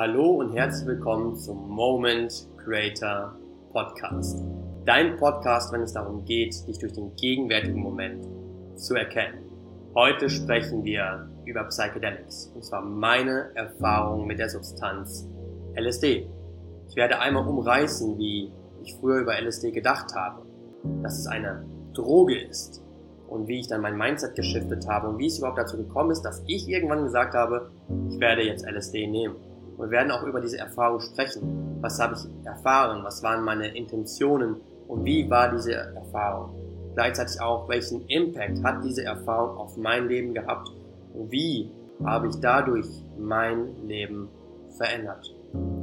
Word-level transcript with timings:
Hallo 0.00 0.30
und 0.36 0.56
herzlich 0.56 0.88
willkommen 0.88 1.36
zum 1.36 1.68
Moment 1.68 2.48
Creator 2.64 3.36
Podcast. 3.70 4.42
Dein 4.86 5.18
Podcast, 5.18 5.74
wenn 5.74 5.82
es 5.82 5.92
darum 5.92 6.24
geht, 6.24 6.66
dich 6.66 6.78
durch 6.78 6.94
den 6.94 7.14
gegenwärtigen 7.16 7.78
Moment 7.78 8.26
zu 8.76 8.94
erkennen. 8.94 9.44
Heute 9.94 10.30
sprechen 10.30 10.84
wir 10.84 11.28
über 11.44 11.64
Psychedelics 11.64 12.50
und 12.54 12.64
zwar 12.64 12.80
meine 12.80 13.54
Erfahrung 13.54 14.26
mit 14.26 14.38
der 14.38 14.48
Substanz 14.48 15.28
LSD. 15.76 16.30
Ich 16.88 16.96
werde 16.96 17.18
einmal 17.18 17.46
umreißen, 17.46 18.16
wie 18.16 18.50
ich 18.82 18.94
früher 18.94 19.18
über 19.18 19.38
LSD 19.38 19.70
gedacht 19.70 20.14
habe, 20.14 20.46
dass 21.02 21.18
es 21.18 21.26
eine 21.26 21.66
Droge 21.92 22.40
ist 22.40 22.82
und 23.28 23.48
wie 23.48 23.60
ich 23.60 23.68
dann 23.68 23.82
mein 23.82 23.98
Mindset 23.98 24.34
geschiftet 24.34 24.88
habe 24.88 25.10
und 25.10 25.18
wie 25.18 25.26
es 25.26 25.36
überhaupt 25.36 25.58
dazu 25.58 25.76
gekommen 25.76 26.10
ist, 26.10 26.22
dass 26.22 26.42
ich 26.46 26.70
irgendwann 26.70 27.04
gesagt 27.04 27.34
habe, 27.34 27.70
ich 28.08 28.18
werde 28.18 28.42
jetzt 28.42 28.66
LSD 28.66 29.06
nehmen. 29.06 29.36
Und 29.80 29.86
wir 29.86 29.92
werden 29.92 30.10
auch 30.10 30.24
über 30.24 30.42
diese 30.42 30.58
Erfahrung 30.58 31.00
sprechen. 31.00 31.78
Was 31.80 31.98
habe 31.98 32.14
ich 32.14 32.46
erfahren? 32.46 33.02
Was 33.02 33.22
waren 33.22 33.42
meine 33.42 33.74
Intentionen? 33.74 34.56
Und 34.86 35.06
wie 35.06 35.30
war 35.30 35.50
diese 35.50 35.72
Erfahrung? 35.72 36.50
Gleichzeitig 36.94 37.40
auch, 37.40 37.66
welchen 37.66 38.06
Impact 38.08 38.62
hat 38.62 38.84
diese 38.84 39.04
Erfahrung 39.04 39.56
auf 39.56 39.78
mein 39.78 40.06
Leben 40.06 40.34
gehabt? 40.34 40.70
Und 41.14 41.32
wie 41.32 41.70
habe 42.04 42.28
ich 42.28 42.36
dadurch 42.40 42.86
mein 43.18 43.86
Leben 43.86 44.28
verändert? 44.76 45.34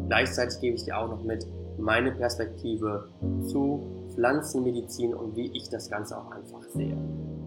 Gleichzeitig 0.08 0.60
gebe 0.62 0.76
ich 0.76 0.84
dir 0.84 0.96
auch 1.00 1.10
noch 1.10 1.24
mit 1.24 1.48
meine 1.80 2.12
Perspektive 2.12 3.08
zu 3.48 3.82
Pflanzenmedizin 4.14 5.16
und 5.16 5.36
wie 5.36 5.50
ich 5.58 5.70
das 5.70 5.90
Ganze 5.90 6.16
auch 6.16 6.30
einfach 6.30 6.62
sehe. 6.70 6.98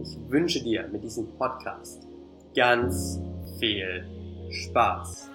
Ich 0.02 0.18
wünsche 0.28 0.60
dir 0.64 0.88
mit 0.88 1.04
diesem 1.04 1.28
Podcast 1.38 2.08
ganz 2.56 3.20
viel 3.60 4.04
Spaß. 4.50 5.30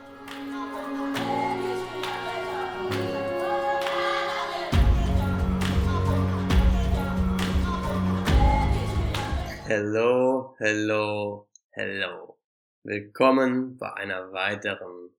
Hello, 9.67 10.55
hello, 10.59 11.49
hello. 11.71 12.39
Willkommen 12.83 13.77
bei 13.77 13.91
einer 13.93 14.31
weiteren 14.31 15.09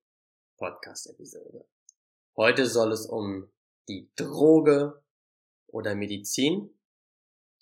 Podcast-Episode. 0.56 1.66
Heute 2.36 2.66
soll 2.66 2.92
es 2.92 3.06
um 3.06 3.50
die 3.88 4.08
Droge 4.14 5.02
oder 5.66 5.96
Medizin 5.96 6.78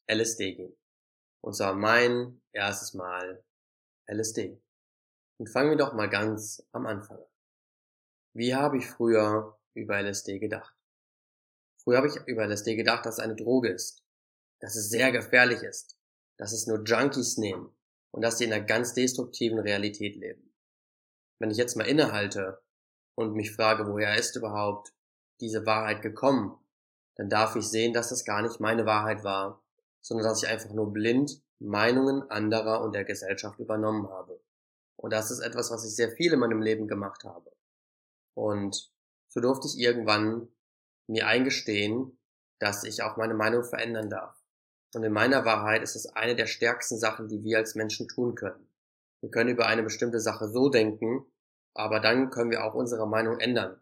LSD 0.07 0.57
gehen. 0.57 0.77
Und 1.41 1.55
zwar 1.55 1.73
mein 1.75 2.43
erstes 2.53 2.93
Mal 2.93 3.43
LSD. 4.07 4.61
Und 5.39 5.49
fangen 5.49 5.71
wir 5.71 5.79
doch 5.79 5.95
mal 5.95 6.11
ganz 6.11 6.69
am 6.73 6.85
Anfang 6.85 7.17
an. 7.17 7.34
Wie 8.37 8.53
habe 8.53 8.79
ich 8.79 8.87
früher 8.87 9.57
über 9.75 10.03
LSD 10.03 10.41
gedacht? 10.41 10.75
Früher 11.77 11.99
habe 11.99 12.09
ich 12.09 12.17
über 12.27 12.45
LSD 12.45 12.75
gedacht, 12.75 13.07
dass 13.07 13.19
es 13.19 13.25
eine 13.25 13.37
Droge 13.37 13.69
ist, 13.69 14.03
dass 14.59 14.75
es 14.75 14.91
sehr 14.91 15.13
gefährlich 15.13 15.63
ist, 15.63 15.97
dass 16.37 16.53
es 16.53 16.67
nur 16.67 16.83
Junkies 16.83 17.39
nehmen 17.39 17.73
und 18.11 18.23
dass 18.23 18.39
sie 18.39 18.45
in 18.47 18.53
einer 18.53 18.65
ganz 18.65 18.93
destruktiven 18.93 19.61
Realität 19.61 20.17
leben. 20.17 20.53
Wenn 21.39 21.53
ich 21.53 21.59
jetzt 21.59 21.77
mal 21.77 21.87
innehalte 21.87 22.61
und 23.15 23.35
mich 23.35 23.53
frage, 23.53 23.87
woher 23.87 24.17
ist 24.17 24.35
überhaupt 24.35 24.93
diese 25.41 25.65
Wahrheit 25.65 26.03
gekommen, 26.03 26.59
dann 27.15 27.29
darf 27.29 27.55
ich 27.55 27.69
sehen, 27.69 27.93
dass 27.93 28.09
das 28.09 28.25
gar 28.25 28.43
nicht 28.43 28.59
meine 28.59 28.85
Wahrheit 28.85 29.23
war, 29.23 29.63
sondern 30.01 30.27
dass 30.27 30.43
ich 30.43 30.49
einfach 30.49 30.71
nur 30.71 30.93
blind 30.93 31.41
Meinungen 31.61 32.29
anderer 32.33 32.81
und 32.83 32.97
der 32.97 33.05
Gesellschaft 33.05 33.61
übernommen 33.61 34.09
habe. 34.11 34.41
Und 34.97 35.13
das 35.13 35.31
ist 35.31 35.39
etwas, 35.39 35.71
was 35.71 35.85
ich 35.85 35.95
sehr 35.95 36.11
viel 36.11 36.33
in 36.33 36.41
meinem 36.41 36.63
Leben 36.63 36.89
gemacht 36.89 37.23
habe. 37.23 37.54
Und 38.35 38.91
so 39.29 39.41
durfte 39.41 39.69
ich 39.69 39.79
irgendwann 39.79 40.49
mir 41.07 41.27
eingestehen, 41.27 42.19
dass 42.59 42.85
ich 42.85 43.03
auch 43.03 43.17
meine 43.17 43.35
Meinung 43.35 43.65
verändern 43.65 44.11
darf. 44.11 44.37
Und 44.95 45.03
in 45.03 45.13
meiner 45.13 45.45
Wahrheit 45.45 45.83
ist 45.83 45.97
es 45.97 46.07
eine 46.07 46.37
der 46.37 46.47
stärksten 46.47 46.99
Sachen, 46.99 47.29
die 47.29 47.43
wir 47.43 47.59
als 47.59 47.75
Menschen 47.75 48.09
tun 48.09 48.35
können. 48.35 48.69
Wir 49.21 49.31
können 49.31 49.51
über 49.51 49.67
eine 49.67 49.83
bestimmte 49.83 50.21
Sache 50.21 50.49
so 50.49 50.69
denken, 50.69 51.27
aber 51.75 51.99
dann 51.99 52.31
können 52.31 52.51
wir 52.51 52.65
auch 52.65 52.75
unsere 52.75 53.09
Meinung 53.09 53.41
ändern. 53.41 53.73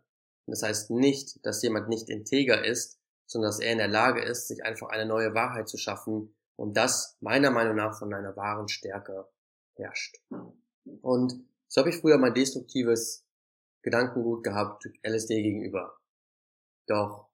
Und 0.46 0.52
das 0.52 0.62
heißt 0.62 0.91
nicht, 0.91 1.44
dass 1.44 1.62
jemand 1.62 1.88
nicht 1.88 2.08
integer 2.08 2.64
ist, 2.64 2.98
sondern 3.26 3.50
dass 3.50 3.60
er 3.60 3.72
in 3.72 3.78
der 3.78 3.88
Lage 3.88 4.22
ist, 4.22 4.48
sich 4.48 4.64
einfach 4.64 4.88
eine 4.88 5.06
neue 5.06 5.34
Wahrheit 5.34 5.68
zu 5.68 5.76
schaffen 5.76 6.34
und 6.56 6.76
das 6.76 7.16
meiner 7.20 7.50
Meinung 7.50 7.76
nach 7.76 7.98
von 7.98 8.12
einer 8.12 8.36
wahren 8.36 8.68
Stärke 8.68 9.28
herrscht. 9.74 10.20
Und 11.00 11.34
so 11.68 11.80
habe 11.80 11.91
ich 11.91 11.96
früher 11.96 12.18
mein 12.18 12.34
destruktives 12.34 13.26
Gedankengut 13.82 14.44
gehabt 14.44 14.88
LSD 15.03 15.43
gegenüber. 15.43 15.98
Doch 16.87 17.32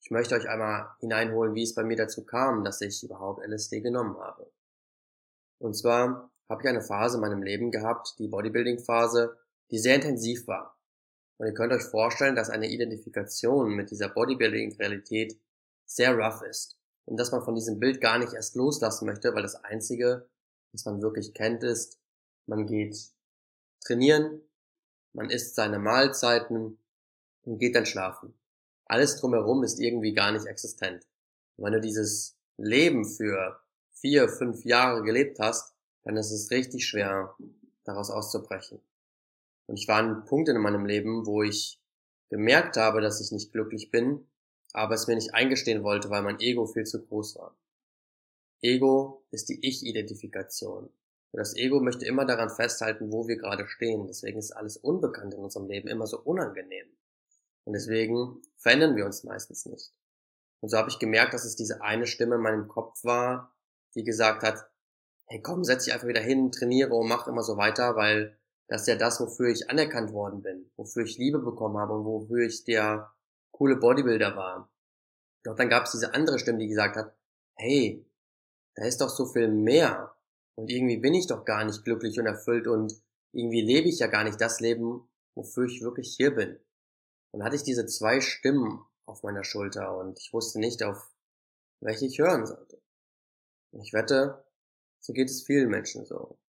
ich 0.00 0.10
möchte 0.10 0.34
euch 0.34 0.48
einmal 0.48 0.88
hineinholen, 1.00 1.54
wie 1.54 1.64
es 1.64 1.74
bei 1.74 1.82
mir 1.82 1.96
dazu 1.96 2.24
kam, 2.24 2.64
dass 2.64 2.80
ich 2.80 3.02
überhaupt 3.02 3.44
LSD 3.44 3.80
genommen 3.80 4.16
habe. 4.18 4.50
Und 5.58 5.74
zwar 5.74 6.30
habe 6.48 6.62
ich 6.62 6.68
eine 6.68 6.82
Phase 6.82 7.16
in 7.16 7.20
meinem 7.20 7.42
Leben 7.42 7.70
gehabt, 7.70 8.14
die 8.18 8.28
Bodybuilding-Phase, 8.28 9.36
die 9.70 9.78
sehr 9.78 9.96
intensiv 9.96 10.46
war. 10.46 10.78
Und 11.36 11.46
ihr 11.46 11.54
könnt 11.54 11.72
euch 11.72 11.82
vorstellen, 11.82 12.36
dass 12.36 12.50
eine 12.50 12.68
Identifikation 12.68 13.74
mit 13.74 13.90
dieser 13.90 14.08
Bodybuilding-Realität 14.08 15.38
sehr 15.84 16.16
rough 16.16 16.42
ist. 16.42 16.78
Und 17.04 17.18
dass 17.18 17.32
man 17.32 17.42
von 17.42 17.54
diesem 17.54 17.78
Bild 17.78 18.00
gar 18.00 18.18
nicht 18.18 18.32
erst 18.32 18.54
loslassen 18.54 19.06
möchte, 19.06 19.34
weil 19.34 19.42
das 19.42 19.56
Einzige, 19.64 20.28
was 20.72 20.84
man 20.84 21.02
wirklich 21.02 21.34
kennt, 21.34 21.64
ist, 21.64 22.00
man 22.46 22.66
geht 22.66 22.96
trainieren, 23.84 24.42
man 25.18 25.30
isst 25.30 25.56
seine 25.56 25.80
Mahlzeiten 25.80 26.78
und 27.42 27.58
geht 27.58 27.74
dann 27.74 27.86
schlafen. 27.86 28.34
Alles 28.84 29.16
drumherum 29.16 29.64
ist 29.64 29.80
irgendwie 29.80 30.14
gar 30.14 30.30
nicht 30.30 30.46
existent. 30.46 31.08
Und 31.56 31.64
wenn 31.64 31.72
du 31.72 31.80
dieses 31.80 32.36
Leben 32.56 33.04
für 33.04 33.60
vier, 33.90 34.28
fünf 34.28 34.64
Jahre 34.64 35.02
gelebt 35.02 35.40
hast, 35.40 35.74
dann 36.04 36.16
ist 36.16 36.30
es 36.30 36.52
richtig 36.52 36.86
schwer, 36.86 37.34
daraus 37.82 38.10
auszubrechen. 38.10 38.80
Und 39.66 39.76
ich 39.76 39.88
war 39.88 39.98
an 39.98 40.24
Punkten 40.24 40.54
in 40.54 40.62
meinem 40.62 40.86
Leben, 40.86 41.26
wo 41.26 41.42
ich 41.42 41.80
gemerkt 42.30 42.76
habe, 42.76 43.00
dass 43.00 43.20
ich 43.20 43.32
nicht 43.32 43.50
glücklich 43.50 43.90
bin, 43.90 44.24
aber 44.72 44.94
es 44.94 45.08
mir 45.08 45.16
nicht 45.16 45.34
eingestehen 45.34 45.82
wollte, 45.82 46.10
weil 46.10 46.22
mein 46.22 46.38
Ego 46.38 46.64
viel 46.66 46.84
zu 46.84 47.04
groß 47.04 47.36
war. 47.36 47.58
Ego 48.62 49.26
ist 49.32 49.48
die 49.48 49.66
Ich-Identifikation. 49.66 50.90
Das 51.32 51.54
Ego 51.56 51.80
möchte 51.80 52.06
immer 52.06 52.24
daran 52.24 52.50
festhalten, 52.50 53.12
wo 53.12 53.28
wir 53.28 53.36
gerade 53.36 53.66
stehen. 53.66 54.06
Deswegen 54.06 54.38
ist 54.38 54.52
alles 54.52 54.76
Unbekannt 54.76 55.34
in 55.34 55.40
unserem 55.40 55.68
Leben 55.68 55.88
immer 55.88 56.06
so 56.06 56.18
unangenehm. 56.20 56.86
Und 57.64 57.74
deswegen 57.74 58.40
verändern 58.56 58.96
wir 58.96 59.04
uns 59.04 59.24
meistens 59.24 59.66
nicht. 59.66 59.92
Und 60.60 60.70
so 60.70 60.78
habe 60.78 60.88
ich 60.88 60.98
gemerkt, 60.98 61.34
dass 61.34 61.44
es 61.44 61.54
diese 61.54 61.82
eine 61.82 62.06
Stimme 62.06 62.36
in 62.36 62.40
meinem 62.40 62.68
Kopf 62.68 63.04
war, 63.04 63.54
die 63.94 64.04
gesagt 64.04 64.42
hat, 64.42 64.70
hey 65.26 65.42
komm, 65.42 65.64
setz 65.64 65.84
dich 65.84 65.92
einfach 65.92 66.08
wieder 66.08 66.20
hin, 66.20 66.50
trainiere 66.50 66.94
und 66.94 67.08
mach 67.08 67.28
immer 67.28 67.42
so 67.42 67.56
weiter, 67.56 67.94
weil 67.96 68.38
das 68.66 68.82
ist 68.82 68.88
ja 68.88 68.96
das, 68.96 69.20
wofür 69.20 69.48
ich 69.48 69.70
anerkannt 69.70 70.12
worden 70.12 70.42
bin, 70.42 70.70
wofür 70.76 71.04
ich 71.04 71.18
Liebe 71.18 71.38
bekommen 71.38 71.78
habe 71.78 71.94
und 71.94 72.04
wofür 72.04 72.46
ich 72.46 72.64
der 72.64 73.12
coole 73.50 73.76
Bodybuilder 73.76 74.36
war. 74.36 74.70
Doch 75.44 75.54
dann 75.54 75.68
gab 75.68 75.84
es 75.84 75.92
diese 75.92 76.14
andere 76.14 76.38
Stimme, 76.38 76.58
die 76.58 76.68
gesagt 76.68 76.96
hat, 76.96 77.14
hey, 77.54 78.06
da 78.74 78.84
ist 78.84 79.00
doch 79.00 79.08
so 79.08 79.26
viel 79.26 79.48
mehr. 79.48 80.14
Und 80.58 80.72
irgendwie 80.72 80.96
bin 80.96 81.14
ich 81.14 81.28
doch 81.28 81.44
gar 81.44 81.64
nicht 81.64 81.84
glücklich 81.84 82.18
und 82.18 82.26
erfüllt 82.26 82.66
und 82.66 82.92
irgendwie 83.30 83.60
lebe 83.60 83.88
ich 83.88 84.00
ja 84.00 84.08
gar 84.08 84.24
nicht 84.24 84.40
das 84.40 84.58
Leben, 84.58 85.08
wofür 85.36 85.66
ich 85.66 85.82
wirklich 85.82 86.16
hier 86.16 86.34
bin. 86.34 86.58
Und 87.30 87.44
hatte 87.44 87.54
ich 87.54 87.62
diese 87.62 87.86
zwei 87.86 88.20
Stimmen 88.20 88.84
auf 89.06 89.22
meiner 89.22 89.44
Schulter 89.44 89.96
und 89.96 90.18
ich 90.18 90.32
wusste 90.32 90.58
nicht, 90.58 90.82
auf 90.82 91.14
welche 91.78 92.06
ich 92.06 92.18
hören 92.18 92.44
sollte. 92.44 92.82
Und 93.70 93.82
ich 93.82 93.92
wette, 93.92 94.44
so 94.98 95.12
geht 95.12 95.30
es 95.30 95.44
vielen 95.44 95.68
Menschen 95.68 96.04
so. 96.04 96.40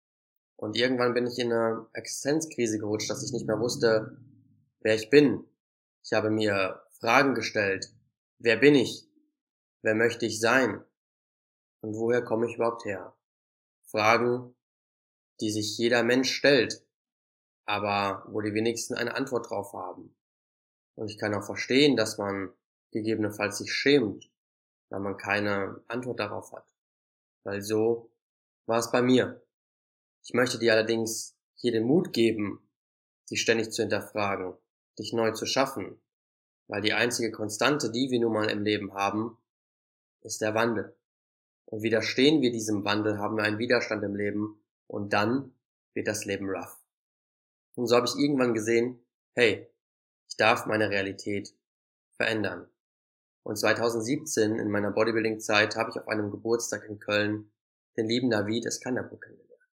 Und 0.56 0.76
irgendwann 0.76 1.14
bin 1.14 1.28
ich 1.28 1.38
in 1.38 1.54
eine 1.54 1.86
Existenzkrise 1.94 2.80
gerutscht, 2.80 3.12
dass 3.12 3.24
ich 3.24 3.32
nicht 3.32 3.46
mehr 3.46 3.60
wusste, 3.60 4.18
wer 4.80 4.96
ich 4.96 5.12
bin. 5.12 5.46
Ich 6.04 6.14
habe 6.14 6.32
mir 6.32 6.82
Fragen 7.00 7.36
gestellt. 7.36 7.94
Wer 8.40 8.58
bin 8.58 8.74
ich? 8.74 9.08
Wer 9.84 9.94
möchte 9.94 10.26
ich 10.26 10.40
sein? 10.40 10.84
Und 11.82 11.94
woher 11.94 12.24
komme 12.24 12.48
ich 12.48 12.56
überhaupt 12.56 12.86
her? 12.86 13.16
Fragen, 13.90 14.56
die 15.42 15.52
sich 15.52 15.78
jeder 15.78 16.04
Mensch 16.04 16.32
stellt, 16.32 16.86
aber 17.66 18.24
wo 18.28 18.42
die 18.42 18.54
wenigsten 18.54 18.96
eine 18.96 19.16
Antwort 19.16 19.50
drauf 19.50 19.74
haben. 19.74 20.16
Und 20.96 21.10
ich 21.10 21.18
kann 21.18 21.34
auch 21.34 21.46
verstehen, 21.46 21.96
dass 21.96 22.18
man 22.18 22.52
gegebenenfalls 22.92 23.58
sich 23.58 23.72
schämt, 23.74 24.30
weil 24.90 25.00
man 25.00 25.18
keine 25.18 25.82
Antwort 25.88 26.20
darauf 26.20 26.52
hat. 26.52 26.66
Weil 27.44 27.62
so 27.62 28.12
war 28.66 28.80
es 28.80 28.92
bei 28.92 29.02
mir. 29.02 29.42
Ich 30.24 30.34
möchte 30.34 30.60
dir 30.60 30.74
allerdings 30.74 31.36
hier 31.56 31.72
den 31.72 31.86
Mut 31.86 32.14
geben, 32.14 32.70
dich 33.30 33.42
ständig 33.42 33.72
zu 33.72 33.82
hinterfragen, 33.82 34.56
dich 34.98 35.14
neu 35.14 35.32
zu 35.32 35.46
schaffen, 35.46 36.02
weil 36.68 36.82
die 36.82 36.94
einzige 36.94 37.32
Konstante, 37.32 37.92
die 37.92 38.12
wir 38.12 38.20
nun 38.20 38.34
mal 38.34 38.50
im 38.50 38.64
Leben 38.64 38.94
haben, 38.94 39.38
ist 40.22 40.42
der 40.42 40.54
Wandel. 40.54 40.99
Und 41.70 41.84
widerstehen 41.84 42.42
wir 42.42 42.52
diesem 42.52 42.84
Wandel, 42.84 43.20
haben 43.20 43.38
wir 43.38 43.44
einen 43.44 43.60
Widerstand 43.60 44.04
im 44.04 44.16
Leben 44.16 44.60
und 44.88 45.14
dann 45.14 45.54
wird 45.94 46.08
das 46.08 46.26
Leben 46.26 46.50
rough. 46.50 46.80
Und 47.76 47.86
so 47.86 47.96
habe 47.96 48.08
ich 48.08 48.16
irgendwann 48.16 48.56
gesehen, 48.56 49.06
hey, 49.36 49.70
ich 50.28 50.36
darf 50.36 50.66
meine 50.66 50.90
Realität 50.90 51.54
verändern. 52.16 52.68
Und 53.44 53.58
2017 53.58 54.58
in 54.58 54.72
meiner 54.72 54.90
Bodybuilding-Zeit 54.90 55.76
habe 55.76 55.92
ich 55.92 56.00
auf 56.00 56.08
einem 56.08 56.32
Geburtstag 56.32 56.86
in 56.90 57.00
Köln 57.00 57.52
den 57.98 58.08
lieben 58.08 58.32
David 58.32 58.66
Eskandabu 58.66 59.18
kennengelernt. 59.18 59.70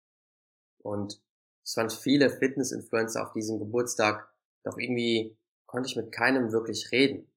Und 0.77 1.21
es 1.63 1.75
waren 1.75 1.89
viele 1.89 2.29
Fitness-Influencer 2.29 3.21
auf 3.21 3.33
diesem 3.33 3.59
Geburtstag, 3.59 4.33
doch 4.63 4.77
irgendwie 4.77 5.37
konnte 5.65 5.89
ich 5.89 5.97
mit 5.97 6.13
keinem 6.13 6.53
wirklich 6.53 6.91
reden. 6.93 7.29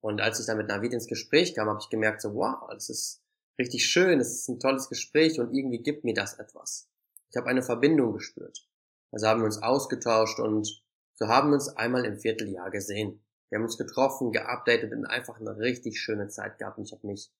Und 0.00 0.20
als 0.20 0.40
ich 0.40 0.46
dann 0.46 0.58
mit 0.58 0.66
Navid 0.66 0.92
ins 0.92 1.06
Gespräch 1.06 1.54
kam, 1.54 1.68
habe 1.68 1.78
ich 1.80 1.90
gemerkt, 1.90 2.22
so 2.22 2.34
wow, 2.34 2.68
das 2.70 2.90
ist 2.90 3.22
richtig 3.58 3.86
schön, 3.86 4.20
es 4.20 4.32
ist 4.32 4.48
ein 4.48 4.60
tolles 4.60 4.88
Gespräch 4.88 5.38
und 5.40 5.54
irgendwie 5.54 5.82
gibt 5.82 6.04
mir 6.04 6.14
das 6.14 6.38
etwas. 6.38 6.88
Ich 7.30 7.36
habe 7.36 7.48
eine 7.48 7.62
Verbindung 7.62 8.12
gespürt. 8.12 8.66
Also 9.10 9.26
haben 9.26 9.40
wir 9.40 9.46
uns 9.46 9.62
ausgetauscht 9.62 10.38
und 10.38 10.82
so 11.14 11.28
haben 11.28 11.50
wir 11.50 11.54
uns 11.54 11.68
einmal 11.68 12.04
im 12.04 12.18
Vierteljahr 12.18 12.70
gesehen. 12.70 13.22
Wir 13.48 13.58
haben 13.58 13.64
uns 13.64 13.78
getroffen, 13.78 14.32
geupdatet 14.32 14.92
und 14.92 15.06
einfach 15.06 15.40
eine 15.40 15.58
richtig 15.58 15.98
schöne 15.98 16.28
Zeit 16.28 16.58
gehabt 16.58 16.78
und 16.78 16.84
ich 16.84 16.92
habe 16.92 17.06
mich 17.06 17.30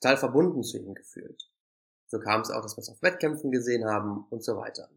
total 0.00 0.16
verbunden 0.16 0.62
zu 0.62 0.78
ihm 0.78 0.94
gefühlt. 0.94 1.48
So 2.08 2.18
kam 2.18 2.40
es 2.40 2.50
auch, 2.50 2.62
dass 2.62 2.74
wir 2.74 2.78
uns 2.78 2.90
auf 2.90 3.02
Wettkämpfen 3.02 3.50
gesehen 3.50 3.84
haben 3.84 4.26
und 4.30 4.42
so 4.42 4.56
weiter. 4.56 4.90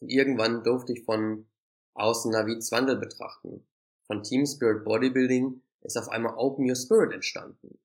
Und 0.00 0.08
irgendwann 0.08 0.64
durfte 0.64 0.92
ich 0.92 1.04
von 1.04 1.46
außen 1.94 2.32
Navids 2.32 2.72
Wandel 2.72 2.96
betrachten. 2.96 3.66
Von 4.06 4.22
Team 4.22 4.44
Spirit 4.46 4.84
Bodybuilding 4.84 5.62
ist 5.82 5.96
auf 5.96 6.08
einmal 6.08 6.34
Open 6.36 6.68
Your 6.68 6.76
Spirit 6.76 7.12
entstanden. 7.12 7.78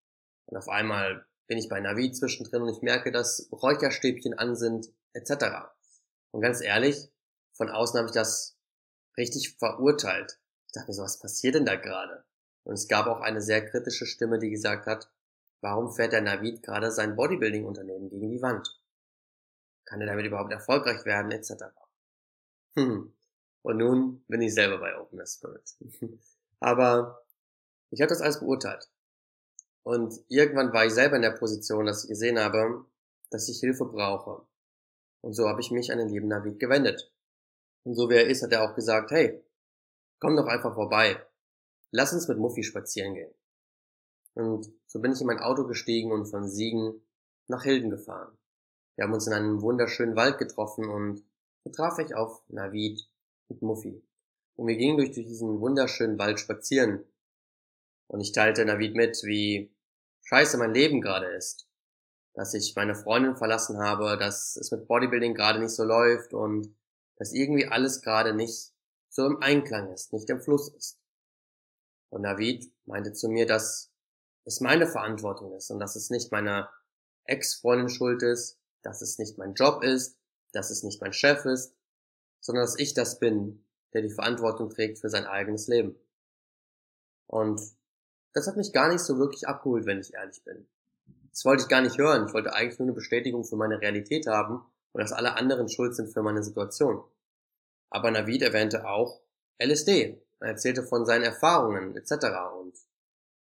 Und 0.47 0.57
auf 0.57 0.67
einmal 0.67 1.25
bin 1.51 1.57
ich 1.57 1.67
bei 1.67 1.81
Navid 1.81 2.15
zwischendrin 2.15 2.61
und 2.61 2.69
ich 2.69 2.81
merke, 2.81 3.11
dass 3.11 3.49
Räucherstäbchen 3.51 4.39
an 4.39 4.55
sind, 4.55 4.87
etc. 5.11 5.67
Und 6.31 6.39
ganz 6.39 6.61
ehrlich, 6.61 7.11
von 7.51 7.69
außen 7.69 7.97
habe 7.97 8.07
ich 8.07 8.13
das 8.13 8.57
richtig 9.17 9.57
verurteilt. 9.57 10.39
Ich 10.67 10.71
dachte 10.71 10.87
mir 10.87 10.93
so, 10.93 11.03
was 11.03 11.19
passiert 11.19 11.55
denn 11.55 11.65
da 11.65 11.75
gerade? 11.75 12.23
Und 12.63 12.75
es 12.75 12.87
gab 12.87 13.07
auch 13.07 13.19
eine 13.19 13.41
sehr 13.41 13.65
kritische 13.69 14.05
Stimme, 14.05 14.39
die 14.39 14.49
gesagt 14.49 14.85
hat, 14.85 15.11
warum 15.59 15.91
fährt 15.91 16.13
der 16.13 16.21
Navid 16.21 16.63
gerade 16.63 16.89
sein 16.89 17.17
Bodybuilding-Unternehmen 17.17 18.07
gegen 18.07 18.29
die 18.29 18.41
Wand? 18.41 18.79
Kann 19.83 19.99
er 19.99 20.07
damit 20.07 20.25
überhaupt 20.25 20.53
erfolgreich 20.53 21.03
werden, 21.03 21.31
etc. 21.31 21.65
Hm. 22.75 23.13
Und 23.61 23.77
nun 23.77 24.23
bin 24.29 24.41
ich 24.41 24.53
selber 24.53 24.77
bei 24.77 24.97
Open 24.97 25.21
Spirit. 25.27 25.75
Aber 26.61 27.25
ich 27.89 27.99
habe 27.99 28.07
das 28.07 28.21
alles 28.21 28.39
beurteilt. 28.39 28.89
Und 29.83 30.13
irgendwann 30.27 30.73
war 30.73 30.85
ich 30.85 30.93
selber 30.93 31.15
in 31.15 31.23
der 31.23 31.31
Position, 31.31 31.85
dass 31.85 32.03
ich 32.03 32.09
gesehen 32.09 32.39
habe, 32.39 32.85
dass 33.29 33.49
ich 33.49 33.59
Hilfe 33.59 33.85
brauche. 33.85 34.45
Und 35.21 35.33
so 35.33 35.47
habe 35.47 35.61
ich 35.61 35.71
mich 35.71 35.91
an 35.91 35.97
den 35.97 36.09
lieben 36.09 36.27
Navid 36.27 36.59
gewendet. 36.59 37.11
Und 37.83 37.95
so 37.95 38.09
wie 38.09 38.15
er 38.15 38.27
ist, 38.27 38.43
hat 38.43 38.51
er 38.51 38.63
auch 38.63 38.75
gesagt, 38.75 39.11
hey, 39.11 39.43
komm 40.19 40.35
doch 40.35 40.47
einfach 40.47 40.73
vorbei. 40.73 41.25
Lass 41.91 42.13
uns 42.13 42.27
mit 42.27 42.37
Muffy 42.37 42.63
spazieren 42.63 43.15
gehen. 43.15 43.33
Und 44.33 44.71
so 44.87 44.99
bin 44.99 45.11
ich 45.11 45.21
in 45.21 45.27
mein 45.27 45.39
Auto 45.39 45.65
gestiegen 45.65 46.11
und 46.11 46.25
von 46.25 46.47
Siegen 46.47 47.01
nach 47.47 47.63
Hilden 47.63 47.89
gefahren. 47.89 48.37
Wir 48.95 49.05
haben 49.05 49.13
uns 49.13 49.27
in 49.27 49.33
einem 49.33 49.61
wunderschönen 49.61 50.15
Wald 50.15 50.37
getroffen 50.37 50.89
und 50.89 51.23
so 51.63 51.71
traf 51.71 51.99
ich 51.99 52.15
auf 52.15 52.43
Navid 52.49 53.07
und 53.47 53.61
Muffy. 53.61 54.03
Und 54.55 54.67
wir 54.67 54.77
gingen 54.77 54.97
durch 54.97 55.11
diesen 55.11 55.59
wunderschönen 55.59 56.17
Wald 56.19 56.39
spazieren. 56.39 57.03
Und 58.07 58.21
ich 58.21 58.31
teilte 58.31 58.65
Navid 58.65 58.95
mit, 58.95 59.21
wie 59.23 59.70
scheiße 60.31 60.57
mein 60.57 60.73
Leben 60.73 61.01
gerade 61.01 61.27
ist. 61.27 61.67
Dass 62.33 62.53
ich 62.53 62.75
meine 62.75 62.95
Freundin 62.95 63.35
verlassen 63.35 63.79
habe, 63.79 64.17
dass 64.17 64.55
es 64.55 64.71
mit 64.71 64.87
Bodybuilding 64.87 65.33
gerade 65.33 65.59
nicht 65.59 65.75
so 65.75 65.83
läuft 65.83 66.33
und 66.33 66.73
dass 67.17 67.33
irgendwie 67.33 67.67
alles 67.67 68.01
gerade 68.01 68.33
nicht 68.33 68.71
so 69.09 69.25
im 69.25 69.41
Einklang 69.41 69.91
ist, 69.91 70.13
nicht 70.13 70.29
im 70.29 70.41
Fluss 70.41 70.69
ist. 70.69 70.97
Und 72.09 72.21
Navid 72.21 72.71
meinte 72.85 73.11
zu 73.11 73.27
mir, 73.27 73.45
dass 73.45 73.91
es 74.45 74.61
meine 74.61 74.87
Verantwortung 74.87 75.53
ist 75.53 75.69
und 75.69 75.79
dass 75.79 75.95
es 75.95 76.09
nicht 76.09 76.31
meiner 76.31 76.71
Ex-Freundin 77.25 77.89
schuld 77.89 78.23
ist, 78.23 78.57
dass 78.81 79.01
es 79.01 79.19
nicht 79.19 79.37
mein 79.37 79.53
Job 79.53 79.83
ist, 79.83 80.17
dass 80.53 80.71
es 80.71 80.83
nicht 80.83 81.01
mein 81.01 81.13
Chef 81.13 81.45
ist, 81.45 81.75
sondern 82.39 82.63
dass 82.63 82.79
ich 82.79 82.93
das 82.93 83.19
bin, 83.19 83.65
der 83.93 84.01
die 84.01 84.09
Verantwortung 84.09 84.69
trägt 84.69 84.99
für 84.99 85.09
sein 85.09 85.25
eigenes 85.25 85.67
Leben. 85.67 85.95
Und 87.27 87.61
das 88.33 88.47
hat 88.47 88.57
mich 88.57 88.73
gar 88.73 88.89
nicht 88.89 89.01
so 89.01 89.17
wirklich 89.17 89.47
abgeholt, 89.47 89.85
wenn 89.85 89.99
ich 89.99 90.13
ehrlich 90.13 90.43
bin. 90.43 90.67
Das 91.31 91.45
wollte 91.45 91.63
ich 91.63 91.69
gar 91.69 91.81
nicht 91.81 91.97
hören. 91.97 92.27
Ich 92.27 92.33
wollte 92.33 92.53
eigentlich 92.53 92.79
nur 92.79 92.87
eine 92.87 92.95
Bestätigung 92.95 93.43
für 93.43 93.55
meine 93.55 93.79
Realität 93.81 94.27
haben 94.27 94.65
und 94.91 95.01
dass 95.01 95.13
alle 95.13 95.35
anderen 95.35 95.69
schuld 95.69 95.95
sind 95.95 96.11
für 96.11 96.21
meine 96.21 96.43
Situation. 96.43 97.03
Aber 97.89 98.11
Navid 98.11 98.41
erwähnte 98.41 98.87
auch 98.87 99.21
LSD. 99.61 100.21
Er 100.39 100.47
erzählte 100.47 100.83
von 100.83 101.05
seinen 101.05 101.23
Erfahrungen 101.23 101.95
etc. 101.95 102.13
Und 102.59 102.75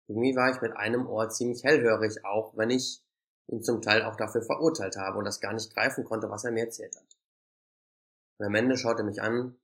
irgendwie 0.07 0.35
war 0.35 0.49
ich 0.51 0.61
mit 0.61 0.75
einem 0.75 1.07
Ohr 1.07 1.29
ziemlich 1.29 1.63
hellhörig, 1.63 2.25
auch 2.25 2.57
wenn 2.57 2.69
ich 2.69 3.03
ihn 3.47 3.63
zum 3.63 3.81
Teil 3.81 4.03
auch 4.03 4.15
dafür 4.15 4.41
verurteilt 4.41 4.97
habe 4.97 5.17
und 5.17 5.25
das 5.25 5.39
gar 5.39 5.53
nicht 5.53 5.73
greifen 5.73 6.03
konnte, 6.03 6.29
was 6.29 6.43
er 6.43 6.51
mir 6.51 6.65
erzählt 6.65 6.95
hat. 6.95 7.17
Und 8.37 8.47
am 8.47 8.55
Ende 8.55 8.77
schaut 8.77 8.97
er 8.97 9.05
mich 9.05 9.21
an 9.21 9.55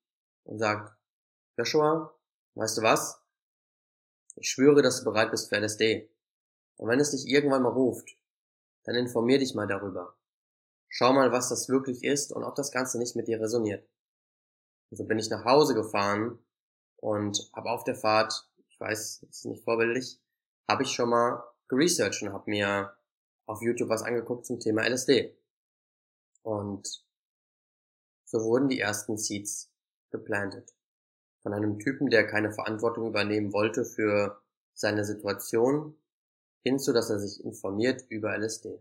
und 0.44 0.60
sagt, 0.60 0.94
Joshua, 1.58 2.14
weißt 2.56 2.78
du 2.78 2.82
was? 2.82 3.25
Ich 4.36 4.50
schwöre, 4.50 4.82
dass 4.82 5.00
du 5.00 5.06
bereit 5.06 5.32
bist 5.32 5.50
für 5.50 5.58
LSD. 5.58 6.10
Und 6.78 6.90
wenn 6.90 7.00
es 7.00 7.12
dich 7.12 7.28
irgendwann 7.28 7.64
mal 7.64 7.70
ruft, 7.70 8.18
dann 8.84 8.96
informier 8.96 9.40
dich 9.40 9.56
mal 9.56 9.68
darüber. 9.68 10.16
Schau 10.90 11.14
mal, 11.14 11.32
was 11.32 11.50
das 11.50 11.70
wirklich 11.70 12.04
ist 12.04 12.32
und 12.32 12.44
ob 12.44 12.56
das 12.56 12.72
Ganze 12.72 12.98
nicht 12.98 13.16
mit 13.16 13.28
dir 13.28 13.40
resoniert. 13.40 13.88
Und 14.90 14.98
so 14.98 15.06
bin 15.06 15.20
ich 15.20 15.30
nach 15.30 15.46
Hause 15.46 15.74
gefahren 15.74 16.40
und 16.98 17.50
habe 17.54 17.70
auf 17.70 17.84
der 17.84 17.96
Fahrt, 17.96 18.50
ich 18.70 18.80
weiß, 18.80 19.24
ist 19.30 19.46
nicht 19.46 19.64
vorbildlich, 19.64 20.22
habe 20.68 20.84
ich 20.84 20.90
schon 20.90 21.10
mal 21.10 21.44
geresearched 21.68 22.22
und 22.24 22.34
habe 22.34 22.50
mir 22.50 22.96
auf 23.46 23.62
YouTube 23.62 23.90
was 23.90 24.04
angeguckt 24.04 24.46
zum 24.46 24.60
Thema 24.60 24.84
LSD. 24.88 25.36
Und 26.44 27.04
so 28.26 28.44
wurden 28.44 28.70
die 28.70 28.80
ersten 28.80 29.18
Seeds 29.18 29.72
geplantet. 30.12 30.75
Von 31.46 31.54
einem 31.54 31.78
Typen, 31.78 32.10
der 32.10 32.26
keine 32.26 32.52
Verantwortung 32.52 33.06
übernehmen 33.06 33.54
wollte 33.54 33.86
für 33.86 34.42
seine 34.74 35.06
Situation, 35.06 35.96
hinzu, 36.64 36.92
dass 36.92 37.12
er 37.12 37.20
sich 37.20 37.46
informiert 37.46 38.04
über 38.10 38.36
LSD. 38.36 38.80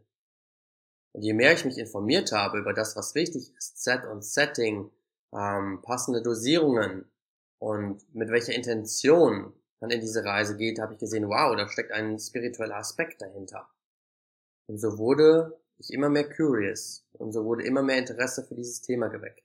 Und 1.12 1.20
je 1.20 1.34
mehr 1.34 1.52
ich 1.52 1.66
mich 1.66 1.76
informiert 1.76 2.32
habe 2.32 2.58
über 2.58 2.72
das, 2.72 2.96
was 2.96 3.14
wichtig 3.14 3.54
ist, 3.54 3.84
Set 3.84 4.06
und 4.06 4.24
Setting, 4.24 4.90
ähm, 5.34 5.82
passende 5.82 6.22
Dosierungen 6.22 7.04
und 7.58 8.02
mit 8.14 8.30
welcher 8.30 8.54
Intention 8.54 9.52
man 9.80 9.90
in 9.90 10.00
diese 10.00 10.24
Reise 10.24 10.56
geht, 10.56 10.78
habe 10.78 10.94
ich 10.94 10.98
gesehen, 10.98 11.28
wow, 11.28 11.54
da 11.54 11.68
steckt 11.68 11.92
ein 11.92 12.18
spiritueller 12.18 12.76
Aspekt 12.76 13.20
dahinter. 13.20 13.68
Und 14.68 14.78
so 14.78 14.96
wurde 14.96 15.60
ich 15.76 15.92
immer 15.92 16.08
mehr 16.08 16.30
curious 16.34 17.06
und 17.12 17.32
so 17.32 17.44
wurde 17.44 17.64
immer 17.64 17.82
mehr 17.82 17.98
Interesse 17.98 18.42
für 18.42 18.54
dieses 18.54 18.80
Thema 18.80 19.08
geweckt. 19.08 19.44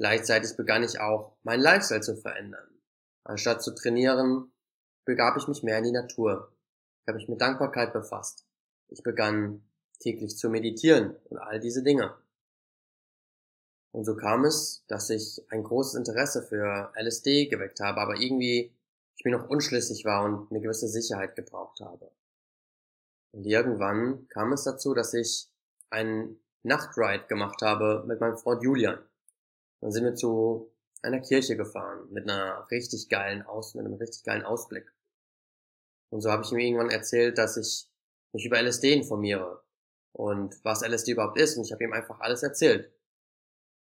Gleichzeitig 0.00 0.56
begann 0.56 0.82
ich 0.82 0.98
auch, 0.98 1.36
meinen 1.42 1.60
Lifestyle 1.60 2.00
zu 2.00 2.16
verändern. 2.16 2.66
Anstatt 3.22 3.62
zu 3.62 3.74
trainieren, 3.74 4.50
begab 5.04 5.36
ich 5.36 5.46
mich 5.46 5.62
mehr 5.62 5.76
in 5.76 5.84
die 5.84 5.92
Natur. 5.92 6.56
Ich 7.02 7.08
habe 7.08 7.18
mich 7.18 7.28
mit 7.28 7.42
Dankbarkeit 7.42 7.92
befasst. 7.92 8.46
Ich 8.88 9.02
begann 9.02 9.62
täglich 9.98 10.38
zu 10.38 10.48
meditieren 10.48 11.16
und 11.24 11.36
all 11.36 11.60
diese 11.60 11.82
Dinge. 11.82 12.16
Und 13.92 14.06
so 14.06 14.16
kam 14.16 14.46
es, 14.46 14.86
dass 14.86 15.10
ich 15.10 15.44
ein 15.50 15.64
großes 15.64 15.96
Interesse 15.96 16.42
für 16.44 16.90
LSD 16.96 17.48
geweckt 17.48 17.80
habe, 17.80 18.00
aber 18.00 18.16
irgendwie 18.16 18.74
ich 19.16 19.24
mir 19.26 19.36
noch 19.36 19.50
unschlüssig 19.50 20.06
war 20.06 20.24
und 20.24 20.50
eine 20.50 20.62
gewisse 20.62 20.88
Sicherheit 20.88 21.36
gebraucht 21.36 21.80
habe. 21.80 22.10
Und 23.32 23.44
irgendwann 23.44 24.26
kam 24.28 24.54
es 24.54 24.64
dazu, 24.64 24.94
dass 24.94 25.12
ich 25.12 25.50
einen 25.90 26.40
Nachtride 26.62 27.26
gemacht 27.26 27.60
habe 27.60 28.02
mit 28.06 28.18
meinem 28.18 28.38
Freund 28.38 28.62
Julian. 28.62 28.98
Dann 29.80 29.92
sind 29.92 30.04
wir 30.04 30.14
zu 30.14 30.72
einer 31.02 31.20
Kirche 31.20 31.56
gefahren 31.56 32.08
mit 32.10 32.28
einer 32.28 32.70
richtig 32.70 33.08
geilen 33.08 33.42
Aus, 33.42 33.74
mit 33.74 33.86
einem 33.86 33.94
richtig 33.94 34.24
geilen 34.24 34.44
Ausblick. 34.44 34.92
Und 36.10 36.20
so 36.20 36.30
habe 36.30 36.42
ich 36.42 36.52
ihm 36.52 36.58
irgendwann 36.58 36.90
erzählt, 36.90 37.38
dass 37.38 37.56
ich 37.56 37.88
mich 38.32 38.44
über 38.44 38.60
LSD 38.60 38.92
informiere 38.92 39.62
und 40.12 40.62
was 40.64 40.82
LSD 40.82 41.12
überhaupt 41.12 41.38
ist. 41.38 41.56
Und 41.56 41.64
ich 41.64 41.72
habe 41.72 41.84
ihm 41.84 41.92
einfach 41.92 42.20
alles 42.20 42.42
erzählt. 42.42 42.92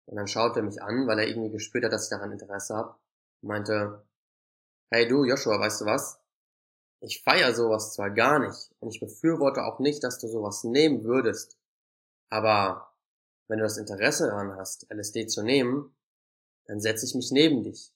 Und 0.07 0.17
dann 0.17 0.27
schaut 0.27 0.57
er 0.57 0.63
mich 0.63 0.83
an, 0.83 1.07
weil 1.07 1.21
er 1.21 1.29
irgendwie 1.29 1.51
gespürt 1.51 1.85
hat, 1.85 1.93
dass 1.93 2.05
ich 2.05 2.11
daran 2.11 2.33
Interesse 2.33 2.75
habe. 2.75 2.97
Und 3.43 3.49
meinte, 3.49 4.05
hey 4.91 5.07
du 5.09 5.25
Joshua, 5.25 5.59
weißt 5.59 5.83
du 5.83 5.85
was? 5.87 6.19
Ich 7.01 7.23
feier 7.23 7.55
sowas 7.55 7.95
zwar 7.95 8.11
gar 8.11 8.39
nicht 8.41 8.75
und 8.81 8.91
ich 8.91 9.01
befürworte 9.01 9.65
auch 9.65 9.79
nicht, 9.79 10.05
dass 10.05 10.19
du 10.19 10.29
sowas 10.29 10.65
nehmen 10.65 11.05
würdest. 11.05 11.57
Aber 12.29 12.90
wenn 13.51 13.59
du 13.59 13.65
das 13.65 13.79
Interesse 13.79 14.29
daran 14.29 14.55
hast, 14.55 14.87
LSD 14.93 15.27
zu 15.27 15.43
nehmen, 15.43 15.93
dann 16.67 16.81
setze 16.81 17.05
ich 17.05 17.17
mich 17.17 17.33
neben 17.33 17.65
dich. 17.65 17.93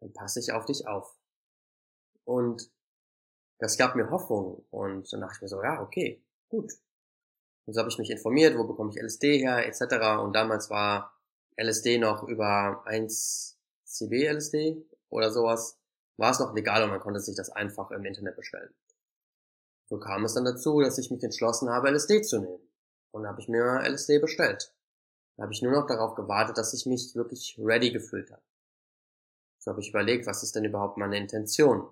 Dann 0.00 0.12
passe 0.12 0.40
ich 0.40 0.52
auf 0.52 0.64
dich 0.64 0.88
auf. 0.88 1.16
Und 2.24 2.68
das 3.60 3.78
gab 3.78 3.94
mir 3.94 4.10
Hoffnung 4.10 4.66
und 4.70 5.12
dann 5.12 5.20
dachte 5.20 5.36
ich 5.36 5.42
mir 5.42 5.48
so, 5.48 5.62
ja, 5.62 5.80
okay, 5.80 6.24
gut. 6.48 6.72
Und 7.66 7.74
so 7.74 7.78
habe 7.78 7.88
ich 7.88 7.98
mich 7.98 8.10
informiert, 8.10 8.58
wo 8.58 8.64
bekomme 8.64 8.90
ich 8.90 9.00
LSD 9.00 9.38
her, 9.38 9.64
etc. 9.64 10.22
Und 10.24 10.34
damals 10.34 10.70
war 10.70 11.16
LSD 11.56 11.98
noch 11.98 12.26
über 12.26 12.82
1 12.84 13.60
CB 13.84 14.26
LSD 14.26 14.84
oder 15.08 15.30
sowas. 15.30 15.78
war 16.16 16.32
es 16.32 16.40
noch 16.40 16.52
legal 16.52 16.82
und 16.82 16.90
man 16.90 17.00
konnte 17.00 17.20
sich 17.20 17.36
das 17.36 17.50
einfach 17.50 17.92
im 17.92 18.04
Internet 18.04 18.34
bestellen. 18.34 18.74
So 19.88 20.00
kam 20.00 20.24
es 20.24 20.34
dann 20.34 20.44
dazu, 20.44 20.80
dass 20.80 20.98
ich 20.98 21.12
mich 21.12 21.22
entschlossen 21.22 21.70
habe, 21.70 21.90
LSD 21.90 22.22
zu 22.22 22.40
nehmen. 22.40 22.68
Und 23.12 23.22
dann 23.22 23.30
habe 23.30 23.40
ich 23.40 23.48
mir 23.48 23.82
LSD 23.84 24.18
bestellt. 24.18 24.74
Da 25.40 25.44
habe 25.44 25.54
ich 25.54 25.62
nur 25.62 25.72
noch 25.72 25.86
darauf 25.86 26.16
gewartet, 26.16 26.58
dass 26.58 26.74
ich 26.74 26.84
mich 26.84 27.14
wirklich 27.14 27.58
ready 27.58 27.90
gefühlt 27.90 28.30
habe. 28.30 28.42
So 29.58 29.70
habe 29.70 29.80
ich 29.80 29.88
überlegt, 29.88 30.26
was 30.26 30.42
ist 30.42 30.54
denn 30.54 30.66
überhaupt 30.66 30.98
meine 30.98 31.16
Intention? 31.16 31.90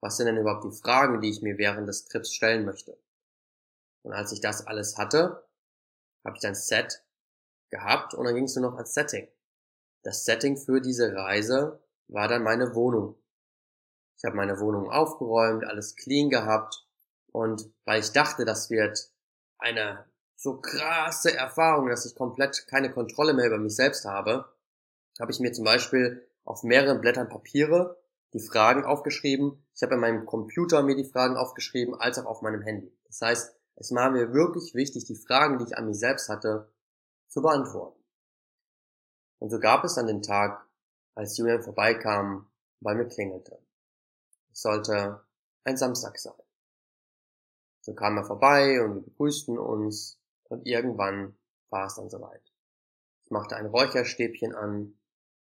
Was 0.00 0.16
sind 0.16 0.26
denn 0.26 0.36
überhaupt 0.36 0.62
die 0.62 0.70
Fragen, 0.70 1.20
die 1.20 1.28
ich 1.28 1.42
mir 1.42 1.58
während 1.58 1.88
des 1.88 2.04
Trips 2.04 2.32
stellen 2.32 2.64
möchte? 2.64 2.96
Und 4.02 4.12
als 4.12 4.30
ich 4.30 4.40
das 4.40 4.64
alles 4.64 4.96
hatte, 4.96 5.44
habe 6.24 6.36
ich 6.36 6.46
ein 6.46 6.54
Set 6.54 7.02
gehabt 7.70 8.14
und 8.14 8.26
dann 8.26 8.36
ging 8.36 8.44
es 8.44 8.54
nur 8.54 8.70
noch 8.70 8.78
als 8.78 8.94
Setting. 8.94 9.26
Das 10.04 10.24
Setting 10.24 10.56
für 10.56 10.80
diese 10.80 11.16
Reise 11.16 11.80
war 12.06 12.28
dann 12.28 12.44
meine 12.44 12.76
Wohnung. 12.76 13.16
Ich 14.18 14.24
habe 14.24 14.36
meine 14.36 14.60
Wohnung 14.60 14.88
aufgeräumt, 14.88 15.64
alles 15.64 15.96
clean 15.96 16.30
gehabt 16.30 16.86
und 17.32 17.68
weil 17.86 17.98
ich 17.98 18.12
dachte, 18.12 18.44
das 18.44 18.70
wird 18.70 19.10
eine 19.58 20.06
so 20.36 20.60
krasse 20.60 21.34
Erfahrung, 21.34 21.88
dass 21.88 22.06
ich 22.06 22.14
komplett 22.14 22.66
keine 22.66 22.92
Kontrolle 22.92 23.34
mehr 23.34 23.46
über 23.46 23.58
mich 23.58 23.76
selbst 23.76 24.04
habe, 24.04 24.52
habe 25.20 25.30
ich 25.30 25.40
mir 25.40 25.52
zum 25.52 25.64
Beispiel 25.64 26.26
auf 26.44 26.62
mehreren 26.62 27.00
Blättern 27.00 27.28
Papiere 27.28 28.02
die 28.32 28.40
Fragen 28.40 28.84
aufgeschrieben. 28.84 29.64
Ich 29.74 29.82
habe 29.82 29.94
in 29.94 30.00
meinem 30.00 30.26
Computer 30.26 30.82
mir 30.82 30.96
die 30.96 31.04
Fragen 31.04 31.36
aufgeschrieben, 31.36 31.94
als 31.94 32.18
auch 32.18 32.26
auf 32.26 32.42
meinem 32.42 32.62
Handy. 32.62 32.92
Das 33.06 33.20
heißt, 33.20 33.54
es 33.76 33.94
war 33.94 34.10
mir 34.10 34.32
wirklich 34.32 34.74
wichtig, 34.74 35.04
die 35.04 35.16
Fragen, 35.16 35.58
die 35.58 35.64
ich 35.64 35.76
an 35.76 35.86
mich 35.86 35.98
selbst 35.98 36.28
hatte, 36.28 36.72
zu 37.28 37.42
beantworten. 37.42 38.02
Und 39.38 39.50
so 39.50 39.58
gab 39.58 39.84
es 39.84 39.94
dann 39.94 40.06
den 40.06 40.22
Tag, 40.22 40.66
als 41.14 41.36
Julian 41.36 41.62
vorbeikam 41.62 42.50
bei 42.80 42.94
mir 42.94 43.06
klingelte. 43.06 43.58
Es 44.52 44.62
sollte 44.62 45.22
ein 45.64 45.76
Samstag 45.76 46.18
sein. 46.18 46.34
So 47.80 47.94
kam 47.94 48.16
er 48.16 48.24
vorbei 48.24 48.80
und 48.82 48.94
wir 48.94 49.02
begrüßten 49.02 49.58
uns 49.58 50.21
und 50.52 50.66
irgendwann 50.66 51.34
war 51.70 51.86
es 51.86 51.94
dann 51.94 52.10
soweit. 52.10 52.42
Ich 53.24 53.30
machte 53.30 53.56
ein 53.56 53.66
Räucherstäbchen 53.66 54.54
an 54.54 54.98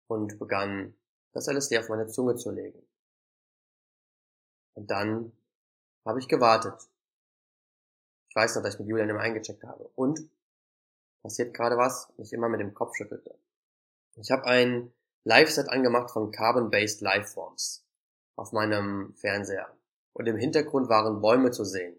und 0.07 0.39
begann, 0.39 0.95
das 1.33 1.49
LSD 1.49 1.79
auf 1.79 1.89
meine 1.89 2.07
Zunge 2.07 2.37
zu 2.37 2.53
legen. 2.53 2.81
Und 4.75 4.93
dann 4.93 5.33
habe 6.05 6.21
ich 6.21 6.29
gewartet. 6.29 6.89
Ich 8.29 8.37
weiß 8.37 8.55
noch, 8.55 8.63
dass 8.63 8.75
ich 8.75 8.81
mit 8.81 8.89
Julian 8.89 9.09
immer 9.09 9.21
eingecheckt 9.21 9.65
habe. 9.65 9.91
Und 9.97 10.21
passiert 11.23 11.55
gerade 11.55 11.77
was, 11.77 12.13
ich 12.19 12.33
immer 12.33 12.49
mit 12.49 12.61
dem 12.61 12.75
Kopf 12.75 12.95
schüttelte. 12.95 13.37
Ich 14.15 14.31
habe 14.31 14.45
ein 14.45 14.93
Live-Set 15.25 15.71
angemacht 15.71 16.13
von 16.13 16.31
Carbon-Based 16.31 17.01
Lifeforms 17.01 17.85
auf 18.37 18.53
meinem 18.53 19.13
Fernseher. 19.15 19.77
Und 20.13 20.27
im 20.27 20.37
Hintergrund 20.37 20.89
waren 20.89 21.21
Bäume 21.21 21.51
zu 21.51 21.65
sehen. 21.65 21.99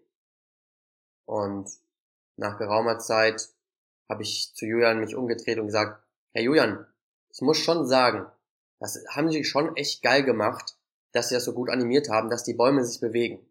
Und 1.26 1.70
nach 2.36 2.58
geraumer 2.58 2.98
Zeit 2.98 3.48
habe 4.08 4.22
ich 4.22 4.52
zu 4.54 4.66
Julian 4.66 5.00
mich 5.00 5.16
umgedreht 5.16 5.58
und 5.58 5.66
gesagt, 5.66 6.02
Herr 6.32 6.42
Julian, 6.42 6.86
ich 7.30 7.40
muss 7.40 7.58
schon 7.58 7.86
sagen, 7.86 8.26
das 8.78 9.02
haben 9.08 9.30
sie 9.30 9.44
schon 9.44 9.76
echt 9.76 10.02
geil 10.02 10.22
gemacht, 10.22 10.76
dass 11.12 11.28
sie 11.28 11.34
das 11.34 11.44
so 11.44 11.54
gut 11.54 11.70
animiert 11.70 12.08
haben, 12.10 12.30
dass 12.30 12.44
die 12.44 12.54
Bäume 12.54 12.84
sich 12.84 13.00
bewegen. 13.00 13.46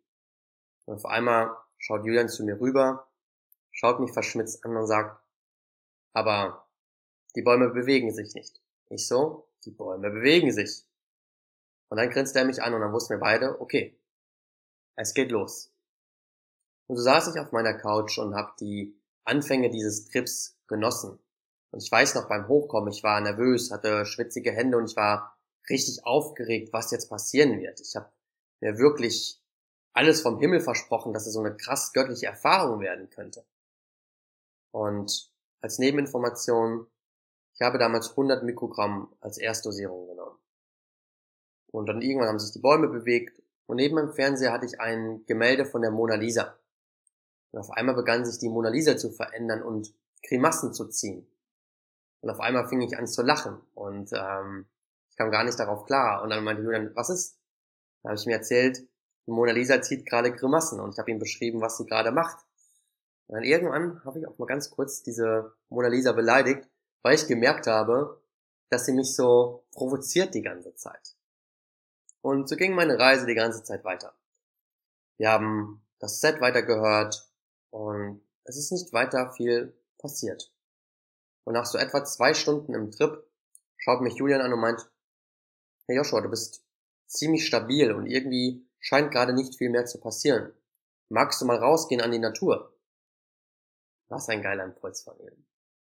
Und 0.86 0.96
auf 0.96 1.06
einmal 1.06 1.56
schaut 1.77 2.06
Julian 2.06 2.30
zu 2.30 2.44
mir 2.44 2.60
rüber, 2.60 3.08
schaut 3.72 4.00
mich 4.00 4.12
verschmitzt 4.12 4.63
an 4.63 4.77
und 4.77 4.88
sagt, 4.88 5.20
aber 6.13 6.68
die 7.36 7.42
Bäume 7.42 7.70
bewegen 7.70 8.13
sich 8.13 8.34
nicht. 8.36 8.62
Ich 8.88 9.08
so, 9.08 9.50
die 9.65 9.72
Bäume 9.72 10.12
bewegen 10.12 10.51
sich. 10.51 10.84
Und 11.89 11.98
dann 11.98 12.10
grinste 12.10 12.39
er 12.39 12.46
mich 12.46 12.62
an 12.62 12.74
und 12.74 12.82
dann 12.82 12.94
wussten 12.94 13.15
wir 13.15 13.20
beide, 13.20 13.60
okay, 13.60 14.00
es 14.96 15.13
geht 15.13 15.32
los. 15.32 15.75
Und 16.88 16.98
so 16.98 17.04
saß 17.04 17.34
ich 17.34 17.39
auf 17.39 17.51
meiner 17.51 17.74
Couch 17.74 18.18
und 18.18 18.36
habe 18.36 18.54
die 18.60 19.00
Anfänge 19.24 19.70
dieses 19.70 20.08
Trips 20.10 20.58
genossen. 20.68 21.20
Und 21.72 21.84
ich 21.84 21.92
weiß 21.92 22.15
noch 22.15 22.30
beim 22.30 22.48
Hochkommen, 22.48 22.92
ich 22.92 23.04
war 23.04 23.20
nervös, 23.22 23.72
hatte 23.72 24.06
schwitzige 24.06 24.51
Hände 24.51 24.77
und 24.77 24.89
ich 24.89 24.96
war 24.96 25.38
richtig 25.70 26.06
aufgeregt, 26.06 26.72
was 26.72 26.92
jetzt 26.92 27.10
passieren 27.10 27.60
wird. 27.60 27.82
Ich 27.82 27.96
habe 27.96 28.12
mir 28.62 28.77
wirklich 28.77 29.42
alles 29.94 30.22
vom 30.22 30.39
Himmel 30.39 30.60
versprochen, 30.60 31.13
dass 31.13 31.25
es 31.25 31.34
so 31.34 31.39
eine 31.39 31.56
krass 31.56 31.92
göttliche 31.94 32.27
Erfahrung 32.27 32.80
werden 32.82 33.10
könnte. 33.10 33.46
Und 34.72 35.32
als 35.62 35.80
Nebeninformation, 35.80 36.88
ich 37.54 37.62
habe 37.62 37.77
damals 37.77 38.12
100 38.12 38.44
Mikrogramm 38.44 39.15
als 39.22 39.38
Erstdosierung 39.38 40.08
genommen. 40.08 40.38
Und 41.72 41.88
dann 41.88 42.01
irgendwann 42.01 42.30
haben 42.30 42.39
sich 42.39 42.51
die 42.51 42.60
Bäume 42.60 42.88
bewegt 42.88 43.42
und 43.65 43.77
neben 43.77 43.96
meinem 43.96 44.13
Fernseher 44.13 44.51
hatte 44.51 44.65
ich 44.65 44.80
ein 44.80 45.25
Gemälde 45.25 45.65
von 45.65 45.82
der 45.82 45.92
Mona 45.92 46.15
Lisa. 46.15 46.58
Und 47.56 47.62
auf 47.62 47.72
einmal 47.72 47.96
begann 47.96 48.26
sich 48.26 48.38
die 48.38 48.50
Mona 48.50 48.68
Lisa 48.68 48.98
zu 48.98 49.12
verändern 49.12 49.64
und 49.64 49.94
Grimassen 50.28 50.74
zu 50.74 50.90
ziehen. 50.90 51.26
Und 52.20 52.30
auf 52.30 52.42
einmal 52.42 52.68
fing 52.68 52.82
ich 52.82 52.98
an 52.98 53.08
zu 53.08 53.22
lachen 53.22 53.62
und 53.76 54.12
ähm, 54.12 54.66
ich 55.10 55.16
kam 55.16 55.32
gar 55.32 55.46
nicht 55.46 55.58
darauf 55.58 55.86
klar. 55.86 56.22
Und 56.22 56.32
dann 56.32 56.44
meinte 56.44 56.64
Julian, 56.64 56.92
was 56.96 57.10
ist? 57.10 57.40
Da 58.04 58.10
habe 58.10 58.20
ich 58.20 58.26
mir 58.26 58.34
erzählt, 58.34 58.80
die 59.26 59.32
Mona 59.32 59.54
Lisa 59.54 59.82
zieht 59.82 60.06
gerade 60.06 60.34
Grimassen 60.34 60.82
und 60.82 60.92
ich 60.92 61.00
habe 61.00 61.10
ihm 61.12 61.20
beschrieben, 61.20 61.62
was 61.62 61.78
sie 61.78 61.86
gerade 61.86 62.12
macht. 62.12 62.44
Und 63.28 63.36
dann 63.36 63.46
irgendwann 63.46 64.04
habe 64.04 64.20
ich 64.20 64.28
auch 64.28 64.38
mal 64.38 64.48
ganz 64.48 64.70
kurz 64.70 65.02
diese 65.04 65.54
Mona 65.70 65.88
Lisa 65.88 66.12
beleidigt, 66.12 66.68
weil 67.04 67.16
ich 67.16 67.26
gemerkt 67.26 67.68
habe, 67.68 68.22
dass 68.70 68.86
sie 68.86 68.92
mich 68.92 69.16
so 69.16 69.64
provoziert 69.72 70.34
die 70.34 70.42
ganze 70.42 70.76
Zeit. 70.76 71.16
Und 72.20 72.50
so 72.50 72.58
ging 72.58 72.76
meine 72.76 73.00
Reise 73.00 73.26
die 73.26 73.34
ganze 73.34 73.64
Zeit 73.64 73.86
weiter. 73.86 74.14
Wir 75.16 75.32
haben 75.32 75.82
das 76.00 76.20
Set 76.20 76.42
weitergehört, 76.42 77.30
und 77.75 78.22
es 78.46 78.55
ist 78.55 78.72
nicht 78.72 78.94
weiter 78.94 79.34
viel 79.34 79.77
passiert. 79.98 80.50
Und 81.44 81.55
nach 81.55 81.65
so 81.65 81.77
etwa 81.77 82.05
zwei 82.05 82.34
Stunden 82.34 82.74
im 82.74 82.89
Trip 82.89 83.22
schaut 83.75 84.00
mich 84.00 84.15
Julian 84.15 84.39
an 84.39 84.53
und 84.53 84.62
meint, 84.62 84.89
hey 85.86 85.98
Joshua, 85.98 86.22
du 86.22 86.29
bist 86.29 86.63
ziemlich 87.05 87.46
stabil 87.46 87.91
und 87.91 88.05
irgendwie 88.05 88.65
scheint 88.79 89.12
gerade 89.12 89.34
nicht 89.34 89.58
viel 89.58 89.70
mehr 89.70 89.86
zu 89.86 90.00
passieren. 90.00 90.53
Magst 91.10 91.41
du 91.41 91.46
mal 91.46 91.58
rausgehen 91.58 92.00
an 92.00 92.13
die 92.13 92.20
Natur? 92.20 92.74
Was 94.08 94.29
ein 94.29 94.41
geiler 94.41 94.63
Impuls 94.63 95.01
von 95.01 95.20
ihm. 95.20 95.46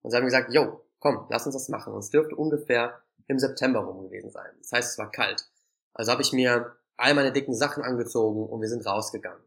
Und 0.03 0.13
sie 0.13 0.17
haben 0.17 0.25
gesagt, 0.25 0.53
yo, 0.53 0.85
komm, 1.01 1.27
lass 1.31 1.47
uns 1.47 1.57
das 1.57 1.69
machen. 1.69 1.93
Und 1.93 1.99
es 1.99 2.11
dürfte 2.11 2.37
ungefähr 2.37 3.03
im 3.27 3.41
September 3.41 3.81
rum 3.81 4.05
gewesen 4.05 4.31
sein. 4.31 4.53
Das 4.61 4.71
heißt, 4.71 4.93
es 4.93 4.99
war 4.99 5.11
kalt. 5.11 5.51
Also 5.95 6.13
habe 6.13 6.23
ich 6.23 6.33
mir 6.33 6.77
all 6.97 7.15
meine 7.15 7.33
dicken 7.33 7.57
Sachen 7.57 7.83
angezogen 7.83 8.47
und 8.47 8.61
wir 8.61 8.69
sind 8.69 8.87
rausgegangen. 8.87 9.43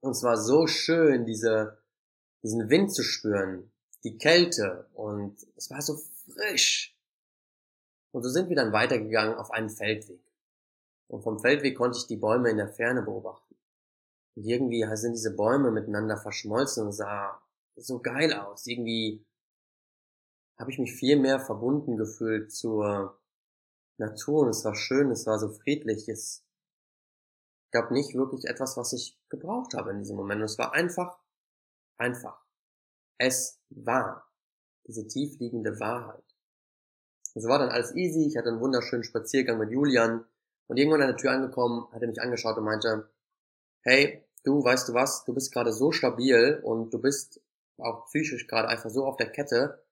Und 0.00 0.12
es 0.12 0.22
war 0.22 0.36
so 0.36 0.66
schön, 0.66 1.26
diese, 1.26 1.78
diesen 2.42 2.68
Wind 2.70 2.92
zu 2.92 3.02
spüren, 3.02 3.70
die 4.04 4.16
Kälte 4.16 4.88
und 4.94 5.36
es 5.56 5.70
war 5.70 5.82
so 5.82 5.96
frisch. 6.24 6.96
Und 8.12 8.22
so 8.22 8.30
sind 8.30 8.48
wir 8.48 8.56
dann 8.56 8.72
weitergegangen 8.72 9.34
auf 9.34 9.50
einen 9.50 9.70
Feldweg. 9.70 10.20
Und 11.08 11.22
vom 11.22 11.38
Feldweg 11.38 11.76
konnte 11.76 11.98
ich 11.98 12.06
die 12.06 12.16
Bäume 12.16 12.50
in 12.50 12.56
der 12.56 12.68
Ferne 12.68 13.02
beobachten. 13.02 13.56
Und 14.36 14.44
irgendwie 14.44 14.84
sind 14.96 15.12
diese 15.12 15.34
Bäume 15.34 15.70
miteinander 15.70 16.16
verschmolzen 16.16 16.86
und 16.86 16.92
sah 16.92 17.42
so 17.76 18.00
geil 18.00 18.32
aus. 18.32 18.66
Irgendwie 18.66 19.24
habe 20.58 20.70
ich 20.70 20.78
mich 20.78 20.92
viel 20.92 21.18
mehr 21.18 21.40
verbunden 21.40 21.96
gefühlt 21.96 22.52
zur 22.52 23.18
Natur 23.96 24.42
und 24.42 24.50
es 24.50 24.64
war 24.64 24.74
schön, 24.74 25.10
es 25.10 25.26
war 25.26 25.38
so 25.38 25.50
friedlich, 25.50 26.08
es 26.08 26.44
gab 27.70 27.90
nicht 27.90 28.14
wirklich 28.14 28.44
etwas, 28.46 28.76
was 28.76 28.92
ich 28.92 29.18
gebraucht 29.28 29.74
habe 29.74 29.90
in 29.90 29.98
diesem 29.98 30.16
Moment. 30.16 30.40
Und 30.40 30.46
es 30.46 30.58
war 30.58 30.72
einfach, 30.72 31.18
einfach. 31.96 32.44
Es 33.18 33.60
war 33.70 34.26
diese 34.86 35.06
tiefliegende 35.06 35.78
Wahrheit. 35.78 36.24
Es 37.34 37.46
war 37.46 37.58
dann 37.58 37.68
alles 37.68 37.94
easy, 37.94 38.26
ich 38.26 38.36
hatte 38.36 38.48
einen 38.48 38.60
wunderschönen 38.60 39.04
Spaziergang 39.04 39.58
mit 39.58 39.70
Julian 39.70 40.24
und 40.66 40.76
irgendwann 40.78 41.02
an 41.02 41.08
der 41.08 41.16
Tür 41.16 41.30
angekommen, 41.30 41.86
hat 41.92 42.02
er 42.02 42.08
mich 42.08 42.20
angeschaut 42.20 42.56
und 42.56 42.64
meinte, 42.64 43.08
hey, 43.82 44.24
du, 44.42 44.64
weißt 44.64 44.88
du 44.88 44.94
was, 44.94 45.24
du 45.24 45.34
bist 45.34 45.52
gerade 45.52 45.72
so 45.72 45.92
stabil 45.92 46.60
und 46.64 46.92
du 46.92 47.00
bist 47.00 47.40
auch 47.78 48.06
psychisch 48.06 48.46
gerade 48.46 48.68
einfach 48.68 48.90
so 48.90 49.06
auf 49.06 49.16
der 49.16 49.30
Kette, 49.30 49.82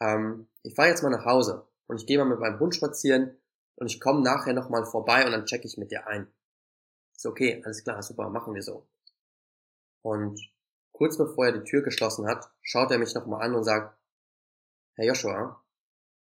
ähm, 0.00 0.48
ich 0.62 0.74
fahre 0.74 0.88
jetzt 0.88 1.02
mal 1.02 1.10
nach 1.10 1.24
Hause 1.24 1.66
und 1.86 1.96
ich 1.96 2.06
gehe 2.06 2.18
mal 2.18 2.24
mit 2.24 2.40
meinem 2.40 2.58
Hund 2.58 2.74
spazieren 2.74 3.36
und 3.76 3.86
ich 3.86 4.00
komme 4.00 4.22
nachher 4.22 4.52
nochmal 4.52 4.84
vorbei 4.84 5.24
und 5.24 5.32
dann 5.32 5.46
checke 5.46 5.66
ich 5.66 5.78
mit 5.78 5.90
dir 5.90 6.06
ein. 6.06 6.26
Ist 7.22 7.26
okay, 7.26 7.62
alles 7.64 7.84
klar, 7.84 8.02
super, 8.02 8.30
machen 8.30 8.52
wir 8.52 8.64
so. 8.64 8.84
Und 10.02 10.40
kurz 10.90 11.16
bevor 11.16 11.46
er 11.46 11.52
die 11.52 11.62
Tür 11.62 11.82
geschlossen 11.82 12.26
hat, 12.26 12.50
schaut 12.62 12.90
er 12.90 12.98
mich 12.98 13.14
nochmal 13.14 13.42
an 13.42 13.54
und 13.54 13.62
sagt, 13.62 13.96
Herr 14.96 15.06
Joshua, 15.06 15.64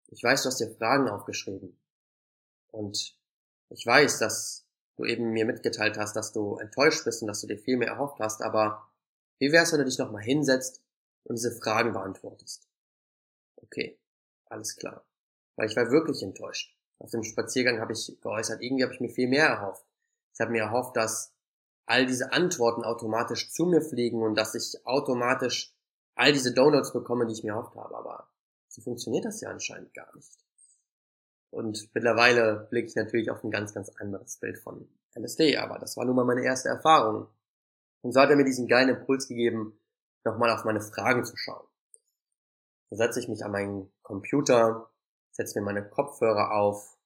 ich 0.08 0.22
weiß, 0.22 0.42
du 0.42 0.48
hast 0.48 0.60
dir 0.60 0.76
Fragen 0.76 1.08
aufgeschrieben. 1.08 1.80
Und 2.72 3.18
ich 3.70 3.86
weiß, 3.86 4.18
dass 4.18 4.66
du 4.96 5.06
eben 5.06 5.30
mir 5.30 5.46
mitgeteilt 5.46 5.96
hast, 5.96 6.14
dass 6.14 6.30
du 6.30 6.58
enttäuscht 6.58 7.06
bist 7.06 7.22
und 7.22 7.28
dass 7.28 7.40
du 7.40 7.46
dir 7.46 7.56
viel 7.56 7.78
mehr 7.78 7.88
erhofft 7.88 8.20
hast, 8.20 8.42
aber 8.42 8.92
wie 9.38 9.50
wär's, 9.50 9.72
wenn 9.72 9.78
du 9.78 9.86
dich 9.86 9.96
nochmal 9.96 10.22
hinsetzt 10.22 10.82
und 11.22 11.36
diese 11.36 11.52
Fragen 11.52 11.94
beantwortest? 11.94 12.68
Okay, 13.56 13.98
alles 14.44 14.76
klar. 14.76 15.06
Weil 15.56 15.70
ich 15.70 15.76
war 15.76 15.90
wirklich 15.90 16.22
enttäuscht. 16.22 16.76
Auf 16.98 17.12
dem 17.12 17.24
Spaziergang 17.24 17.80
habe 17.80 17.94
ich 17.94 18.14
geäußert, 18.20 18.60
irgendwie 18.60 18.84
habe 18.84 18.92
ich 18.92 19.00
mir 19.00 19.08
viel 19.08 19.28
mehr 19.28 19.46
erhofft. 19.46 19.86
Ich 20.34 20.40
habe 20.40 20.52
mir 20.52 20.62
erhofft, 20.62 20.96
dass 20.96 21.34
all 21.86 22.06
diese 22.06 22.32
Antworten 22.32 22.84
automatisch 22.84 23.50
zu 23.50 23.66
mir 23.66 23.82
fliegen 23.82 24.22
und 24.22 24.34
dass 24.34 24.54
ich 24.54 24.86
automatisch 24.86 25.74
all 26.14 26.32
diese 26.32 26.54
Donuts 26.54 26.92
bekomme, 26.92 27.26
die 27.26 27.32
ich 27.32 27.44
mir 27.44 27.52
erhofft 27.52 27.74
habe. 27.76 27.96
Aber 27.96 28.28
so 28.68 28.80
funktioniert 28.82 29.24
das 29.24 29.40
ja 29.40 29.50
anscheinend 29.50 29.92
gar 29.94 30.14
nicht. 30.14 30.38
Und 31.50 31.90
mittlerweile 31.94 32.66
blicke 32.70 32.88
ich 32.88 32.96
natürlich 32.96 33.30
auf 33.30 33.44
ein 33.44 33.50
ganz, 33.50 33.74
ganz 33.74 33.90
anderes 33.90 34.38
Bild 34.38 34.58
von 34.58 34.88
LSD, 35.14 35.58
aber 35.58 35.78
das 35.78 35.96
war 35.98 36.06
nun 36.06 36.16
mal 36.16 36.24
meine 36.24 36.44
erste 36.44 36.70
Erfahrung. 36.70 37.28
Und 38.00 38.12
so 38.12 38.20
hat 38.20 38.30
er 38.30 38.36
mir 38.36 38.44
diesen 38.44 38.66
geilen 38.66 38.88
Impuls 38.88 39.28
gegeben, 39.28 39.78
nochmal 40.24 40.50
auf 40.50 40.64
meine 40.64 40.80
Fragen 40.80 41.24
zu 41.24 41.36
schauen. 41.36 41.66
Da 42.88 42.96
setze 42.96 43.20
ich 43.20 43.28
mich 43.28 43.44
an 43.44 43.52
meinen 43.52 43.92
Computer, 44.02 44.90
setze 45.30 45.58
mir 45.58 45.64
meine 45.66 45.86
Kopfhörer 45.86 46.52
auf 46.52 46.96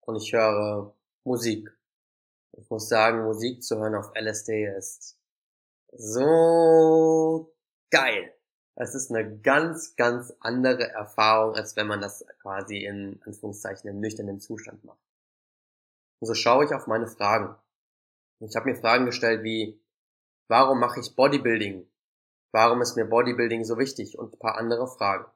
und 0.00 0.16
ich 0.16 0.32
höre 0.32 0.94
Musik. 1.24 1.70
Ich 2.52 2.68
muss 2.68 2.88
sagen, 2.88 3.24
Musik 3.24 3.62
zu 3.62 3.78
hören 3.78 3.94
auf 3.94 4.12
LSD 4.14 4.66
ist 4.76 5.18
so 5.92 7.54
geil. 7.90 8.34
Es 8.74 8.94
ist 8.94 9.10
eine 9.10 9.38
ganz, 9.40 9.96
ganz 9.96 10.34
andere 10.40 10.90
Erfahrung, 10.90 11.54
als 11.54 11.76
wenn 11.76 11.86
man 11.86 12.00
das 12.00 12.24
quasi 12.40 12.84
in 12.84 13.20
Anführungszeichen 13.24 13.88
im 13.90 14.00
nüchternen 14.00 14.40
Zustand 14.40 14.84
macht. 14.84 15.00
Und 16.20 16.28
so 16.28 16.34
schaue 16.34 16.64
ich 16.64 16.72
auf 16.72 16.86
meine 16.86 17.06
Fragen. 17.06 17.54
Ich 18.40 18.56
habe 18.56 18.70
mir 18.70 18.76
Fragen 18.76 19.06
gestellt 19.06 19.44
wie, 19.44 19.80
warum 20.48 20.80
mache 20.80 21.00
ich 21.00 21.14
Bodybuilding? 21.14 21.86
Warum 22.50 22.82
ist 22.82 22.96
mir 22.96 23.04
Bodybuilding 23.04 23.64
so 23.64 23.78
wichtig? 23.78 24.18
Und 24.18 24.34
ein 24.34 24.38
paar 24.38 24.56
andere 24.56 24.86
Fragen. 24.86 25.30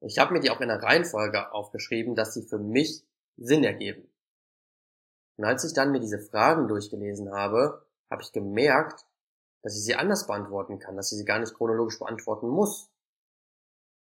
Ich 0.00 0.18
habe 0.18 0.32
mir 0.32 0.40
die 0.40 0.50
auch 0.50 0.60
in 0.60 0.68
der 0.68 0.82
Reihenfolge 0.82 1.52
aufgeschrieben, 1.52 2.14
dass 2.14 2.34
sie 2.34 2.42
für 2.42 2.58
mich 2.58 3.04
Sinn 3.36 3.64
ergeben. 3.64 4.08
Und 5.36 5.44
als 5.44 5.64
ich 5.64 5.72
dann 5.74 5.90
mir 5.90 6.00
diese 6.00 6.18
Fragen 6.18 6.68
durchgelesen 6.68 7.32
habe, 7.32 7.84
habe 8.10 8.22
ich 8.22 8.32
gemerkt, 8.32 9.04
dass 9.62 9.74
ich 9.76 9.84
sie 9.84 9.94
anders 9.94 10.26
beantworten 10.26 10.78
kann, 10.78 10.96
dass 10.96 11.10
ich 11.10 11.18
sie 11.18 11.24
gar 11.24 11.38
nicht 11.38 11.54
chronologisch 11.54 11.98
beantworten 11.98 12.48
muss. 12.48 12.90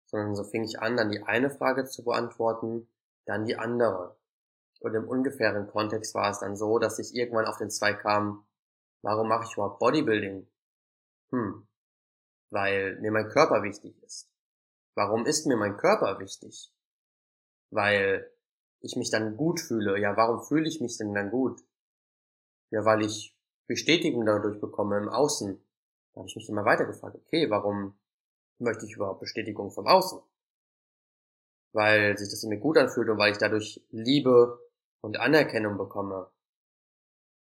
Sondern 0.08 0.36
so 0.36 0.44
fing 0.44 0.64
ich 0.64 0.80
an, 0.80 0.98
dann 0.98 1.10
die 1.10 1.24
eine 1.24 1.50
Frage 1.50 1.86
zu 1.86 2.04
beantworten, 2.04 2.88
dann 3.26 3.46
die 3.46 3.56
andere. 3.56 4.18
Und 4.82 4.94
im 4.94 5.08
ungefähren 5.08 5.68
Kontext 5.68 6.14
war 6.14 6.30
es 6.30 6.40
dann 6.40 6.58
so, 6.58 6.78
dass 6.78 7.00
ich 7.00 7.16
irgendwann 7.16 7.46
auf 7.46 7.58
den 7.58 7.70
Zweig 7.70 8.02
kam, 8.02 8.46
warum 9.02 9.30
mache 9.30 9.46
ich 9.46 9.54
überhaupt 9.54 9.80
Bodybuilding? 9.80 10.46
Hm, 11.32 11.68
weil 12.52 13.00
mir 13.00 13.12
mein 13.12 13.30
Körper 13.30 13.64
wichtig 13.64 14.02
ist. 14.04 14.30
Warum 14.96 15.26
ist 15.26 15.48
mir 15.48 15.58
mein 15.58 15.78
Körper 15.78 16.20
wichtig? 16.20 16.72
Weil 17.72 18.30
ich 18.84 18.96
mich 18.98 19.10
dann 19.10 19.38
gut 19.38 19.60
fühle. 19.60 20.00
Ja, 20.00 20.16
warum 20.16 20.44
fühle 20.44 20.68
ich 20.68 20.82
mich 20.82 20.98
denn 20.98 21.14
dann 21.14 21.32
gut? 21.32 21.62
Ja, 22.70 22.86
weil 22.86 23.04
ich 23.04 23.36
Bestätigung 23.66 24.26
dadurch 24.26 24.60
bekomme 24.60 24.98
im 24.98 25.10
Außen. 25.10 25.60
Da 26.14 26.20
habe 26.20 26.28
ich 26.28 26.36
mich 26.36 26.50
immer 26.50 26.66
weiter 26.66 26.86
gefragt, 26.86 27.16
okay, 27.16 27.50
warum 27.50 27.98
möchte 28.60 28.86
ich 28.86 28.94
überhaupt 28.96 29.22
Bestätigung 29.22 29.72
vom 29.72 29.88
Außen? 29.88 30.22
Weil 31.72 32.18
sich 32.18 32.30
das 32.30 32.44
in 32.44 32.50
mir 32.50 32.60
gut 32.60 32.78
anfühlt 32.78 33.10
und 33.10 33.18
weil 33.18 33.32
ich 33.32 33.38
dadurch 33.38 33.82
Liebe 33.90 34.60
und 35.02 35.18
Anerkennung 35.18 35.78
bekomme. 35.78 36.30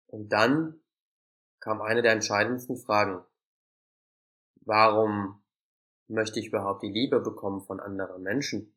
Und 0.07 0.29
dann 0.33 0.81
kam 1.61 1.81
eine 1.81 2.03
der 2.03 2.13
entscheidendsten 2.13 2.77
Fragen. 2.77 3.25
Warum 4.61 5.43
möchte 6.09 6.41
ich 6.41 6.49
überhaupt 6.49 6.83
die 6.83 6.93
Liebe 6.93 7.21
bekommen 7.21 7.63
von 7.63 7.81
anderen 7.81 8.23
Menschen? 8.23 8.75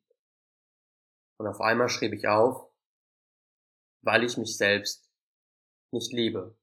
Und 1.38 1.46
auf 1.46 1.60
einmal 1.60 1.88
schrieb 1.88 2.12
ich 2.12 2.28
auf, 2.28 2.68
weil 4.02 4.24
ich 4.24 4.36
mich 4.36 4.56
selbst 4.56 5.10
nicht 5.90 6.12
liebe. 6.12 6.56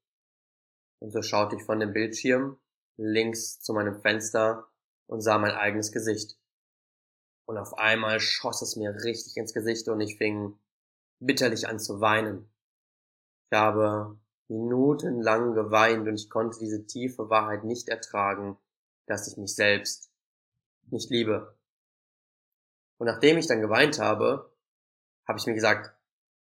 Und 0.99 1.11
so 1.11 1.21
schaute 1.21 1.55
ich 1.55 1.63
von 1.63 1.79
dem 1.79 1.93
Bildschirm 1.93 2.57
links 2.97 3.59
zu 3.59 3.73
meinem 3.73 3.99
Fenster 4.01 4.67
und 5.07 5.21
sah 5.21 5.37
mein 5.37 5.51
eigenes 5.51 5.91
Gesicht. 5.91 6.37
Und 7.45 7.57
auf 7.57 7.77
einmal 7.77 8.19
schoss 8.19 8.61
es 8.61 8.75
mir 8.75 8.95
richtig 9.03 9.35
ins 9.37 9.53
Gesicht 9.53 9.87
und 9.89 9.99
ich 9.99 10.17
fing 10.17 10.57
bitterlich 11.19 11.67
an 11.67 11.79
zu 11.79 11.99
weinen. 11.99 12.49
Ich 13.49 13.57
habe 13.57 14.17
minutenlang 14.47 15.53
geweint 15.53 16.07
und 16.07 16.15
ich 16.15 16.29
konnte 16.29 16.59
diese 16.59 16.85
tiefe 16.85 17.29
Wahrheit 17.29 17.63
nicht 17.63 17.89
ertragen, 17.89 18.57
dass 19.05 19.27
ich 19.27 19.37
mich 19.37 19.55
selbst 19.55 20.11
nicht 20.89 21.09
liebe. 21.09 21.57
Und 22.97 23.07
nachdem 23.07 23.37
ich 23.37 23.47
dann 23.47 23.61
geweint 23.61 23.99
habe, 23.99 24.52
habe 25.27 25.39
ich 25.39 25.45
mir 25.45 25.53
gesagt, 25.53 25.93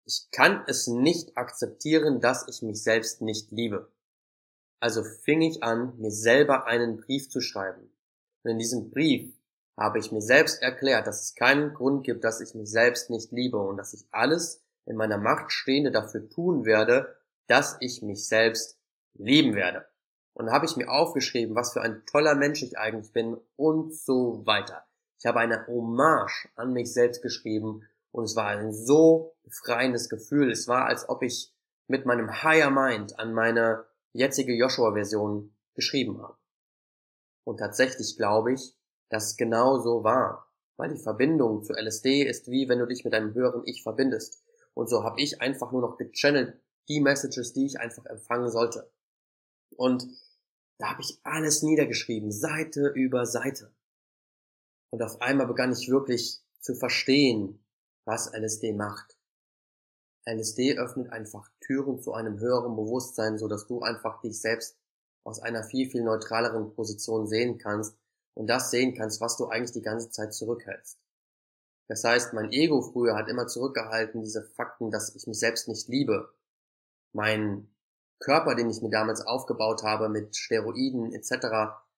ich 0.06 0.28
kann 0.30 0.64
es 0.66 0.86
nicht 0.86 1.36
akzeptieren, 1.36 2.20
dass 2.20 2.46
ich 2.48 2.62
mich 2.62 2.82
selbst 2.82 3.22
nicht 3.22 3.50
liebe. 3.50 3.90
Also 4.80 5.02
fing 5.02 5.40
ich 5.40 5.62
an, 5.62 5.98
mir 5.98 6.10
selber 6.10 6.66
einen 6.66 6.98
Brief 6.98 7.30
zu 7.30 7.40
schreiben. 7.40 7.90
Und 8.42 8.50
in 8.50 8.58
diesem 8.58 8.90
Brief 8.90 9.32
habe 9.78 9.98
ich 9.98 10.12
mir 10.12 10.20
selbst 10.20 10.62
erklärt, 10.62 11.06
dass 11.06 11.22
es 11.22 11.34
keinen 11.34 11.74
Grund 11.74 12.04
gibt, 12.04 12.22
dass 12.22 12.40
ich 12.40 12.54
mich 12.54 12.70
selbst 12.70 13.10
nicht 13.10 13.32
liebe 13.32 13.58
und 13.58 13.76
dass 13.76 13.94
ich 13.94 14.06
alles 14.10 14.62
in 14.84 14.96
meiner 14.96 15.18
Macht 15.18 15.52
Stehende 15.52 15.90
dafür 15.90 16.28
tun 16.28 16.64
werde, 16.64 17.16
dass 17.46 17.76
ich 17.80 18.02
mich 18.02 18.26
selbst 18.28 18.78
lieben 19.14 19.54
werde. 19.54 19.86
Und 20.34 20.50
habe 20.50 20.66
ich 20.66 20.76
mir 20.76 20.90
aufgeschrieben, 20.90 21.54
was 21.54 21.72
für 21.72 21.80
ein 21.80 22.04
toller 22.06 22.34
Mensch 22.34 22.62
ich 22.62 22.76
eigentlich 22.76 23.12
bin 23.12 23.36
und 23.56 23.94
so 23.94 24.44
weiter. 24.44 24.84
Ich 25.18 25.26
habe 25.26 25.40
eine 25.40 25.66
Hommage 25.66 26.48
an 26.56 26.72
mich 26.72 26.92
selbst 26.92 27.22
geschrieben 27.22 27.88
und 28.14 28.26
es 28.26 28.36
war 28.36 28.46
ein 28.46 28.72
so 28.72 29.34
befreiendes 29.42 30.08
Gefühl. 30.08 30.52
Es 30.52 30.68
war, 30.68 30.86
als 30.86 31.08
ob 31.08 31.24
ich 31.24 31.52
mit 31.88 32.06
meinem 32.06 32.44
Higher 32.44 32.70
Mind 32.70 33.18
an 33.18 33.34
meine 33.34 33.86
jetzige 34.12 34.54
Joshua-Version 34.54 35.52
geschrieben 35.74 36.22
habe. 36.22 36.38
Und 37.42 37.56
tatsächlich 37.56 38.16
glaube 38.16 38.52
ich, 38.52 38.76
dass 39.08 39.32
es 39.32 39.36
genau 39.36 39.80
so 39.80 40.04
war, 40.04 40.48
weil 40.76 40.94
die 40.94 41.02
Verbindung 41.02 41.64
zu 41.64 41.72
LSD 41.72 42.22
ist 42.22 42.48
wie 42.48 42.68
wenn 42.68 42.78
du 42.78 42.86
dich 42.86 43.04
mit 43.04 43.14
einem 43.14 43.34
höheren 43.34 43.62
Ich 43.66 43.82
verbindest. 43.82 44.44
Und 44.74 44.88
so 44.88 45.02
habe 45.02 45.20
ich 45.20 45.42
einfach 45.42 45.72
nur 45.72 45.80
noch 45.80 45.96
gechannelt 45.96 46.56
die 46.88 47.00
Messages, 47.00 47.52
die 47.52 47.66
ich 47.66 47.80
einfach 47.80 48.06
empfangen 48.06 48.48
sollte. 48.48 48.92
Und 49.74 50.06
da 50.78 50.90
habe 50.90 51.02
ich 51.02 51.18
alles 51.24 51.64
niedergeschrieben, 51.64 52.30
Seite 52.30 52.92
über 52.94 53.26
Seite. 53.26 53.74
Und 54.90 55.02
auf 55.02 55.20
einmal 55.20 55.48
begann 55.48 55.72
ich 55.72 55.90
wirklich 55.90 56.44
zu 56.60 56.76
verstehen, 56.76 57.63
was 58.04 58.32
LSD 58.32 58.72
macht. 58.72 59.18
LSD 60.26 60.78
öffnet 60.78 61.10
einfach 61.10 61.50
Türen 61.60 62.00
zu 62.00 62.14
einem 62.14 62.38
höheren 62.38 62.76
Bewusstsein, 62.76 63.38
so 63.38 63.48
dass 63.48 63.66
du 63.66 63.82
einfach 63.82 64.20
dich 64.20 64.40
selbst 64.40 64.78
aus 65.24 65.40
einer 65.40 65.64
viel, 65.64 65.90
viel 65.90 66.02
neutraleren 66.02 66.74
Position 66.74 67.26
sehen 67.26 67.58
kannst 67.58 67.96
und 68.34 68.46
das 68.48 68.70
sehen 68.70 68.94
kannst, 68.94 69.20
was 69.20 69.36
du 69.36 69.48
eigentlich 69.48 69.72
die 69.72 69.82
ganze 69.82 70.10
Zeit 70.10 70.34
zurückhältst. 70.34 70.98
Das 71.88 72.04
heißt, 72.04 72.32
mein 72.32 72.52
Ego 72.52 72.80
früher 72.80 73.14
hat 73.14 73.28
immer 73.28 73.46
zurückgehalten, 73.46 74.22
diese 74.22 74.42
Fakten, 74.42 74.90
dass 74.90 75.14
ich 75.14 75.26
mich 75.26 75.38
selbst 75.38 75.68
nicht 75.68 75.88
liebe. 75.88 76.32
Mein 77.12 77.68
Körper, 78.20 78.54
den 78.54 78.70
ich 78.70 78.80
mir 78.80 78.90
damals 78.90 79.20
aufgebaut 79.20 79.82
habe 79.82 80.08
mit 80.08 80.34
Steroiden 80.36 81.12
etc., 81.12 81.30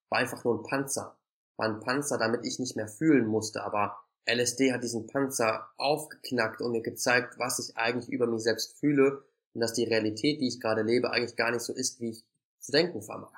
war 0.09 0.19
einfach 0.19 0.43
nur 0.43 0.59
ein 0.59 0.63
Panzer. 0.63 1.17
War 1.57 1.67
ein 1.67 1.79
Panzer, 1.79 2.17
damit 2.17 2.45
ich 2.45 2.59
nicht 2.59 2.75
mehr 2.75 2.87
fühlen 2.87 3.27
musste, 3.27 3.63
aber 3.63 3.97
LSD 4.27 4.73
hat 4.73 4.83
diesen 4.83 5.07
Panzer 5.07 5.69
aufgeknackt 5.77 6.61
und 6.61 6.73
mir 6.73 6.81
gezeigt, 6.81 7.39
was 7.39 7.59
ich 7.59 7.77
eigentlich 7.77 8.09
über 8.09 8.27
mich 8.27 8.43
selbst 8.43 8.77
fühle 8.77 9.23
und 9.53 9.61
dass 9.61 9.73
die 9.73 9.85
Realität, 9.85 10.41
die 10.41 10.47
ich 10.47 10.59
gerade 10.59 10.81
lebe, 10.81 11.11
eigentlich 11.11 11.35
gar 11.35 11.51
nicht 11.51 11.61
so 11.61 11.73
ist, 11.73 12.01
wie 12.01 12.09
ich 12.09 12.25
zu 12.59 12.71
denken 12.71 13.01
vermag. 13.01 13.31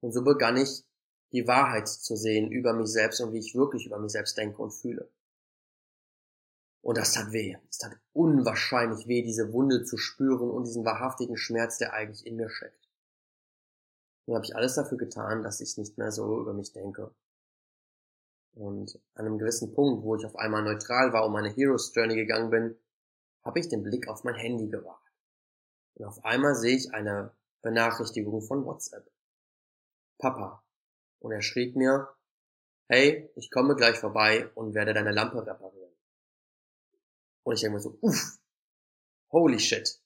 Und 0.00 0.12
so 0.12 0.22
begann 0.22 0.56
ich, 0.56 0.84
die 1.32 1.46
Wahrheit 1.46 1.88
zu 1.88 2.16
sehen 2.16 2.50
über 2.50 2.72
mich 2.72 2.88
selbst 2.88 3.20
und 3.20 3.32
wie 3.32 3.38
ich 3.38 3.54
wirklich 3.54 3.86
über 3.86 3.98
mich 3.98 4.10
selbst 4.10 4.36
denke 4.36 4.60
und 4.60 4.72
fühle. 4.72 5.08
Und 6.82 6.96
das 6.98 7.12
tat 7.12 7.32
weh. 7.32 7.56
Es 7.68 7.78
tat 7.78 7.92
unwahrscheinlich 8.12 9.06
weh, 9.06 9.22
diese 9.22 9.52
Wunde 9.52 9.84
zu 9.84 9.96
spüren 9.96 10.50
und 10.50 10.66
diesen 10.66 10.84
wahrhaftigen 10.84 11.36
Schmerz, 11.36 11.78
der 11.78 11.92
eigentlich 11.92 12.26
in 12.26 12.36
mir 12.36 12.48
steckt. 12.48 12.88
Dann 14.26 14.36
habe 14.36 14.44
ich 14.44 14.56
alles 14.56 14.74
dafür 14.74 14.98
getan, 14.98 15.42
dass 15.42 15.60
ich 15.60 15.76
nicht 15.76 15.98
mehr 15.98 16.10
so 16.10 16.40
über 16.40 16.52
mich 16.52 16.72
denke. 16.72 17.14
Und 18.54 19.00
an 19.14 19.26
einem 19.26 19.38
gewissen 19.38 19.72
Punkt, 19.72 20.02
wo 20.02 20.16
ich 20.16 20.26
auf 20.26 20.36
einmal 20.36 20.62
neutral 20.62 21.12
war 21.12 21.24
und 21.24 21.32
meine 21.32 21.48
Heroes 21.48 21.92
Journey 21.94 22.16
gegangen 22.16 22.50
bin, 22.50 22.78
habe 23.44 23.60
ich 23.60 23.68
den 23.68 23.82
Blick 23.82 24.08
auf 24.08 24.24
mein 24.24 24.34
Handy 24.34 24.68
gewahrt. 24.68 24.98
Und 25.94 26.04
auf 26.04 26.24
einmal 26.24 26.54
sehe 26.54 26.76
ich 26.76 26.92
eine 26.92 27.32
Benachrichtigung 27.62 28.42
von 28.42 28.64
WhatsApp. 28.64 29.10
Papa. 30.18 30.64
Und 31.20 31.32
er 31.32 31.42
schrieb 31.42 31.76
mir, 31.76 32.08
hey, 32.88 33.30
ich 33.36 33.50
komme 33.50 33.76
gleich 33.76 33.98
vorbei 33.98 34.50
und 34.54 34.74
werde 34.74 34.94
deine 34.94 35.12
Lampe 35.12 35.46
reparieren. 35.46 35.94
Und 37.42 37.54
ich 37.54 37.60
denke 37.60 37.76
mir 37.76 37.80
so, 37.80 37.98
uff, 38.00 38.38
holy 39.30 39.58
shit. 39.58 40.00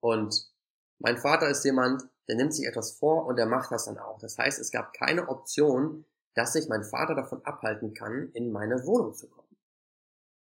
Und 0.00 0.50
mein 0.98 1.18
Vater 1.18 1.48
ist 1.48 1.64
jemand, 1.64 2.02
der 2.28 2.36
nimmt 2.36 2.54
sich 2.54 2.66
etwas 2.66 2.92
vor 2.92 3.26
und 3.26 3.36
der 3.36 3.46
macht 3.46 3.70
das 3.72 3.86
dann 3.86 3.98
auch. 3.98 4.18
Das 4.18 4.38
heißt, 4.38 4.58
es 4.58 4.70
gab 4.70 4.92
keine 4.92 5.28
Option, 5.28 6.04
dass 6.34 6.52
sich 6.52 6.68
mein 6.68 6.84
Vater 6.84 7.14
davon 7.14 7.44
abhalten 7.44 7.94
kann, 7.94 8.30
in 8.32 8.52
meine 8.52 8.84
Wohnung 8.84 9.14
zu 9.14 9.28
kommen. 9.28 9.56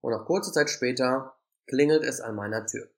Und 0.01 0.12
auch 0.12 0.27
kurze 0.27 0.53
Zeit 0.53 0.70
später 0.70 1.37
klingelt 1.66 2.05
es 2.05 2.20
an 2.20 2.35
meiner 2.35 2.66
Tür. 2.66 2.88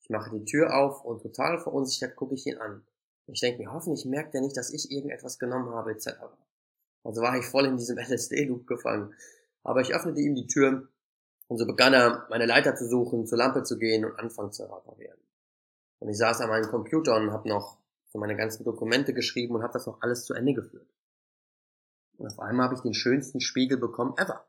Ich 0.00 0.10
mache 0.10 0.30
die 0.30 0.44
Tür 0.44 0.76
auf 0.76 1.04
und 1.04 1.22
total 1.22 1.58
verunsichert 1.58 2.16
gucke 2.16 2.34
ich 2.34 2.46
ihn 2.46 2.58
an. 2.58 2.86
Ich 3.26 3.40
denke 3.40 3.58
mir, 3.58 3.72
hoffentlich 3.72 4.04
merkt 4.04 4.34
er 4.34 4.40
nicht, 4.40 4.56
dass 4.56 4.72
ich 4.72 4.90
irgendetwas 4.90 5.38
genommen 5.38 5.70
habe, 5.70 5.90
etc. 5.90 6.10
Also 7.02 7.22
war 7.22 7.36
ich 7.36 7.44
voll 7.44 7.66
in 7.66 7.76
diesem 7.76 7.98
LSD-Loop 7.98 8.66
gefangen. 8.66 9.14
Aber 9.64 9.80
ich 9.80 9.94
öffnete 9.94 10.20
ihm 10.20 10.36
die 10.36 10.46
Tür 10.46 10.88
und 11.48 11.58
so 11.58 11.66
begann 11.66 11.92
er, 11.92 12.26
meine 12.30 12.46
Leiter 12.46 12.74
zu 12.76 12.88
suchen, 12.88 13.26
zur 13.26 13.38
Lampe 13.38 13.62
zu 13.62 13.78
gehen 13.78 14.04
und 14.04 14.18
anfangen 14.18 14.52
zu 14.52 14.62
reparieren. 14.62 15.18
Und 15.98 16.08
ich 16.08 16.18
saß 16.18 16.40
an 16.40 16.50
meinem 16.50 16.68
Computer 16.68 17.16
und 17.16 17.32
habe 17.32 17.48
noch 17.48 17.78
so 18.06 18.18
meine 18.18 18.36
ganzen 18.36 18.64
Dokumente 18.64 19.12
geschrieben 19.12 19.54
und 19.54 19.62
habe 19.62 19.72
das 19.72 19.86
noch 19.86 20.00
alles 20.02 20.24
zu 20.24 20.34
Ende 20.34 20.54
geführt. 20.54 20.88
Und 22.18 22.26
auf 22.26 22.38
einmal 22.40 22.64
habe 22.66 22.74
ich 22.74 22.80
den 22.80 22.94
schönsten 22.94 23.40
Spiegel 23.40 23.78
bekommen 23.78 24.14
ever. 24.16 24.46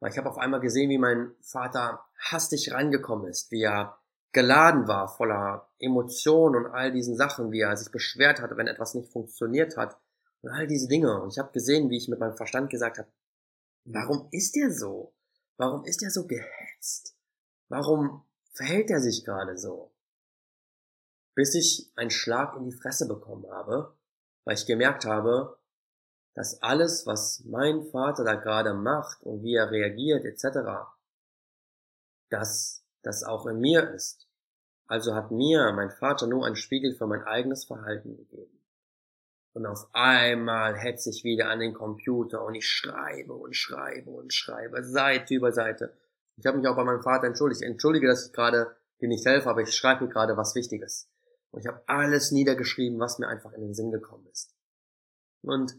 Weil 0.00 0.10
ich 0.10 0.18
habe 0.18 0.28
auf 0.28 0.38
einmal 0.38 0.60
gesehen, 0.60 0.90
wie 0.90 0.98
mein 0.98 1.32
Vater 1.40 2.04
hastig 2.18 2.72
reingekommen 2.72 3.26
ist, 3.28 3.50
wie 3.50 3.62
er 3.62 3.98
geladen 4.32 4.88
war 4.88 5.08
voller 5.08 5.70
Emotionen 5.78 6.56
und 6.56 6.72
all 6.72 6.92
diesen 6.92 7.16
Sachen, 7.16 7.52
wie 7.52 7.60
er 7.60 7.76
sich 7.76 7.90
beschwert 7.90 8.40
hat, 8.40 8.56
wenn 8.56 8.66
etwas 8.66 8.94
nicht 8.94 9.10
funktioniert 9.12 9.76
hat 9.76 9.96
und 10.42 10.50
all 10.50 10.66
diese 10.66 10.88
Dinge. 10.88 11.22
Und 11.22 11.32
ich 11.32 11.38
habe 11.38 11.52
gesehen, 11.52 11.88
wie 11.88 11.96
ich 11.96 12.08
mit 12.08 12.18
meinem 12.18 12.36
Verstand 12.36 12.68
gesagt 12.68 12.98
habe, 12.98 13.08
warum 13.84 14.28
ist 14.32 14.56
er 14.56 14.72
so? 14.72 15.14
Warum 15.56 15.84
ist 15.84 16.02
er 16.02 16.10
so 16.10 16.26
gehetzt? 16.26 17.16
Warum 17.68 18.24
verhält 18.52 18.90
er 18.90 19.00
sich 19.00 19.24
gerade 19.24 19.56
so? 19.56 19.92
Bis 21.34 21.54
ich 21.54 21.92
einen 21.96 22.10
Schlag 22.10 22.56
in 22.56 22.64
die 22.64 22.76
Fresse 22.76 23.06
bekommen 23.06 23.50
habe, 23.50 23.96
weil 24.44 24.54
ich 24.54 24.66
gemerkt 24.66 25.04
habe, 25.04 25.56
dass 26.34 26.60
alles, 26.62 27.06
was 27.06 27.44
mein 27.46 27.84
Vater 27.84 28.24
da 28.24 28.34
gerade 28.34 28.74
macht 28.74 29.22
und 29.22 29.42
wie 29.42 29.54
er 29.54 29.70
reagiert 29.70 30.24
etc., 30.24 30.58
dass 32.28 32.84
das 33.02 33.22
auch 33.22 33.46
in 33.46 33.60
mir 33.60 33.90
ist. 33.90 34.26
Also 34.86 35.14
hat 35.14 35.30
mir 35.30 35.72
mein 35.72 35.90
Vater 35.90 36.26
nur 36.26 36.44
einen 36.44 36.56
Spiegel 36.56 36.94
für 36.94 37.06
mein 37.06 37.22
eigenes 37.22 37.64
Verhalten 37.64 38.16
gegeben. 38.16 38.60
Und 39.52 39.66
auf 39.66 39.88
einmal 39.92 40.76
hetze 40.76 41.10
ich 41.10 41.22
wieder 41.22 41.48
an 41.48 41.60
den 41.60 41.74
Computer 41.74 42.44
und 42.44 42.56
ich 42.56 42.66
schreibe 42.66 43.34
und 43.34 43.54
schreibe 43.54 44.10
und 44.10 44.34
schreibe, 44.34 44.82
Seite 44.82 45.34
über 45.34 45.52
Seite. 45.52 45.96
Ich 46.36 46.44
habe 46.44 46.58
mich 46.58 46.66
auch 46.66 46.74
bei 46.74 46.82
meinem 46.82 47.02
Vater 47.02 47.28
entschuldigt. 47.28 47.62
Entschuldige, 47.62 48.08
dass 48.08 48.26
ich 48.26 48.32
gerade 48.32 48.74
dir 49.00 49.08
nicht 49.08 49.24
helfe, 49.24 49.48
aber 49.48 49.62
ich 49.62 49.72
schreibe 49.72 50.04
mir 50.04 50.10
gerade 50.10 50.36
was 50.36 50.56
Wichtiges. 50.56 51.08
Und 51.52 51.60
ich 51.60 51.68
habe 51.68 51.82
alles 51.86 52.32
niedergeschrieben, 52.32 52.98
was 52.98 53.20
mir 53.20 53.28
einfach 53.28 53.52
in 53.52 53.60
den 53.60 53.74
Sinn 53.74 53.92
gekommen 53.92 54.26
ist. 54.32 54.52
Und 55.42 55.76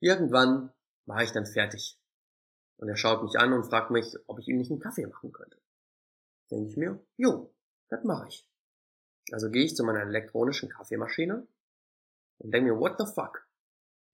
irgendwann 0.00 0.72
war 1.06 1.22
ich 1.22 1.32
dann 1.32 1.46
fertig. 1.46 1.98
Und 2.76 2.88
er 2.88 2.96
schaut 2.96 3.22
mich 3.22 3.38
an 3.38 3.52
und 3.52 3.64
fragt 3.64 3.90
mich, 3.90 4.16
ob 4.26 4.38
ich 4.38 4.48
ihm 4.48 4.56
nicht 4.56 4.70
einen 4.70 4.80
Kaffee 4.80 5.06
machen 5.06 5.32
könnte. 5.32 5.58
Denke 6.50 6.70
ich 6.70 6.76
mir, 6.76 6.98
jo, 7.16 7.54
das 7.88 8.04
mache 8.04 8.28
ich. 8.28 8.48
Also 9.32 9.50
gehe 9.50 9.64
ich 9.64 9.76
zu 9.76 9.84
meiner 9.84 10.00
elektronischen 10.00 10.68
Kaffeemaschine 10.68 11.46
und 12.38 12.54
denke 12.54 12.72
mir, 12.72 12.80
what 12.80 12.96
the 12.98 13.06
fuck? 13.06 13.46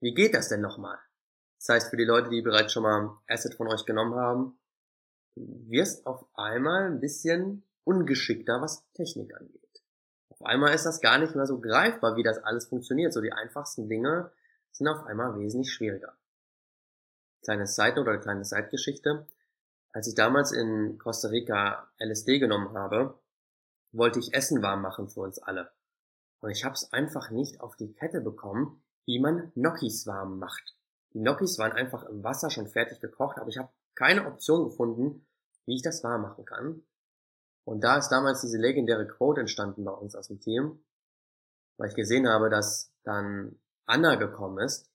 Wie 0.00 0.14
geht 0.14 0.34
das 0.34 0.48
denn 0.48 0.60
nochmal? 0.60 0.98
Das 1.58 1.68
heißt, 1.68 1.90
für 1.90 1.96
die 1.96 2.04
Leute, 2.04 2.28
die 2.28 2.42
bereits 2.42 2.72
schon 2.72 2.82
mal 2.82 3.16
Asset 3.28 3.54
von 3.54 3.68
euch 3.68 3.86
genommen 3.86 4.14
haben, 4.14 4.58
du 5.36 5.70
wirst 5.70 6.06
auf 6.06 6.26
einmal 6.34 6.90
ein 6.90 7.00
bisschen 7.00 7.64
ungeschickter, 7.84 8.60
was 8.60 8.84
Technik 8.92 9.34
angeht. 9.34 9.62
Auf 10.28 10.42
einmal 10.42 10.74
ist 10.74 10.84
das 10.84 11.00
gar 11.00 11.18
nicht 11.18 11.34
mehr 11.34 11.46
so 11.46 11.60
greifbar, 11.60 12.16
wie 12.16 12.22
das 12.22 12.38
alles 12.38 12.66
funktioniert. 12.66 13.12
So 13.12 13.20
die 13.20 13.32
einfachsten 13.32 13.88
Dinge 13.88 14.32
sind 14.76 14.88
auf 14.88 15.04
einmal 15.06 15.38
wesentlich 15.38 15.72
schwieriger. 15.72 16.16
Kleine 17.42 17.66
Side 17.66 18.00
oder 18.00 18.18
kleine 18.18 18.42
Zeitgeschichte. 18.42 19.26
Als 19.92 20.08
ich 20.08 20.14
damals 20.14 20.52
in 20.52 20.98
Costa 20.98 21.28
Rica 21.28 21.88
LSD 21.98 22.38
genommen 22.38 22.76
habe, 22.76 23.18
wollte 23.92 24.18
ich 24.18 24.34
Essen 24.34 24.62
warm 24.62 24.82
machen 24.82 25.08
für 25.08 25.20
uns 25.20 25.38
alle. 25.38 25.70
Und 26.40 26.50
ich 26.50 26.64
habe 26.64 26.74
es 26.74 26.92
einfach 26.92 27.30
nicht 27.30 27.60
auf 27.60 27.76
die 27.76 27.92
Kette 27.92 28.20
bekommen, 28.20 28.82
wie 29.06 29.20
man 29.20 29.52
Gnocchis 29.54 30.06
warm 30.06 30.38
macht. 30.38 30.76
Die 31.14 31.20
Gnocchis 31.20 31.58
waren 31.58 31.72
einfach 31.72 32.04
im 32.04 32.22
Wasser 32.22 32.50
schon 32.50 32.66
fertig 32.66 33.00
gekocht, 33.00 33.38
aber 33.38 33.48
ich 33.48 33.58
habe 33.58 33.70
keine 33.94 34.26
Option 34.26 34.64
gefunden, 34.64 35.26
wie 35.64 35.76
ich 35.76 35.82
das 35.82 36.04
warm 36.04 36.22
machen 36.22 36.44
kann. 36.44 36.82
Und 37.64 37.82
da 37.82 37.96
ist 37.96 38.10
damals 38.10 38.42
diese 38.42 38.58
legendäre 38.58 39.06
Quote 39.08 39.40
entstanden 39.40 39.84
bei 39.84 39.92
uns 39.92 40.14
aus 40.14 40.28
dem 40.28 40.40
Team, 40.40 40.84
weil 41.78 41.88
ich 41.88 41.96
gesehen 41.96 42.28
habe, 42.28 42.50
dass 42.50 42.92
dann 43.02 43.58
Anna 43.86 44.16
gekommen 44.16 44.58
ist, 44.58 44.90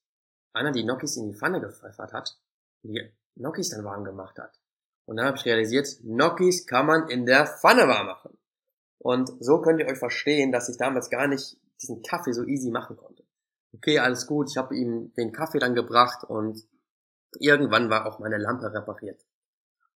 Anna 0.54 0.72
die 0.72 0.84
Gnocchis 0.84 1.18
in 1.18 1.30
die 1.30 1.38
Pfanne 1.38 1.62
gepfeffert 1.62 2.14
hat, 2.14 2.38
die 2.84 3.12
Gnocchis 3.36 3.70
dann 3.70 3.86
warm 3.86 4.04
gemacht 4.04 4.38
hat. 4.38 4.60
Und 5.06 5.18
dann 5.18 5.26
habe 5.26 5.38
ich 5.38 5.46
realisiert, 5.46 5.88
Gnocchis 6.04 6.68
kann 6.68 6.86
man 6.86 7.10
in 7.10 7.26
der 7.26 7.48
Pfanne 7.48 7.88
warm 7.88 8.08
machen. 8.08 8.38
Und 9.00 9.32
so 9.40 9.62
könnt 9.62 9.80
ihr 9.80 9.88
euch 9.88 9.98
verstehen, 9.98 10.52
dass 10.52 10.70
ich 10.70 10.78
damals 10.78 11.10
gar 11.10 11.28
nicht 11.28 11.58
diesen 11.82 12.04
Kaffee 12.04 12.34
so 12.34 12.44
easy 12.44 12.70
machen 12.70 12.98
konnte. 12.98 13.24
Okay, 13.74 14.00
alles 14.00 14.28
gut, 14.28 14.50
ich 14.50 14.58
habe 14.58 14.76
ihm 14.76 15.14
den 15.14 15.32
Kaffee 15.32 15.60
dann 15.60 15.74
gebracht 15.74 16.24
und 16.24 16.62
irgendwann 17.40 17.90
war 17.90 18.06
auch 18.06 18.20
meine 18.20 18.38
Lampe 18.38 18.72
repariert. 18.72 19.26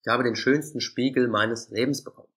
Ich 0.02 0.08
habe 0.08 0.22
den 0.22 0.36
schönsten 0.36 0.80
Spiegel 0.80 1.28
meines 1.28 1.70
Lebens 1.70 2.04
bekommen. 2.04 2.32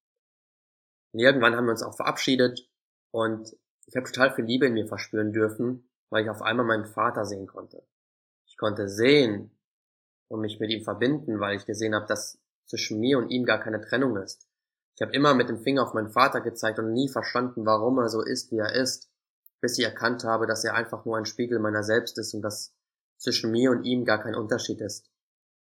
Und 1.12 1.20
irgendwann 1.20 1.56
haben 1.56 1.65
wir 1.65 1.72
uns 1.72 1.84
auch 1.84 1.96
verabschiedet 1.96 2.70
und 3.12 3.56
ich 3.86 3.96
habe 3.96 4.06
total 4.06 4.34
viel 4.34 4.46
Liebe 4.46 4.65
in 4.65 4.74
mir 4.74 4.88
verspüren 4.88 5.34
dürfen, 5.34 5.89
weil 6.10 6.24
ich 6.24 6.30
auf 6.30 6.41
einmal 6.41 6.65
meinen 6.65 6.86
Vater 6.86 7.26
sehen 7.26 7.48
konnte. 7.48 7.84
Ich 8.46 8.58
konnte 8.58 8.88
sehen 8.88 9.52
und 10.28 10.41
mich 10.41 10.60
mit 10.60 10.72
ihm 10.72 10.84
verbinden, 10.84 11.39
weil 11.39 11.58
ich 11.58 11.65
gesehen 11.65 11.96
habe, 11.96 12.06
dass 12.08 12.39
zwischen 12.65 13.00
mir 13.00 13.18
und 13.18 13.30
ihm 13.30 13.46
gar 13.46 13.60
keine 13.60 13.82
Trennung 13.82 14.18
ist. 14.18 14.48
Ich 14.96 15.02
habe 15.02 15.13
immer 15.13 15.34
mit 15.34 15.50
dem 15.50 15.60
Finger 15.60 15.84
auf 15.84 15.94
meinen 15.94 16.10
Vater 16.10 16.41
gezeigt 16.41 16.80
und 16.80 16.94
nie 16.94 17.10
verstanden, 17.10 17.65
warum 17.65 17.98
er 18.00 18.10
so 18.10 18.22
ist, 18.22 18.52
wie 18.52 18.58
er 18.58 18.74
ist, 18.74 19.10
bis 19.60 19.78
ich 19.78 19.86
erkannt 19.86 20.24
habe, 20.24 20.48
dass 20.48 20.63
er 20.63 20.74
einfach 20.74 21.06
nur 21.06 21.18
ein 21.18 21.26
Spiegel 21.26 21.60
meiner 21.60 21.84
selbst 21.84 22.18
ist 22.18 22.34
und 22.34 22.41
dass 22.41 22.74
zwischen 23.18 23.52
mir 23.52 23.72
und 23.72 23.84
ihm 23.84 24.06
gar 24.06 24.22
kein 24.22 24.36
Unterschied 24.36 24.82
ist. 24.82 25.10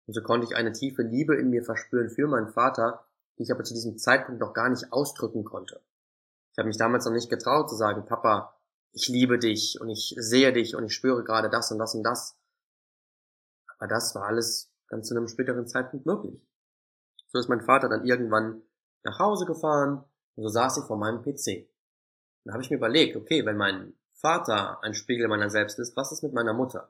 Und 0.06 0.13
so 0.13 0.21
konnte 0.21 0.45
ich 0.45 0.56
eine 0.56 0.71
tiefe 0.71 1.02
Liebe 1.02 1.36
in 1.36 1.50
mir 1.50 1.63
verspüren 1.63 2.10
für 2.10 2.28
meinen 2.28 2.50
Vater, 2.50 3.06
die 3.38 3.43
ich 3.43 3.52
aber 3.52 3.63
zu 3.63 3.74
diesem 3.74 3.98
Zeitpunkt 3.98 4.41
noch 4.41 4.54
gar 4.54 4.69
nicht 4.69 4.91
ausdrücken 4.91 5.43
konnte. 5.43 5.82
Ich 6.52 6.58
habe 6.58 6.67
mich 6.67 6.78
damals 6.78 7.06
noch 7.06 7.12
nicht 7.12 7.30
getraut 7.30 7.69
zu 7.69 7.76
sagen, 7.76 8.06
Papa, 8.06 8.55
ich 8.95 9.10
liebe 9.10 9.38
dich 9.38 9.79
und 9.81 9.89
ich 9.89 10.15
sehe 10.17 10.53
dich 10.53 10.75
und 10.75 10.86
ich 10.86 10.95
spüre 10.95 11.23
gerade 11.23 11.49
das 11.49 11.69
und 11.69 11.79
das 11.79 11.93
und 11.95 12.03
das. 12.03 12.39
Aber 13.77 13.88
das 13.88 14.15
war 14.15 14.23
alles 14.23 14.71
dann 14.89 15.03
zu 15.03 15.15
einem 15.15 15.27
späteren 15.27 15.67
Zeitpunkt 15.67 16.05
möglich. 16.05 16.41
So 17.27 17.39
ist 17.39 17.49
mein 17.49 17.62
Vater 17.62 17.89
dann 17.89 18.05
irgendwann 18.05 18.62
nach 19.03 19.19
Hause 19.19 19.45
gefahren 19.45 20.05
und 20.36 20.43
so 20.43 20.49
saß 20.49 20.77
ich 20.77 20.86
vor 20.86 20.97
meinem 20.97 21.21
PC. 21.21 21.69
Dann 22.45 22.53
habe 22.53 22.63
ich 22.63 22.69
mir 22.69 22.77
überlegt, 22.77 23.17
okay, 23.17 23.45
wenn 23.45 23.58
mein 23.58 23.93
Vater 24.13 24.81
ein 24.81 24.93
Spiegel 24.93 25.27
meiner 25.27 25.49
selbst 25.49 25.77
ist, 25.77 25.97
was 25.97 26.13
ist 26.13 26.23
mit 26.23 26.34
meiner 26.34 26.53
Mutter? 26.53 26.89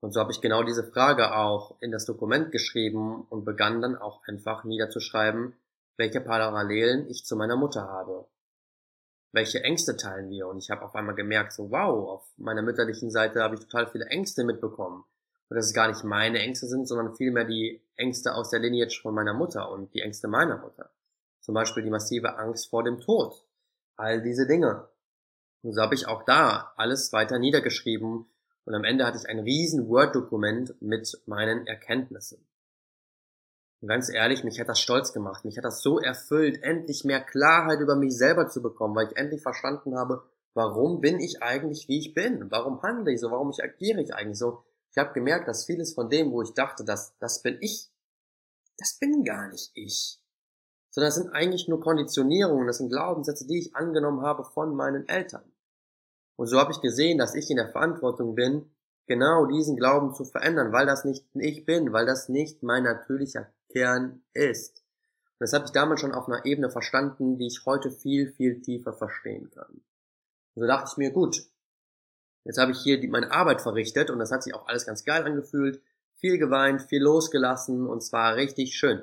Und 0.00 0.12
so 0.12 0.20
habe 0.20 0.30
ich 0.30 0.40
genau 0.40 0.62
diese 0.62 0.84
Frage 0.84 1.34
auch 1.34 1.76
in 1.80 1.90
das 1.90 2.04
Dokument 2.04 2.52
geschrieben 2.52 3.26
und 3.30 3.44
begann 3.44 3.82
dann 3.82 3.96
auch 3.96 4.22
einfach 4.28 4.62
niederzuschreiben, 4.62 5.56
welche 5.96 6.20
Parallelen 6.20 7.10
ich 7.10 7.24
zu 7.24 7.34
meiner 7.34 7.56
Mutter 7.56 7.88
habe. 7.88 8.28
Welche 9.36 9.62
Ängste 9.62 9.98
teilen 9.98 10.30
wir? 10.30 10.48
Und 10.48 10.56
ich 10.56 10.70
habe 10.70 10.80
auf 10.80 10.94
einmal 10.94 11.14
gemerkt, 11.14 11.52
so 11.52 11.70
wow, 11.70 12.08
auf 12.08 12.24
meiner 12.38 12.62
mütterlichen 12.62 13.10
Seite 13.10 13.42
habe 13.42 13.54
ich 13.54 13.60
total 13.60 13.86
viele 13.86 14.06
Ängste 14.06 14.44
mitbekommen 14.44 15.04
und 15.50 15.56
dass 15.56 15.66
es 15.66 15.74
gar 15.74 15.88
nicht 15.88 16.04
meine 16.04 16.38
Ängste 16.38 16.66
sind, 16.66 16.88
sondern 16.88 17.14
vielmehr 17.14 17.44
die 17.44 17.82
Ängste 17.96 18.34
aus 18.34 18.48
der 18.48 18.60
Lineage 18.60 18.98
von 19.02 19.14
meiner 19.14 19.34
Mutter 19.34 19.70
und 19.70 19.92
die 19.92 20.00
Ängste 20.00 20.26
meiner 20.26 20.56
Mutter. 20.56 20.88
Zum 21.40 21.54
Beispiel 21.54 21.82
die 21.82 21.90
massive 21.90 22.38
Angst 22.38 22.70
vor 22.70 22.82
dem 22.82 22.98
Tod. 22.98 23.44
All 23.96 24.22
diese 24.22 24.46
Dinge. 24.46 24.88
Und 25.60 25.74
so 25.74 25.82
habe 25.82 25.94
ich 25.94 26.08
auch 26.08 26.22
da 26.22 26.72
alles 26.78 27.12
weiter 27.12 27.38
niedergeschrieben 27.38 28.24
und 28.64 28.74
am 28.74 28.84
Ende 28.84 29.04
hatte 29.04 29.18
ich 29.18 29.28
ein 29.28 29.40
riesen 29.40 29.86
Word-Dokument 29.86 30.80
mit 30.80 31.20
meinen 31.26 31.66
Erkenntnissen. 31.66 32.38
Ganz 33.84 34.08
ehrlich, 34.08 34.42
mich 34.42 34.58
hat 34.58 34.68
das 34.68 34.80
stolz 34.80 35.12
gemacht. 35.12 35.44
Mich 35.44 35.58
hat 35.58 35.64
das 35.64 35.82
so 35.82 35.98
erfüllt, 35.98 36.62
endlich 36.62 37.04
mehr 37.04 37.20
Klarheit 37.20 37.80
über 37.80 37.94
mich 37.94 38.16
selber 38.16 38.48
zu 38.48 38.62
bekommen, 38.62 38.96
weil 38.96 39.08
ich 39.08 39.16
endlich 39.16 39.42
verstanden 39.42 39.96
habe, 39.96 40.22
warum 40.54 41.00
bin 41.00 41.20
ich 41.20 41.42
eigentlich, 41.42 41.86
wie 41.88 41.98
ich 41.98 42.14
bin? 42.14 42.50
Warum 42.50 42.80
handle 42.82 43.12
ich 43.12 43.20
so? 43.20 43.30
Warum 43.30 43.50
ich 43.50 43.62
agiere 43.62 44.00
ich 44.00 44.14
eigentlich 44.14 44.38
so? 44.38 44.64
Ich 44.90 44.98
habe 44.98 45.12
gemerkt, 45.12 45.46
dass 45.46 45.66
vieles 45.66 45.92
von 45.92 46.08
dem, 46.08 46.32
wo 46.32 46.40
ich 46.40 46.54
dachte, 46.54 46.84
dass 46.84 47.16
das 47.18 47.42
bin 47.42 47.58
ich, 47.60 47.90
das 48.78 48.98
bin 48.98 49.24
gar 49.24 49.48
nicht 49.48 49.70
ich. 49.74 50.20
Sondern 50.90 51.08
das 51.08 51.16
sind 51.16 51.30
eigentlich 51.34 51.68
nur 51.68 51.80
Konditionierungen, 51.80 52.66
das 52.66 52.78
sind 52.78 52.88
Glaubenssätze, 52.88 53.46
die 53.46 53.58
ich 53.58 53.76
angenommen 53.76 54.22
habe 54.22 54.44
von 54.44 54.74
meinen 54.74 55.06
Eltern. 55.06 55.44
Und 56.36 56.46
so 56.46 56.58
habe 56.58 56.72
ich 56.72 56.80
gesehen, 56.80 57.18
dass 57.18 57.34
ich 57.34 57.50
in 57.50 57.56
der 57.56 57.68
Verantwortung 57.68 58.34
bin, 58.34 58.70
genau 59.06 59.44
diesen 59.44 59.76
Glauben 59.76 60.14
zu 60.14 60.24
verändern, 60.24 60.72
weil 60.72 60.86
das 60.86 61.04
nicht 61.04 61.26
ich 61.34 61.66
bin, 61.66 61.92
weil 61.92 62.06
das 62.06 62.30
nicht 62.30 62.62
mein 62.62 62.84
natürlicher 62.84 63.52
Kern 63.76 64.22
ist. 64.32 64.78
Und 65.32 65.40
das 65.40 65.52
habe 65.52 65.66
ich 65.66 65.72
damals 65.72 66.00
schon 66.00 66.12
auf 66.12 66.28
einer 66.28 66.46
Ebene 66.46 66.70
verstanden, 66.70 67.36
die 67.36 67.46
ich 67.46 67.66
heute 67.66 67.90
viel, 67.90 68.32
viel 68.32 68.62
tiefer 68.62 68.92
verstehen 68.94 69.50
kann. 69.50 69.82
Und 70.54 70.62
so 70.62 70.66
dachte 70.66 70.90
ich 70.92 70.96
mir, 70.96 71.10
gut, 71.10 71.46
Jetzt 72.46 72.58
habe 72.58 72.70
ich 72.70 72.78
hier 72.78 73.00
die, 73.00 73.08
meine 73.08 73.32
Arbeit 73.32 73.60
verrichtet 73.60 74.08
und 74.08 74.20
das 74.20 74.30
hat 74.30 74.44
sich 74.44 74.54
auch 74.54 74.68
alles 74.68 74.86
ganz 74.86 75.04
geil 75.04 75.24
angefühlt. 75.24 75.82
Viel 76.14 76.38
geweint, 76.38 76.80
viel 76.80 77.02
losgelassen 77.02 77.88
und 77.88 78.02
zwar 78.02 78.36
richtig 78.36 78.78
schön. 78.78 79.02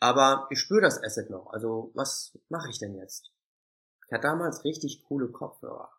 aber 0.00 0.48
ich 0.50 0.58
spüre 0.58 0.80
das 0.80 1.00
Asset 1.00 1.30
noch. 1.30 1.52
Also 1.52 1.92
was 1.94 2.36
mache 2.48 2.68
ich 2.68 2.80
denn 2.80 2.96
jetzt? 2.96 3.30
Ich 4.06 4.12
hatte 4.12 4.26
damals 4.26 4.64
richtig 4.64 5.04
coole 5.04 5.28
Kopfhörer. 5.28 5.92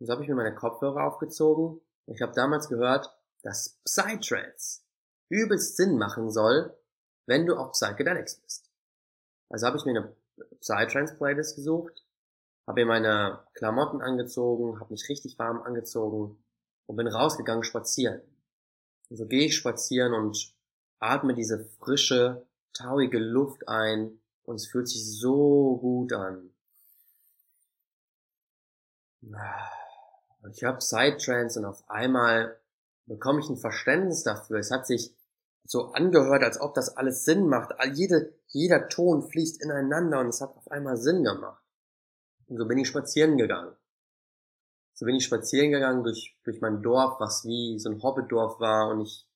Und 0.00 0.06
so 0.06 0.12
habe 0.12 0.24
ich 0.24 0.28
mir 0.28 0.34
meine 0.34 0.56
Kopfhörer 0.56 1.04
aufgezogen. 1.04 1.80
Und 2.06 2.14
ich 2.16 2.20
habe 2.20 2.32
damals 2.32 2.68
gehört, 2.68 3.16
dass 3.42 3.78
Psytrance 3.84 4.80
übelst 5.28 5.76
Sinn 5.76 5.96
machen 5.96 6.32
soll, 6.32 6.76
wenn 7.30 7.46
du 7.46 7.54
auf 7.56 7.72
Psychedelics 7.72 8.34
bist. 8.40 8.68
Also 9.48 9.66
habe 9.66 9.76
ich 9.76 9.84
mir 9.84 9.92
eine 9.92 10.16
Psytrance-Playlist 10.58 11.54
gesucht, 11.54 12.04
habe 12.66 12.80
mir 12.80 12.86
meine 12.86 13.38
Klamotten 13.54 14.02
angezogen, 14.02 14.80
habe 14.80 14.92
mich 14.92 15.08
richtig 15.08 15.38
warm 15.38 15.62
angezogen 15.62 16.42
und 16.86 16.96
bin 16.96 17.06
rausgegangen 17.06 17.62
spazieren. 17.62 18.20
So 19.10 19.26
gehe 19.26 19.46
ich 19.46 19.56
spazieren 19.56 20.12
und 20.12 20.52
atme 20.98 21.34
diese 21.34 21.64
frische, 21.78 22.46
tauige 22.72 23.18
Luft 23.18 23.68
ein 23.68 24.20
und 24.42 24.56
es 24.56 24.66
fühlt 24.66 24.88
sich 24.88 25.04
so 25.04 25.78
gut 25.78 26.12
an. 26.12 26.50
Ich 30.52 30.64
habe 30.64 30.78
Psytrance 30.78 31.60
und 31.60 31.64
auf 31.64 31.88
einmal 31.88 32.58
bekomme 33.06 33.38
ich 33.38 33.48
ein 33.48 33.56
Verständnis 33.56 34.24
dafür. 34.24 34.58
Es 34.58 34.72
hat 34.72 34.86
sich 34.86 35.14
so 35.64 35.92
angehört, 35.92 36.42
als 36.42 36.60
ob 36.60 36.74
das 36.74 36.96
alles 36.96 37.24
Sinn 37.24 37.48
macht. 37.48 37.72
Jede, 37.92 38.34
jeder 38.48 38.88
Ton 38.88 39.22
fließt 39.22 39.62
ineinander 39.62 40.20
und 40.20 40.28
es 40.28 40.40
hat 40.40 40.56
auf 40.56 40.70
einmal 40.70 40.96
Sinn 40.96 41.22
gemacht. 41.22 41.62
Und 42.46 42.58
so 42.58 42.66
bin 42.66 42.78
ich 42.78 42.88
spazieren 42.88 43.36
gegangen. 43.36 43.74
So 44.94 45.06
bin 45.06 45.14
ich 45.14 45.24
spazieren 45.24 45.70
gegangen 45.70 46.02
durch, 46.02 46.36
durch 46.44 46.60
mein 46.60 46.82
Dorf, 46.82 47.20
was 47.20 47.44
wie 47.44 47.78
so 47.78 47.88
ein 47.88 48.02
Hobbitdorf 48.02 48.60
war 48.60 48.90
und 48.90 49.00
ich 49.00 49.26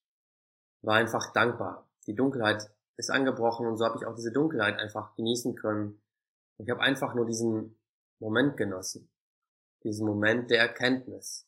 war 0.83 0.97
einfach 0.97 1.33
dankbar. 1.33 1.89
Die 2.07 2.15
Dunkelheit 2.15 2.71
ist 2.97 3.11
angebrochen 3.11 3.67
und 3.67 3.79
so 3.79 3.85
habe 3.85 3.97
ich 3.97 4.07
auch 4.07 4.15
diese 4.15 4.33
Dunkelheit 4.33 4.79
einfach 4.79 5.15
genießen 5.17 5.55
können. 5.55 6.03
Ich 6.59 6.69
habe 6.71 6.81
einfach 6.81 7.15
nur 7.15 7.27
diesen 7.27 7.79
Moment 8.19 8.57
genossen. 8.57 9.11
Diesen 9.83 10.07
Moment 10.07 10.51
der 10.51 10.61
Erkenntnis. 10.61 11.47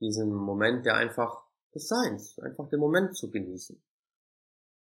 Diesen 0.00 0.32
Moment 0.32 0.86
der 0.86 0.96
einfach 0.96 1.42
des 1.74 1.88
Seins, 1.88 2.38
einfach 2.40 2.68
den 2.68 2.80
Moment 2.80 3.16
zu 3.16 3.30
genießen. 3.30 3.80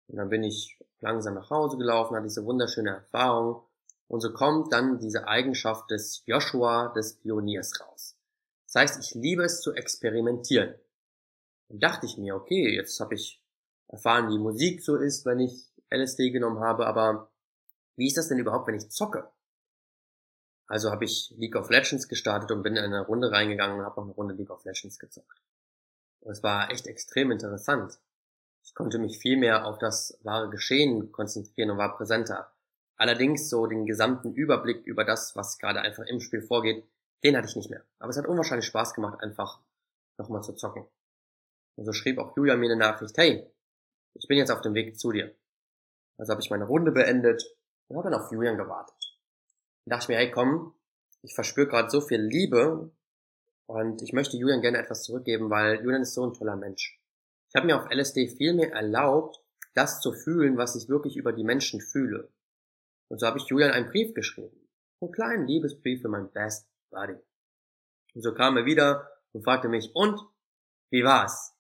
Und 0.07 0.17
dann 0.17 0.29
bin 0.29 0.43
ich 0.43 0.77
langsam 0.99 1.35
nach 1.35 1.49
Hause 1.49 1.77
gelaufen, 1.77 2.15
hatte 2.15 2.27
diese 2.27 2.45
wunderschöne 2.45 2.91
Erfahrung. 2.91 3.63
Und 4.07 4.21
so 4.21 4.31
kommt 4.31 4.71
dann 4.71 4.99
diese 4.99 5.27
Eigenschaft 5.27 5.89
des 5.89 6.23
Joshua, 6.25 6.89
des 6.89 7.15
Pioniers 7.15 7.79
raus. 7.81 8.15
Das 8.65 8.81
heißt, 8.81 8.99
ich 9.03 9.15
liebe 9.15 9.43
es 9.43 9.61
zu 9.61 9.73
experimentieren. 9.73 10.75
Dann 11.69 11.79
dachte 11.79 12.05
ich 12.05 12.17
mir, 12.17 12.35
okay, 12.35 12.75
jetzt 12.75 12.99
habe 12.99 13.15
ich 13.15 13.41
erfahren, 13.87 14.29
wie 14.29 14.37
Musik 14.37 14.83
so 14.83 14.95
ist, 14.95 15.25
wenn 15.25 15.39
ich 15.39 15.71
LSD 15.89 16.29
genommen 16.31 16.59
habe, 16.59 16.85
aber 16.85 17.31
wie 17.95 18.07
ist 18.07 18.17
das 18.17 18.27
denn 18.27 18.39
überhaupt, 18.39 18.67
wenn 18.67 18.75
ich 18.75 18.89
zocke? 18.89 19.31
Also 20.67 20.91
habe 20.91 21.05
ich 21.05 21.33
League 21.37 21.55
of 21.55 21.69
Legends 21.69 22.07
gestartet 22.07 22.51
und 22.51 22.63
bin 22.63 22.75
in 22.75 22.83
eine 22.83 23.05
Runde 23.05 23.31
reingegangen 23.31 23.79
und 23.79 23.85
habe 23.85 24.01
noch 24.01 24.07
eine 24.07 24.13
Runde 24.13 24.33
League 24.33 24.49
of 24.49 24.63
Legends 24.65 24.99
gezockt. 24.99 25.41
Es 26.27 26.41
war 26.41 26.71
echt 26.71 26.87
extrem 26.87 27.31
interessant. 27.31 27.99
Ich 28.63 28.73
konnte 28.73 28.97
mich 28.97 29.19
viel 29.19 29.37
mehr 29.37 29.65
auf 29.65 29.77
das 29.77 30.17
wahre 30.23 30.49
Geschehen 30.49 31.11
konzentrieren 31.11 31.69
und 31.69 31.77
war 31.77 31.95
präsenter. 31.95 32.51
Allerdings 32.97 33.49
so 33.49 33.67
den 33.67 33.85
gesamten 33.85 34.33
Überblick 34.33 34.85
über 34.85 35.03
das, 35.03 35.35
was 35.35 35.59
gerade 35.59 35.81
einfach 35.81 36.05
im 36.05 36.19
Spiel 36.19 36.41
vorgeht, 36.41 36.83
den 37.23 37.37
hatte 37.37 37.47
ich 37.47 37.55
nicht 37.55 37.69
mehr. 37.69 37.83
Aber 37.99 38.09
es 38.09 38.17
hat 38.17 38.25
unwahrscheinlich 38.25 38.65
Spaß 38.65 38.95
gemacht, 38.95 39.21
einfach 39.21 39.59
nochmal 40.17 40.41
zu 40.41 40.53
zocken. 40.53 40.87
Und 41.75 41.85
so 41.85 41.93
schrieb 41.93 42.17
auch 42.17 42.35
Julia 42.35 42.55
mir 42.55 42.71
eine 42.71 42.77
Nachricht, 42.77 43.17
hey, 43.17 43.45
ich 44.13 44.27
bin 44.27 44.37
jetzt 44.37 44.51
auf 44.51 44.61
dem 44.61 44.73
Weg 44.73 44.97
zu 44.97 45.11
dir. 45.11 45.35
Also 46.17 46.31
habe 46.31 46.41
ich 46.41 46.49
meine 46.49 46.65
Runde 46.65 46.91
beendet 46.91 47.43
und 47.87 47.97
habe 47.97 48.09
dann 48.09 48.19
auf 48.19 48.31
Julian 48.31 48.57
gewartet. 48.57 49.19
Und 49.85 49.91
dachte 49.91 50.03
ich 50.03 50.09
mir, 50.09 50.17
hey 50.17 50.31
komm, 50.31 50.73
ich 51.21 51.35
verspüre 51.35 51.67
gerade 51.67 51.89
so 51.89 52.01
viel 52.01 52.21
Liebe 52.21 52.91
und 53.67 54.01
ich 54.01 54.13
möchte 54.13 54.37
Julian 54.37 54.61
gerne 54.61 54.77
etwas 54.77 55.03
zurückgeben, 55.03 55.49
weil 55.49 55.81
Julian 55.83 56.01
ist 56.01 56.13
so 56.13 56.25
ein 56.25 56.33
toller 56.33 56.55
Mensch. 56.55 56.99
Ich 57.49 57.55
habe 57.55 57.65
mir 57.65 57.77
auf 57.77 57.89
LSD 57.89 58.27
viel 58.27 58.53
mehr 58.53 58.73
erlaubt, 58.73 59.41
das 59.73 60.01
zu 60.01 60.13
fühlen, 60.13 60.57
was 60.57 60.75
ich 60.75 60.89
wirklich 60.89 61.17
über 61.17 61.33
die 61.33 61.43
Menschen 61.43 61.81
fühle. 61.81 62.29
Und 63.09 63.19
so 63.19 63.27
habe 63.27 63.37
ich 63.37 63.45
Julian 63.45 63.71
einen 63.71 63.89
Brief 63.89 64.13
geschrieben. 64.13 64.69
Einen 65.01 65.11
kleinen 65.11 65.47
Liebesbrief 65.47 66.01
für 66.01 66.09
mein 66.09 66.31
Best 66.31 66.67
Buddy. 66.89 67.17
Und 68.13 68.21
so 68.21 68.33
kam 68.33 68.57
er 68.57 68.65
wieder 68.65 69.09
und 69.33 69.43
fragte 69.43 69.67
mich, 69.67 69.95
und? 69.95 70.19
Wie 70.89 71.03
war's? 71.03 71.53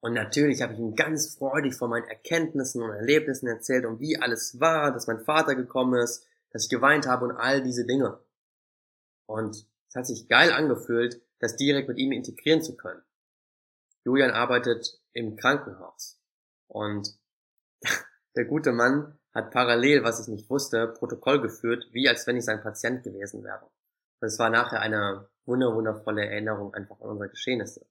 Und 0.00 0.12
natürlich 0.12 0.62
habe 0.62 0.74
ich 0.74 0.78
ihm 0.78 0.94
ganz 0.94 1.34
freudig 1.34 1.74
von 1.74 1.90
meinen 1.90 2.06
Erkenntnissen 2.06 2.82
und 2.82 2.90
Erlebnissen 2.90 3.48
erzählt 3.48 3.84
und 3.84 4.00
wie 4.00 4.16
alles 4.16 4.60
war, 4.60 4.92
dass 4.92 5.08
mein 5.08 5.24
Vater 5.24 5.56
gekommen 5.56 6.00
ist, 6.00 6.24
dass 6.50 6.64
ich 6.64 6.70
geweint 6.70 7.06
habe 7.06 7.24
und 7.24 7.32
all 7.32 7.62
diese 7.62 7.84
Dinge. 7.84 8.20
Und 9.26 9.66
es 9.88 9.94
hat 9.96 10.06
sich 10.06 10.28
geil 10.28 10.52
angefühlt, 10.52 11.20
das 11.40 11.56
direkt 11.56 11.88
mit 11.88 11.98
ihm 11.98 12.12
integrieren 12.12 12.62
zu 12.62 12.76
können. 12.76 13.02
Julian 14.04 14.30
arbeitet 14.30 15.00
im 15.12 15.36
Krankenhaus 15.36 16.20
und 16.66 17.18
der 18.36 18.44
gute 18.44 18.72
Mann 18.72 19.18
hat 19.34 19.50
parallel, 19.50 20.02
was 20.04 20.20
ich 20.20 20.28
nicht 20.28 20.50
wusste, 20.50 20.88
Protokoll 20.88 21.40
geführt, 21.40 21.86
wie 21.92 22.08
als 22.08 22.26
wenn 22.26 22.36
ich 22.36 22.44
sein 22.44 22.62
Patient 22.62 23.02
gewesen 23.04 23.44
wäre. 23.44 23.64
Und 24.20 24.26
es 24.26 24.38
war 24.38 24.50
nachher 24.50 24.80
eine 24.80 25.28
wunderwundervolle 25.44 26.26
Erinnerung 26.26 26.74
einfach 26.74 27.00
an 27.00 27.10
unsere 27.10 27.30
Geschehnisse. 27.30 27.86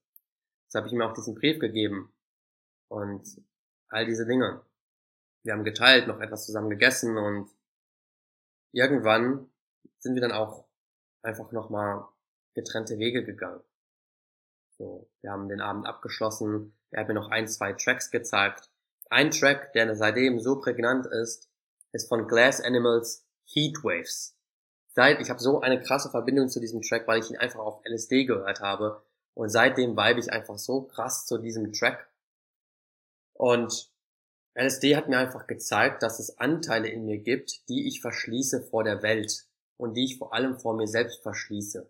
Jetzt 0.64 0.74
habe 0.74 0.86
ich 0.86 0.92
ihm 0.92 1.00
auch 1.00 1.14
diesen 1.14 1.34
Brief 1.34 1.58
gegeben 1.58 2.12
und 2.88 3.22
all 3.88 4.04
diese 4.04 4.26
Dinge. 4.26 4.60
Wir 5.42 5.54
haben 5.54 5.64
geteilt, 5.64 6.06
noch 6.06 6.20
etwas 6.20 6.44
zusammen 6.44 6.68
gegessen 6.68 7.16
und 7.16 7.48
irgendwann 8.72 9.48
sind 9.98 10.14
wir 10.14 10.20
dann 10.20 10.32
auch 10.32 10.66
einfach 11.22 11.52
nochmal 11.52 12.06
getrennte 12.58 12.98
Wege 12.98 13.24
gegangen. 13.24 13.62
So, 14.76 15.08
wir 15.20 15.30
haben 15.30 15.48
den 15.48 15.60
Abend 15.60 15.86
abgeschlossen. 15.86 16.76
Er 16.90 17.00
hat 17.00 17.08
mir 17.08 17.14
noch 17.14 17.30
ein, 17.30 17.46
zwei 17.46 17.72
Tracks 17.72 18.10
gezeigt. 18.10 18.68
Ein 19.10 19.30
Track, 19.30 19.72
der 19.74 19.94
seitdem 19.94 20.40
so 20.40 20.60
prägnant 20.60 21.06
ist, 21.06 21.48
ist 21.92 22.08
von 22.08 22.26
Glass 22.26 22.60
Animals 22.60 23.24
Heatwaves. 23.46 24.36
Seit, 24.88 25.20
ich 25.20 25.30
habe 25.30 25.40
so 25.40 25.60
eine 25.60 25.80
krasse 25.80 26.10
Verbindung 26.10 26.48
zu 26.48 26.58
diesem 26.58 26.82
Track, 26.82 27.06
weil 27.06 27.20
ich 27.20 27.30
ihn 27.30 27.36
einfach 27.36 27.60
auf 27.60 27.80
LSD 27.84 28.24
gehört 28.24 28.60
habe 28.60 29.02
und 29.34 29.48
seitdem 29.48 29.96
vibe 29.96 30.18
ich 30.18 30.32
einfach 30.32 30.58
so 30.58 30.82
krass 30.82 31.26
zu 31.26 31.38
diesem 31.38 31.72
Track. 31.72 32.10
Und 33.34 33.92
LSD 34.54 34.96
hat 34.96 35.08
mir 35.08 35.18
einfach 35.18 35.46
gezeigt, 35.46 36.02
dass 36.02 36.18
es 36.18 36.38
Anteile 36.38 36.88
in 36.88 37.04
mir 37.04 37.18
gibt, 37.18 37.68
die 37.68 37.86
ich 37.86 38.00
verschließe 38.00 38.62
vor 38.62 38.82
der 38.82 39.02
Welt 39.02 39.46
und 39.76 39.94
die 39.94 40.04
ich 40.04 40.18
vor 40.18 40.34
allem 40.34 40.58
vor 40.58 40.74
mir 40.74 40.88
selbst 40.88 41.22
verschließe. 41.22 41.88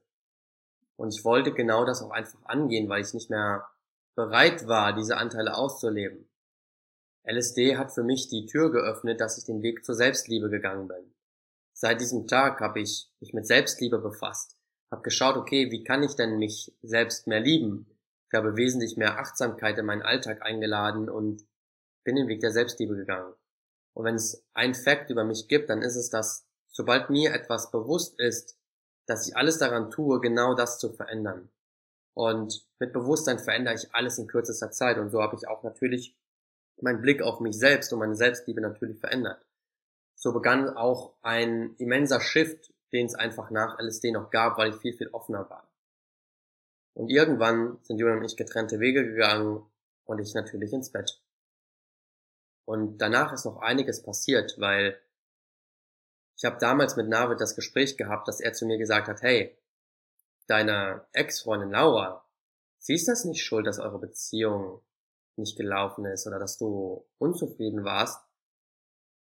Und 0.99 1.15
ich 1.15 1.25
wollte 1.25 1.53
genau 1.53 1.85
das 1.85 2.03
auch 2.03 2.11
einfach 2.11 2.39
angehen, 2.45 2.89
weil 2.89 3.03
ich 3.03 3.15
nicht 3.15 3.31
mehr 3.31 3.69
bereit 4.15 4.67
war, 4.67 4.93
diese 4.93 5.17
Anteile 5.17 5.57
auszuleben. 5.57 6.29
LSD 7.25 7.77
hat 7.77 7.93
für 7.93 8.03
mich 8.03 8.29
die 8.29 8.47
Tür 8.47 8.73
geöffnet, 8.73 9.21
dass 9.21 9.39
ich 9.39 9.45
den 9.45 9.63
Weg 9.63 9.85
zur 9.85 9.95
Selbstliebe 9.95 10.51
gegangen 10.51 10.89
bin. 10.89 11.15
Seit 11.73 12.01
diesem 12.01 12.27
Tag 12.27 12.61
habe 12.61 12.81
ich 12.81 13.11
mich 13.21 13.33
mit 13.33 13.47
Selbstliebe 13.47 13.99
befasst 13.99 14.59
habe 14.91 15.03
geschaut, 15.03 15.37
okay, 15.37 15.71
wie 15.71 15.85
kann 15.85 16.03
ich 16.03 16.15
denn 16.15 16.39
mich 16.39 16.75
selbst 16.83 17.27
mehr 17.27 17.41
lieben? 17.41 17.87
Ich 18.31 18.37
habe 18.37 18.57
wesentlich 18.57 18.97
mehr 18.97 19.19
Achtsamkeit 19.19 19.79
in 19.79 19.87
meinen 19.87 20.03
Alltag 20.03 20.43
eingeladen 20.43 21.09
und 21.09 21.47
bin 22.05 22.17
den 22.17 22.29
Weg 22.29 22.41
der 22.41 22.53
Selbstliebe 22.53 22.97
gegangen. 22.97 23.35
Und 23.95 24.05
wenn 24.05 24.15
es 24.15 24.47
ein 24.55 24.75
Fakt 24.75 25.11
über 25.11 25.25
mich 25.25 25.49
gibt, 25.49 25.71
dann 25.71 25.83
ist 25.83 25.97
es, 25.97 26.11
dass 26.11 26.47
sobald 26.69 27.11
mir 27.11 27.35
etwas 27.35 27.71
bewusst 27.71 28.19
ist, 28.19 28.58
dass 29.09 29.27
ich 29.27 29.37
alles 29.37 29.59
daran 29.59 29.91
tue, 29.91 30.21
genau 30.21 30.55
das 30.55 30.79
zu 30.79 30.93
verändern. 30.93 31.51
Und 32.15 32.65
mit 32.79 32.93
Bewusstsein 32.93 33.39
verändere 33.39 33.75
ich 33.75 33.95
alles 33.95 34.19
in 34.19 34.29
kürzester 34.29 34.71
Zeit. 34.71 34.99
Und 34.99 35.11
so 35.11 35.23
habe 35.23 35.37
ich 35.37 35.49
auch 35.49 35.63
natürlich 35.63 36.17
meinen 36.81 37.01
Blick 37.01 37.23
auf 37.23 37.41
mich 37.41 37.59
selbst 37.59 37.93
und 37.93 37.99
meine 37.99 38.15
Selbstliebe 38.15 38.61
natürlich 38.61 39.01
verändert. 39.01 39.45
So 40.15 40.33
begann 40.33 40.77
auch 40.77 41.15
ein 41.23 41.75
immenser 41.79 42.21
Shift 42.21 42.73
den 42.93 43.07
es 43.07 43.15
einfach 43.15 43.51
nach 43.51 43.79
LSD 43.79 44.13
noch 44.13 44.31
gab, 44.31 44.59
weil 44.59 44.71
ich 44.71 44.77
viel, 44.77 44.93
viel 44.93 45.09
offener 45.09 45.49
war. 45.51 45.69
Und 46.95 47.11
irgendwann 47.11 47.79
sind 47.83 47.99
Julian 47.99 48.19
und 48.19 48.25
ich 48.25 48.37
getrennte 48.37 48.81
Wege 48.81 49.05
gegangen 49.05 49.65
und 50.05 50.19
ich 50.19 50.35
natürlich 50.35 50.73
ins 50.73 50.91
Bett. 50.91 51.21
Und 52.65 52.99
danach 52.99 53.33
ist 53.33 53.45
noch 53.45 53.59
einiges 53.59 54.03
passiert, 54.03 54.57
weil 54.59 54.99
ich 56.39 56.45
habe 56.45 56.59
damals 56.59 56.95
mit 56.95 57.09
Navid 57.09 57.41
das 57.41 57.57
Gespräch 57.57 57.97
gehabt, 57.97 58.29
dass 58.29 58.39
er 58.41 58.53
zu 58.53 58.65
mir 58.65 58.79
gesagt 58.79 59.09
hat, 59.09 59.23
hey, 59.23 59.59
deine 60.47 61.05
Ex-Freundin 61.13 61.71
Laura, 61.71 62.25
sie 62.79 62.95
ist 62.95 63.09
das 63.09 63.25
nicht 63.25 63.45
schuld, 63.45 63.67
dass 63.67 63.81
eure 63.81 63.99
Beziehung 63.99 64.81
nicht 65.35 65.57
gelaufen 65.57 66.07
ist 66.07 66.29
oder 66.29 66.39
dass 66.39 66.57
du 66.57 67.05
unzufrieden 67.19 67.85
warst, 67.85 68.25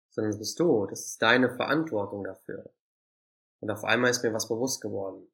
sondern 0.10 0.32
das 0.32 0.40
bist 0.40 0.60
du, 0.60 0.88
das 0.88 1.06
ist 1.06 1.22
deine 1.22 1.56
Verantwortung 1.56 2.24
dafür. 2.24 2.74
Und 3.60 3.70
auf 3.70 3.84
einmal 3.84 4.10
ist 4.10 4.24
mir 4.24 4.34
was 4.34 4.48
bewusst 4.48 4.82
geworden. 4.82 5.32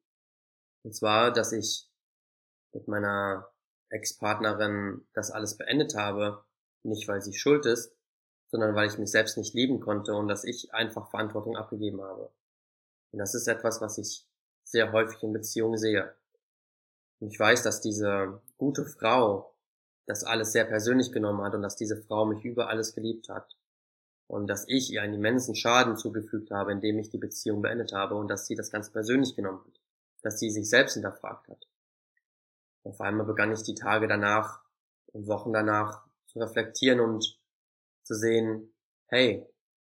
Und 0.82 0.94
zwar, 0.94 1.32
dass 1.32 1.52
ich 1.52 1.90
mit 2.72 2.88
meiner 2.88 3.50
Ex-Partnerin 3.88 5.08
das 5.14 5.30
alles 5.30 5.56
beendet 5.56 5.94
habe, 5.94 6.44
nicht 6.82 7.08
weil 7.08 7.22
sie 7.22 7.32
schuld 7.32 7.64
ist, 7.64 7.96
sondern 8.50 8.74
weil 8.74 8.88
ich 8.88 8.98
mich 8.98 9.10
selbst 9.10 9.38
nicht 9.38 9.54
lieben 9.54 9.80
konnte 9.80 10.14
und 10.14 10.28
dass 10.28 10.44
ich 10.44 10.74
einfach 10.74 11.10
Verantwortung 11.10 11.56
abgegeben 11.56 12.02
habe. 12.02 12.30
Und 13.12 13.18
das 13.18 13.34
ist 13.34 13.46
etwas, 13.46 13.80
was 13.80 13.98
ich 13.98 14.26
sehr 14.64 14.92
häufig 14.92 15.22
in 15.22 15.32
Beziehungen 15.32 15.78
sehe. 15.78 16.14
Und 17.20 17.28
ich 17.28 17.38
weiß, 17.38 17.62
dass 17.62 17.80
diese 17.80 18.40
gute 18.58 18.84
Frau 18.84 19.54
das 20.06 20.24
alles 20.24 20.52
sehr 20.52 20.64
persönlich 20.64 21.12
genommen 21.12 21.42
hat 21.42 21.54
und 21.54 21.62
dass 21.62 21.76
diese 21.76 21.96
Frau 21.96 22.24
mich 22.24 22.44
über 22.44 22.68
alles 22.68 22.94
geliebt 22.94 23.28
hat. 23.28 23.56
Und 24.26 24.46
dass 24.46 24.64
ich 24.68 24.92
ihr 24.92 25.02
einen 25.02 25.14
immensen 25.14 25.54
Schaden 25.54 25.96
zugefügt 25.96 26.50
habe, 26.50 26.72
indem 26.72 26.98
ich 26.98 27.10
die 27.10 27.18
Beziehung 27.18 27.62
beendet 27.62 27.92
habe 27.92 28.14
und 28.14 28.28
dass 28.28 28.46
sie 28.46 28.54
das 28.54 28.70
ganz 28.70 28.90
persönlich 28.90 29.34
genommen 29.34 29.60
hat. 29.64 29.80
Dass 30.22 30.38
sie 30.38 30.50
sich 30.50 30.68
selbst 30.68 30.94
hinterfragt 30.94 31.48
hat. 31.48 31.66
Auf 32.84 33.00
einmal 33.00 33.26
begann 33.26 33.52
ich 33.52 33.62
die 33.62 33.74
Tage 33.74 34.08
danach 34.08 34.60
und 35.08 35.26
Wochen 35.26 35.52
danach 35.52 36.06
zu 36.26 36.38
reflektieren 36.38 37.00
und 37.00 37.39
zu 38.10 38.16
sehen, 38.16 38.74
hey, 39.06 39.46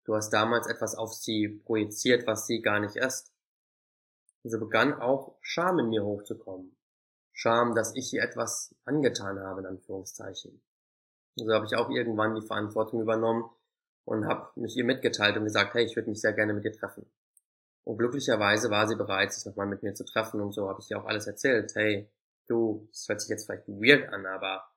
du 0.05 0.15
hast 0.15 0.29
damals 0.29 0.67
etwas 0.67 0.95
auf 0.95 1.13
sie 1.13 1.49
projiziert, 1.65 2.25
was 2.25 2.47
sie 2.47 2.61
gar 2.61 2.79
nicht 2.79 2.95
ist. 2.95 3.33
Und 4.41 4.51
so 4.51 4.57
begann 4.57 4.93
auch 4.93 5.35
Scham 5.41 5.79
in 5.79 5.89
mir 5.89 6.05
hochzukommen. 6.05 6.77
Scham, 7.33 7.75
dass 7.75 7.93
ich 7.93 8.13
ihr 8.13 8.23
etwas 8.23 8.73
angetan 8.85 9.37
habe, 9.41 9.59
in 9.59 9.67
Anführungszeichen. 9.67 10.61
So 11.35 11.53
habe 11.53 11.65
ich 11.65 11.75
auch 11.75 11.89
irgendwann 11.89 12.35
die 12.35 12.47
Verantwortung 12.47 13.01
übernommen 13.01 13.49
und 14.05 14.25
habe 14.27 14.49
mich 14.55 14.77
ihr 14.77 14.85
mitgeteilt 14.85 15.35
und 15.35 15.43
gesagt, 15.43 15.73
hey, 15.73 15.83
ich 15.83 15.97
würde 15.97 16.09
mich 16.09 16.21
sehr 16.21 16.31
gerne 16.31 16.53
mit 16.53 16.63
dir 16.63 16.71
treffen. 16.71 17.05
Und 17.83 17.97
glücklicherweise 17.97 18.69
war 18.69 18.87
sie 18.87 18.95
bereit, 18.95 19.33
sich 19.33 19.45
nochmal 19.45 19.67
mit 19.67 19.83
mir 19.83 19.93
zu 19.93 20.05
treffen 20.05 20.39
und 20.39 20.53
so 20.53 20.69
habe 20.69 20.79
ich 20.79 20.89
ihr 20.89 21.01
auch 21.01 21.05
alles 21.05 21.27
erzählt. 21.27 21.75
Hey, 21.75 22.09
du, 22.47 22.87
das 22.93 23.09
hört 23.09 23.19
sich 23.19 23.29
jetzt 23.29 23.45
vielleicht 23.45 23.67
weird 23.67 24.07
an, 24.13 24.25
aber 24.25 24.69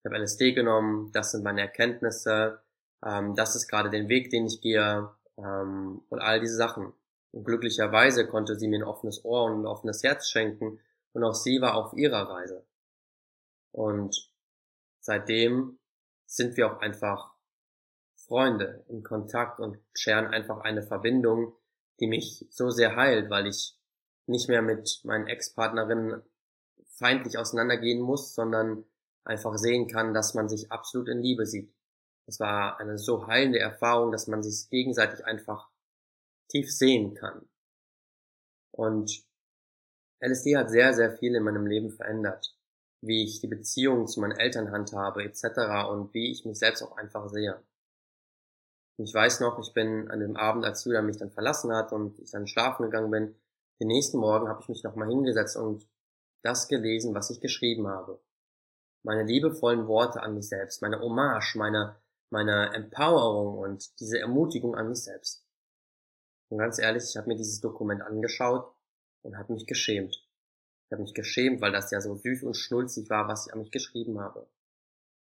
ich 0.00 0.06
habe 0.06 0.18
LSD 0.18 0.54
genommen, 0.54 1.12
das 1.12 1.30
sind 1.30 1.44
meine 1.44 1.60
Erkenntnisse, 1.60 2.60
ähm, 3.04 3.34
das 3.34 3.56
ist 3.56 3.68
gerade 3.68 3.90
den 3.90 4.08
Weg, 4.08 4.30
den 4.30 4.46
ich 4.46 4.60
gehe 4.60 5.10
ähm, 5.36 6.02
und 6.08 6.20
all 6.20 6.40
diese 6.40 6.56
Sachen. 6.56 6.92
Und 7.32 7.44
glücklicherweise 7.44 8.26
konnte 8.26 8.56
sie 8.56 8.68
mir 8.68 8.80
ein 8.80 8.84
offenes 8.84 9.24
Ohr 9.24 9.44
und 9.44 9.62
ein 9.62 9.66
offenes 9.66 10.02
Herz 10.02 10.28
schenken 10.28 10.80
und 11.12 11.24
auch 11.24 11.34
sie 11.34 11.60
war 11.60 11.76
auf 11.76 11.92
ihrer 11.94 12.28
Reise. 12.28 12.64
Und 13.72 14.30
seitdem 15.00 15.78
sind 16.26 16.56
wir 16.56 16.72
auch 16.72 16.80
einfach 16.80 17.32
Freunde 18.14 18.84
in 18.88 19.02
Kontakt 19.02 19.60
und 19.60 19.78
scheren 19.94 20.26
einfach 20.26 20.60
eine 20.60 20.82
Verbindung, 20.82 21.54
die 22.00 22.06
mich 22.06 22.46
so 22.50 22.70
sehr 22.70 22.96
heilt, 22.96 23.30
weil 23.30 23.46
ich 23.46 23.76
nicht 24.26 24.48
mehr 24.48 24.62
mit 24.62 25.00
meinen 25.04 25.26
Ex-Partnerinnen 25.26 26.22
feindlich 26.86 27.38
auseinandergehen 27.38 28.00
muss, 28.00 28.34
sondern 28.34 28.84
einfach 29.24 29.56
sehen 29.56 29.88
kann, 29.88 30.14
dass 30.14 30.34
man 30.34 30.48
sich 30.48 30.70
absolut 30.70 31.08
in 31.08 31.22
Liebe 31.22 31.46
sieht. 31.46 31.72
Es 32.26 32.40
war 32.40 32.78
eine 32.78 32.98
so 32.98 33.26
heilende 33.26 33.58
Erfahrung, 33.58 34.12
dass 34.12 34.26
man 34.26 34.42
sich 34.42 34.68
gegenseitig 34.70 35.24
einfach 35.24 35.68
tief 36.48 36.70
sehen 36.70 37.14
kann. 37.14 37.48
Und 38.72 39.24
LSD 40.20 40.56
hat 40.56 40.70
sehr, 40.70 40.92
sehr 40.94 41.16
viel 41.16 41.34
in 41.34 41.42
meinem 41.42 41.66
Leben 41.66 41.90
verändert. 41.90 42.54
Wie 43.02 43.24
ich 43.24 43.40
die 43.40 43.48
Beziehung 43.48 44.06
zu 44.06 44.20
meinen 44.20 44.38
Eltern 44.38 44.70
handhabe, 44.70 45.24
etc. 45.24 45.88
und 45.90 46.12
wie 46.12 46.30
ich 46.30 46.44
mich 46.44 46.58
selbst 46.58 46.82
auch 46.82 46.96
einfach 46.96 47.28
sehe. 47.30 47.62
ich 48.98 49.14
weiß 49.14 49.40
noch, 49.40 49.58
ich 49.58 49.72
bin 49.72 50.10
an 50.10 50.20
dem 50.20 50.36
Abend, 50.36 50.64
als 50.66 50.84
Julia 50.84 51.00
mich 51.00 51.16
dann 51.16 51.30
verlassen 51.30 51.74
hat 51.74 51.92
und 51.92 52.18
ich 52.18 52.30
dann 52.30 52.46
schlafen 52.46 52.82
gegangen 52.84 53.10
bin, 53.10 53.34
den 53.80 53.88
nächsten 53.88 54.18
Morgen 54.18 54.48
habe 54.48 54.60
ich 54.60 54.68
mich 54.68 54.82
nochmal 54.82 55.08
hingesetzt 55.08 55.56
und 55.56 55.88
das 56.42 56.68
gelesen, 56.68 57.14
was 57.14 57.30
ich 57.30 57.40
geschrieben 57.40 57.88
habe. 57.88 58.20
Meine 59.02 59.22
liebevollen 59.22 59.86
Worte 59.86 60.22
an 60.22 60.34
mich 60.34 60.48
selbst, 60.48 60.82
meine 60.82 61.00
Hommage, 61.00 61.56
meine, 61.56 61.96
meine 62.30 62.72
Empowerung 62.74 63.58
und 63.58 64.00
diese 64.00 64.18
Ermutigung 64.18 64.74
an 64.74 64.88
mich 64.88 65.02
selbst. 65.02 65.44
Und 66.48 66.58
ganz 66.58 66.78
ehrlich, 66.78 67.04
ich 67.04 67.16
habe 67.16 67.28
mir 67.28 67.36
dieses 67.36 67.60
Dokument 67.60 68.02
angeschaut 68.02 68.72
und 69.22 69.36
habe 69.36 69.52
mich 69.52 69.66
geschämt. 69.66 70.26
Ich 70.86 70.92
habe 70.92 71.02
mich 71.02 71.14
geschämt, 71.14 71.60
weil 71.60 71.72
das 71.72 71.90
ja 71.90 72.00
so 72.00 72.16
süß 72.16 72.42
und 72.44 72.56
schnulzig 72.56 73.10
war, 73.10 73.28
was 73.28 73.46
ich 73.46 73.52
an 73.52 73.60
mich 73.60 73.70
geschrieben 73.70 74.20
habe. 74.20 74.48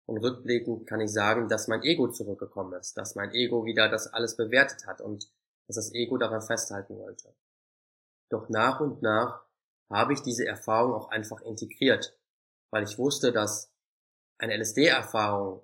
Und 0.07 0.19
rückblickend 0.19 0.87
kann 0.87 1.01
ich 1.01 1.11
sagen, 1.11 1.49
dass 1.49 1.69
mein 1.69 1.83
Ego 1.83 2.09
zurückgekommen 2.09 2.75
ist, 2.75 2.99
dass 2.99 3.14
mein 3.14 3.33
Ego 3.33 3.64
wieder 3.64 3.88
das 3.88 4.12
alles 4.12 4.37
bewertet 4.37 4.87
hat 4.87 5.01
und 5.01 5.31
dass 5.67 5.77
das 5.77 5.95
Ego 5.95 6.19
daran 6.19 6.43
festhalten 6.43 6.99
wollte. 6.99 7.35
Doch 8.29 8.51
nach 8.51 8.81
und 8.81 9.01
nach 9.01 9.45
habe 9.88 10.12
ich 10.12 10.21
diese 10.21 10.47
Erfahrung 10.47 10.93
auch 10.93 11.09
einfach 11.09 11.40
integriert, 11.40 12.19
weil 12.71 12.85
ich 12.85 12.99
wusste, 12.99 13.33
dass 13.33 13.73
eine 14.37 14.57
LSD-Erfahrung 14.59 15.62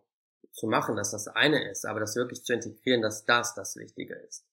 zu 0.52 0.66
machen, 0.66 0.96
dass 0.96 1.12
das 1.12 1.28
eine 1.28 1.70
ist, 1.70 1.86
aber 1.86 2.00
das 2.00 2.16
wirklich 2.16 2.44
zu 2.44 2.52
integrieren, 2.52 3.02
dass 3.02 3.24
das 3.24 3.54
das 3.54 3.76
Wichtige 3.76 4.14
ist. 4.14 4.44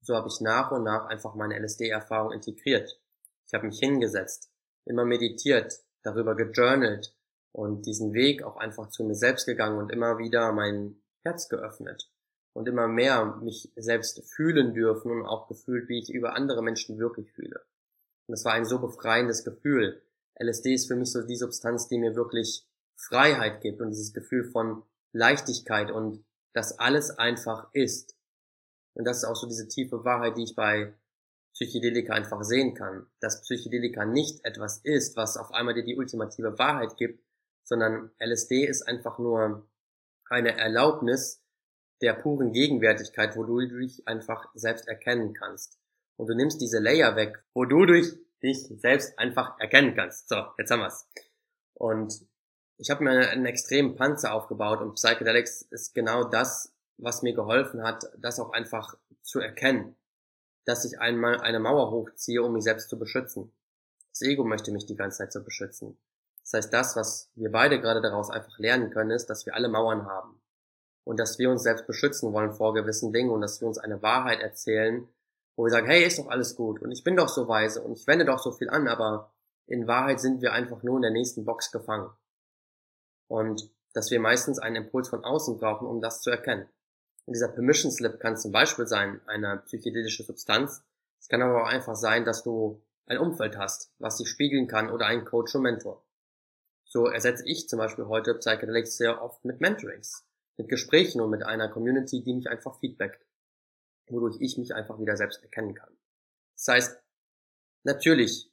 So 0.00 0.14
habe 0.14 0.28
ich 0.28 0.40
nach 0.40 0.70
und 0.70 0.84
nach 0.84 1.06
einfach 1.06 1.34
meine 1.34 1.58
LSD-Erfahrung 1.58 2.32
integriert. 2.32 3.00
Ich 3.46 3.54
habe 3.54 3.66
mich 3.66 3.78
hingesetzt, 3.78 4.50
immer 4.84 5.04
meditiert, 5.04 5.80
darüber 6.02 6.34
gejournalt 6.34 7.14
und 7.52 7.86
diesen 7.86 8.12
Weg 8.12 8.42
auch 8.42 8.56
einfach 8.56 8.90
zu 8.90 9.04
mir 9.04 9.14
selbst 9.14 9.46
gegangen 9.46 9.78
und 9.78 9.90
immer 9.90 10.18
wieder 10.18 10.52
mein 10.52 11.00
Herz 11.24 11.48
geöffnet 11.48 12.10
und 12.52 12.68
immer 12.68 12.86
mehr 12.86 13.36
mich 13.42 13.72
selbst 13.76 14.22
fühlen 14.34 14.74
dürfen 14.74 15.10
und 15.10 15.26
auch 15.26 15.48
gefühlt, 15.48 15.88
wie 15.88 15.98
ich 15.98 16.10
über 16.10 16.34
andere 16.34 16.62
Menschen 16.62 16.98
wirklich 16.98 17.32
fühle. 17.32 17.64
Und 18.26 18.34
es 18.34 18.44
war 18.44 18.52
ein 18.52 18.64
so 18.64 18.78
befreiendes 18.78 19.44
Gefühl. 19.44 20.02
LSD 20.40 20.74
ist 20.74 20.86
für 20.86 20.96
mich 20.96 21.12
so 21.12 21.22
die 21.22 21.36
Substanz, 21.36 21.88
die 21.88 21.98
mir 21.98 22.14
wirklich 22.14 22.66
Freiheit 22.96 23.60
gibt 23.60 23.80
und 23.80 23.90
dieses 23.90 24.12
Gefühl 24.12 24.44
von 24.44 24.82
Leichtigkeit 25.16 25.90
und 25.90 26.24
dass 26.52 26.78
alles 26.78 27.10
einfach 27.10 27.68
ist. 27.72 28.16
Und 28.94 29.04
das 29.04 29.18
ist 29.18 29.24
auch 29.24 29.36
so 29.36 29.46
diese 29.46 29.68
tiefe 29.68 30.04
Wahrheit, 30.04 30.36
die 30.36 30.44
ich 30.44 30.56
bei 30.56 30.94
Psychedelika 31.52 32.14
einfach 32.14 32.42
sehen 32.42 32.74
kann. 32.74 33.06
Dass 33.20 33.42
Psychedelika 33.42 34.04
nicht 34.04 34.44
etwas 34.44 34.78
ist, 34.78 35.16
was 35.16 35.36
auf 35.36 35.52
einmal 35.52 35.74
dir 35.74 35.84
die 35.84 35.96
ultimative 35.96 36.58
Wahrheit 36.58 36.96
gibt, 36.96 37.22
sondern 37.64 38.10
LSD 38.18 38.64
ist 38.64 38.82
einfach 38.82 39.18
nur 39.18 39.68
eine 40.28 40.56
Erlaubnis 40.56 41.42
der 42.02 42.14
puren 42.14 42.52
Gegenwärtigkeit, 42.52 43.36
wo 43.36 43.44
du 43.44 43.60
dich 43.60 44.06
einfach 44.06 44.50
selbst 44.54 44.86
erkennen 44.86 45.32
kannst 45.32 45.78
und 46.16 46.28
du 46.28 46.34
nimmst 46.34 46.60
diese 46.60 46.78
Layer 46.78 47.16
weg, 47.16 47.42
wo 47.54 47.64
du 47.64 47.84
dich 47.86 48.12
selbst 48.80 49.18
einfach 49.18 49.58
erkennen 49.58 49.94
kannst. 49.94 50.28
So, 50.28 50.36
jetzt 50.58 50.70
haben 50.70 50.80
wir's. 50.80 51.08
Und 51.74 52.26
ich 52.78 52.90
habe 52.90 53.04
mir 53.04 53.30
einen 53.30 53.46
extremen 53.46 53.96
Panzer 53.96 54.34
aufgebaut 54.34 54.80
und 54.80 54.94
Psychedelics 54.94 55.62
ist 55.62 55.94
genau 55.94 56.24
das, 56.24 56.72
was 56.98 57.22
mir 57.22 57.34
geholfen 57.34 57.82
hat, 57.82 58.04
das 58.18 58.38
auch 58.40 58.52
einfach 58.52 58.96
zu 59.22 59.40
erkennen. 59.40 59.96
Dass 60.64 60.84
ich 60.84 60.98
einmal 61.00 61.40
eine 61.40 61.60
Mauer 61.60 61.90
hochziehe, 61.90 62.42
um 62.42 62.52
mich 62.52 62.64
selbst 62.64 62.88
zu 62.88 62.98
beschützen. 62.98 63.52
Das 64.10 64.22
Ego 64.22 64.44
möchte 64.44 64.72
mich 64.72 64.86
die 64.86 64.96
ganze 64.96 65.18
Zeit 65.18 65.32
so 65.32 65.42
beschützen. 65.42 65.96
Das 66.42 66.54
heißt, 66.54 66.72
das, 66.72 66.96
was 66.96 67.30
wir 67.34 67.50
beide 67.50 67.80
gerade 67.80 68.00
daraus 68.00 68.30
einfach 68.30 68.58
lernen 68.58 68.90
können, 68.90 69.10
ist, 69.10 69.26
dass 69.26 69.46
wir 69.46 69.54
alle 69.54 69.68
Mauern 69.68 70.06
haben. 70.06 70.40
Und 71.04 71.20
dass 71.20 71.38
wir 71.38 71.50
uns 71.50 71.62
selbst 71.62 71.86
beschützen 71.86 72.32
wollen 72.32 72.52
vor 72.52 72.74
gewissen 72.74 73.12
Dingen 73.12 73.30
und 73.30 73.40
dass 73.40 73.60
wir 73.60 73.68
uns 73.68 73.78
eine 73.78 74.02
Wahrheit 74.02 74.40
erzählen, 74.40 75.08
wo 75.54 75.64
wir 75.64 75.70
sagen, 75.70 75.86
hey, 75.86 76.04
ist 76.04 76.18
doch 76.18 76.28
alles 76.28 76.56
gut 76.56 76.82
und 76.82 76.90
ich 76.90 77.04
bin 77.04 77.16
doch 77.16 77.28
so 77.28 77.48
weise 77.48 77.80
und 77.80 77.92
ich 77.92 78.06
wende 78.06 78.24
doch 78.24 78.38
so 78.38 78.52
viel 78.52 78.68
an, 78.68 78.88
aber 78.88 79.32
in 79.66 79.86
Wahrheit 79.86 80.20
sind 80.20 80.42
wir 80.42 80.52
einfach 80.52 80.82
nur 80.82 80.96
in 80.96 81.02
der 81.02 81.10
nächsten 81.12 81.44
Box 81.44 81.70
gefangen. 81.70 82.10
Und 83.28 83.70
dass 83.92 84.10
wir 84.10 84.20
meistens 84.20 84.58
einen 84.58 84.76
Impuls 84.76 85.08
von 85.08 85.24
außen 85.24 85.58
brauchen, 85.58 85.86
um 85.86 86.00
das 86.00 86.20
zu 86.20 86.30
erkennen. 86.30 86.68
Und 87.24 87.34
dieser 87.34 87.48
Permission 87.48 87.90
Slip 87.90 88.20
kann 88.20 88.36
zum 88.36 88.52
Beispiel 88.52 88.86
sein, 88.86 89.20
eine 89.26 89.58
psychedelische 89.66 90.22
Substanz. 90.22 90.82
Es 91.18 91.28
kann 91.28 91.42
aber 91.42 91.62
auch 91.62 91.68
einfach 91.68 91.96
sein, 91.96 92.24
dass 92.24 92.42
du 92.42 92.82
ein 93.06 93.18
Umfeld 93.18 93.56
hast, 93.56 93.90
was 93.98 94.18
dich 94.18 94.28
spiegeln 94.28 94.68
kann 94.68 94.90
oder 94.90 95.06
einen 95.06 95.24
Coach 95.24 95.54
und 95.54 95.62
Mentor. 95.62 96.04
So 96.84 97.06
ersetze 97.06 97.44
ich 97.46 97.68
zum 97.68 97.78
Beispiel 97.78 98.06
heute 98.06 98.34
Psychedelics 98.34 98.96
sehr 98.96 99.22
oft 99.22 99.44
mit 99.44 99.60
Mentorings, 99.60 100.24
mit 100.56 100.68
Gesprächen 100.68 101.20
und 101.20 101.30
mit 101.30 101.42
einer 101.42 101.68
Community, 101.68 102.22
die 102.22 102.34
mich 102.34 102.48
einfach 102.48 102.78
feedbackt 102.78 103.26
wodurch 104.08 104.36
ich 104.40 104.58
mich 104.58 104.74
einfach 104.74 104.98
wieder 104.98 105.16
selbst 105.16 105.42
erkennen 105.42 105.74
kann. 105.74 105.92
Das 106.54 106.68
heißt, 106.68 107.02
natürlich 107.84 108.50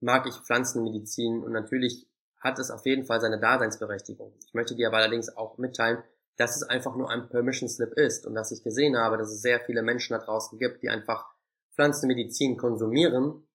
mag 0.00 0.26
ich 0.26 0.34
Pflanzenmedizin 0.34 1.42
und 1.42 1.52
natürlich 1.52 2.06
hat 2.40 2.58
es 2.58 2.70
auf 2.70 2.86
jeden 2.86 3.04
Fall 3.04 3.20
seine 3.20 3.38
Daseinsberechtigung. 3.38 4.32
Ich 4.46 4.54
möchte 4.54 4.74
dir 4.74 4.88
aber 4.88 4.98
allerdings 4.98 5.36
auch 5.36 5.58
mitteilen, 5.58 6.02
dass 6.36 6.56
es 6.56 6.62
einfach 6.62 6.96
nur 6.96 7.10
ein 7.10 7.28
Permission 7.28 7.68
Slip 7.68 7.92
ist 7.92 8.26
und 8.26 8.34
dass 8.34 8.50
ich 8.50 8.64
gesehen 8.64 8.96
habe, 8.96 9.18
dass 9.18 9.30
es 9.30 9.42
sehr 9.42 9.60
viele 9.60 9.82
Menschen 9.82 10.14
da 10.14 10.24
draußen 10.24 10.58
gibt, 10.58 10.82
die 10.82 10.88
einfach 10.88 11.26
Pflanzenmedizin 11.74 12.56
konsumieren, 12.56 13.46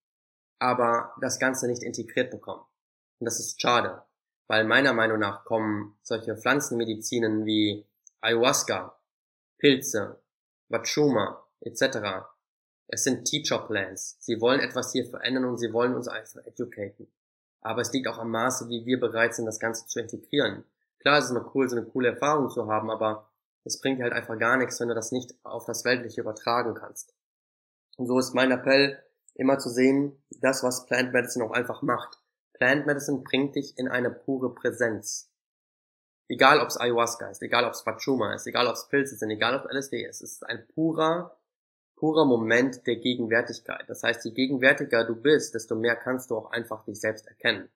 aber 0.60 1.14
das 1.20 1.40
Ganze 1.40 1.68
nicht 1.68 1.84
integriert 1.84 2.30
bekommen. 2.30 2.64
Und 3.20 3.26
das 3.26 3.40
ist 3.40 3.60
schade, 3.60 4.04
weil 4.48 4.66
meiner 4.66 4.94
Meinung 4.94 5.20
nach 5.20 5.46
kommen 5.46 5.98
solche 6.04 6.38
Pflanzenmedizinen 6.38 7.46
wie 7.46 7.88
Ayahuasca, 8.22 9.00
Pilze, 9.58 10.22
Wachuma 10.70 11.44
etc. 11.62 12.28
Es 12.88 13.04
sind 13.04 13.26
Teacher 13.26 13.66
Plans. 13.66 14.18
Sie 14.20 14.40
wollen 14.40 14.60
etwas 14.60 14.92
hier 14.92 15.06
verändern 15.06 15.46
und 15.46 15.58
sie 15.58 15.74
wollen 15.74 15.96
uns 15.96 16.08
einfach 16.08 16.46
educaten. 16.46 17.08
Aber 17.66 17.82
es 17.82 17.92
liegt 17.92 18.08
auch 18.08 18.20
am 18.20 18.30
Maße, 18.30 18.70
wie 18.70 18.86
wir 18.86 19.00
bereit 19.00 19.34
sind, 19.34 19.48
das 19.48 19.60
Ganze 19.60 19.88
zu 19.88 20.00
integrieren. 20.00 20.66
Klar, 21.00 21.18
es 21.18 21.26
ist 21.26 21.32
immer 21.32 21.50
cool, 21.56 21.68
so 21.68 21.76
eine 21.76 21.88
coole 21.88 22.10
Erfahrung 22.10 22.52
zu 22.52 22.68
haben, 22.68 22.92
aber 22.92 23.28
es 23.64 23.82
bringt 23.82 24.04
halt 24.04 24.14
einfach 24.14 24.38
gar 24.38 24.56
nichts, 24.58 24.80
wenn 24.80 24.90
du 24.90 24.94
das 24.94 25.12
nicht 25.12 25.34
auf 25.44 25.66
das 25.66 25.84
Weltliche 25.84 26.22
übertragen 26.22 26.76
kannst. 26.76 27.16
Und 27.98 28.06
so 28.06 28.20
ist 28.20 28.36
mein 28.36 28.52
Appell, 28.52 29.02
immer 29.34 29.58
zu 29.58 29.72
sehen, 29.72 30.24
das, 30.30 30.62
was 30.62 30.86
Plant 30.86 31.12
Medicine 31.12 31.44
auch 31.44 31.54
einfach 31.54 31.82
macht. 31.82 32.20
Plant 32.54 32.86
Medicine 32.86 33.24
bringt 33.24 33.56
dich 33.56 33.76
in 33.80 33.88
eine 33.88 34.12
pure 34.12 34.54
Präsenz. 34.54 35.32
Egal 36.28 36.60
ob 36.60 36.68
es 36.68 36.80
Ayahuasca 36.80 37.30
ist, 37.32 37.42
egal 37.42 37.66
ob 37.66 37.74
es 37.74 37.84
Pachuma 37.84 38.36
ist, 38.36 38.46
egal 38.46 38.68
ob 38.68 38.76
es 38.76 38.88
Pilze 38.90 39.16
sind, 39.16 39.32
egal 39.32 39.56
ob 39.56 39.66
es 39.66 39.76
LSD 39.76 40.06
ist, 40.06 40.22
es 40.22 40.34
ist 40.34 40.46
ein 40.46 40.68
purer, 40.68 41.36
purer 41.96 42.26
Moment 42.26 42.86
der 42.88 42.98
Gegenwärtigkeit. 42.98 43.86
Das 43.88 44.04
heißt, 44.04 44.26
je 44.26 44.32
gegenwärtiger 44.32 45.04
du 45.06 45.16
bist, 45.16 45.56
desto 45.56 45.76
mehr 45.76 45.96
kannst 45.96 46.30
du 46.30 46.38
auch 46.38 46.52
einfach 46.52 46.84
dich 46.84 47.00
selbst 47.00 47.28
erkennen. 47.28 47.70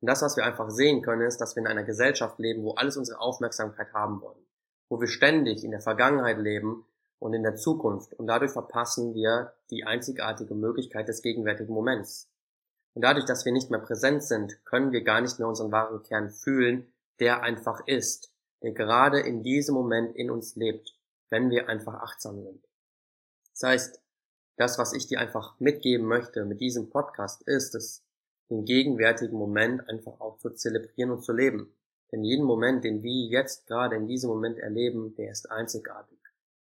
Und 0.00 0.08
das, 0.08 0.22
was 0.22 0.36
wir 0.36 0.44
einfach 0.44 0.70
sehen 0.70 1.02
können, 1.02 1.22
ist, 1.22 1.38
dass 1.38 1.56
wir 1.56 1.62
in 1.62 1.66
einer 1.66 1.84
Gesellschaft 1.84 2.38
leben, 2.38 2.62
wo 2.62 2.72
alles 2.72 2.96
unsere 2.96 3.20
Aufmerksamkeit 3.20 3.92
haben 3.94 4.20
wollen. 4.20 4.44
Wo 4.88 5.00
wir 5.00 5.08
ständig 5.08 5.64
in 5.64 5.70
der 5.70 5.80
Vergangenheit 5.80 6.38
leben 6.38 6.84
und 7.18 7.32
in 7.32 7.42
der 7.42 7.56
Zukunft. 7.56 8.12
Und 8.12 8.26
dadurch 8.26 8.52
verpassen 8.52 9.14
wir 9.14 9.54
die 9.70 9.84
einzigartige 9.84 10.54
Möglichkeit 10.54 11.08
des 11.08 11.22
gegenwärtigen 11.22 11.72
Moments. 11.72 12.28
Und 12.92 13.02
dadurch, 13.02 13.24
dass 13.24 13.46
wir 13.46 13.52
nicht 13.52 13.70
mehr 13.70 13.80
präsent 13.80 14.22
sind, 14.22 14.62
können 14.66 14.92
wir 14.92 15.02
gar 15.02 15.20
nicht 15.22 15.38
mehr 15.38 15.48
unseren 15.48 15.72
wahren 15.72 16.02
Kern 16.02 16.30
fühlen, 16.30 16.92
der 17.18 17.42
einfach 17.42 17.86
ist, 17.86 18.30
der 18.62 18.72
gerade 18.72 19.20
in 19.20 19.42
diesem 19.42 19.74
Moment 19.74 20.14
in 20.16 20.30
uns 20.30 20.54
lebt, 20.54 20.94
wenn 21.30 21.50
wir 21.50 21.68
einfach 21.68 21.94
achtsam 21.94 22.42
sind. 22.42 22.62
Das 23.54 23.62
heißt, 23.62 24.02
das, 24.56 24.78
was 24.78 24.92
ich 24.92 25.06
dir 25.06 25.20
einfach 25.20 25.58
mitgeben 25.58 26.06
möchte 26.06 26.44
mit 26.44 26.60
diesem 26.60 26.90
Podcast, 26.90 27.42
ist 27.42 27.74
es, 27.74 28.04
den 28.50 28.64
gegenwärtigen 28.64 29.38
Moment 29.38 29.88
einfach 29.88 30.20
auch 30.20 30.38
zu 30.38 30.50
zelebrieren 30.50 31.10
und 31.10 31.24
zu 31.24 31.32
leben. 31.32 31.74
Denn 32.12 32.22
jeden 32.22 32.44
Moment, 32.44 32.84
den 32.84 33.02
wir 33.02 33.26
jetzt 33.28 33.66
gerade 33.66 33.96
in 33.96 34.06
diesem 34.06 34.30
Moment 34.30 34.58
erleben, 34.58 35.14
der 35.16 35.30
ist 35.30 35.50
einzigartig. 35.50 36.18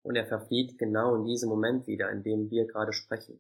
Und 0.02 0.16
er 0.16 0.26
verflieht 0.26 0.78
genau 0.78 1.14
in 1.16 1.24
diesem 1.24 1.48
Moment 1.48 1.86
wieder, 1.86 2.10
in 2.10 2.22
dem 2.22 2.50
wir 2.50 2.66
gerade 2.66 2.92
sprechen. 2.92 3.34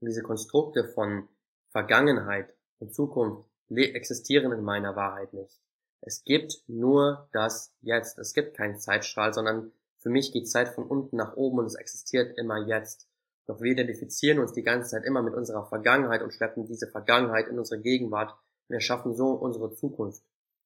Und 0.00 0.08
diese 0.08 0.22
Konstrukte 0.22 0.84
von 0.84 1.28
Vergangenheit 1.70 2.54
und 2.78 2.94
Zukunft 2.94 3.48
existieren 3.68 4.52
in 4.52 4.62
meiner 4.62 4.96
Wahrheit 4.96 5.32
nicht. 5.32 5.60
Es 6.00 6.24
gibt 6.24 6.64
nur 6.66 7.28
das 7.32 7.72
Jetzt. 7.80 8.18
Es 8.18 8.34
gibt 8.34 8.56
keinen 8.56 8.78
Zeitstrahl, 8.78 9.32
sondern 9.32 9.72
für 10.00 10.08
mich 10.08 10.32
geht 10.32 10.48
Zeit 10.48 10.68
von 10.70 10.86
unten 10.86 11.16
nach 11.16 11.36
oben 11.36 11.58
und 11.58 11.66
es 11.66 11.74
existiert 11.74 12.36
immer 12.38 12.66
jetzt. 12.66 13.06
Doch 13.46 13.60
wir 13.60 13.72
identifizieren 13.72 14.38
uns 14.38 14.52
die 14.52 14.62
ganze 14.62 14.90
Zeit 14.90 15.04
immer 15.04 15.22
mit 15.22 15.34
unserer 15.34 15.66
Vergangenheit 15.66 16.22
und 16.22 16.32
schleppen 16.32 16.66
diese 16.66 16.86
Vergangenheit 16.86 17.48
in 17.48 17.58
unsere 17.58 17.80
Gegenwart. 17.80 18.34
Wir 18.68 18.80
schaffen 18.80 19.14
so 19.14 19.32
unsere 19.32 19.74
Zukunft. 19.74 20.22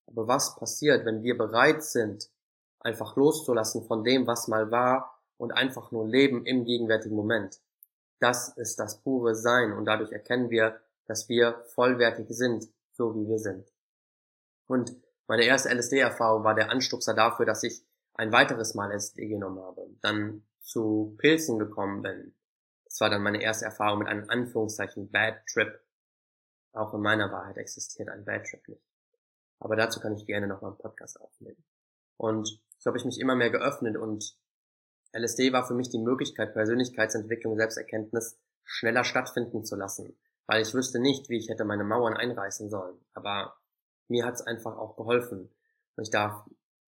Aber 0.06 0.28
was 0.28 0.54
passiert, 0.56 1.04
wenn 1.04 1.22
wir 1.22 1.36
bereit 1.36 1.82
sind, 1.82 2.30
einfach 2.78 3.16
loszulassen 3.16 3.84
von 3.84 4.04
dem, 4.04 4.26
was 4.26 4.46
mal 4.46 4.70
war 4.70 5.18
und 5.36 5.52
einfach 5.52 5.90
nur 5.90 6.06
leben 6.06 6.46
im 6.46 6.64
gegenwärtigen 6.64 7.16
Moment? 7.16 7.60
Das 8.20 8.56
ist 8.56 8.78
das 8.78 9.00
pure 9.00 9.34
Sein 9.34 9.72
und 9.72 9.86
dadurch 9.86 10.12
erkennen 10.12 10.50
wir, 10.50 10.80
dass 11.06 11.28
wir 11.28 11.64
vollwertig 11.74 12.26
sind, 12.28 12.68
so 12.92 13.14
wie 13.16 13.28
wir 13.28 13.38
sind. 13.38 13.72
Und 14.66 14.94
meine 15.26 15.44
erste 15.44 15.70
LSD-Erfahrung 15.70 16.44
war 16.44 16.54
der 16.54 16.70
Anstupser 16.70 17.14
dafür, 17.14 17.46
dass 17.46 17.62
ich 17.62 17.82
ein 18.14 18.32
weiteres 18.32 18.74
Mal 18.74 18.92
LSD 18.92 19.28
genommen 19.28 19.60
habe, 19.60 19.86
dann 20.00 20.44
zu 20.60 21.14
Pilzen 21.18 21.58
gekommen 21.58 22.02
bin. 22.02 22.34
Das 22.84 23.00
war 23.00 23.10
dann 23.10 23.22
meine 23.22 23.42
erste 23.42 23.64
Erfahrung 23.64 24.00
mit 24.00 24.08
einem 24.08 24.28
Anführungszeichen 24.28 25.10
Bad 25.10 25.46
Trip. 25.46 25.80
Auch 26.72 26.94
in 26.94 27.00
meiner 27.00 27.30
Wahrheit 27.30 27.56
existiert 27.56 28.08
ein 28.08 28.24
Bad 28.24 28.46
Trip 28.46 28.66
nicht. 28.68 28.82
Aber 29.58 29.76
dazu 29.76 30.00
kann 30.00 30.14
ich 30.14 30.26
gerne 30.26 30.46
nochmal 30.46 30.72
einen 30.72 30.78
Podcast 30.78 31.20
aufnehmen. 31.20 31.62
Und 32.16 32.60
so 32.78 32.88
habe 32.88 32.98
ich 32.98 33.04
mich 33.04 33.20
immer 33.20 33.34
mehr 33.34 33.50
geöffnet 33.50 33.96
und 33.96 34.36
LSD 35.12 35.52
war 35.52 35.66
für 35.66 35.74
mich 35.74 35.90
die 35.90 35.98
Möglichkeit, 35.98 36.52
Persönlichkeitsentwicklung, 36.52 37.56
Selbsterkenntnis 37.56 38.38
schneller 38.64 39.04
stattfinden 39.04 39.64
zu 39.64 39.76
lassen. 39.76 40.16
Weil 40.46 40.62
ich 40.62 40.74
wüsste 40.74 40.98
nicht, 40.98 41.28
wie 41.28 41.38
ich 41.38 41.48
hätte 41.48 41.64
meine 41.64 41.84
Mauern 41.84 42.16
einreißen 42.16 42.68
sollen. 42.68 42.98
Aber 43.14 43.56
mir 44.08 44.26
hat 44.26 44.34
es 44.34 44.42
einfach 44.42 44.76
auch 44.76 44.96
geholfen. 44.96 45.50
Und 45.96 46.02
ich 46.02 46.10
darf 46.10 46.44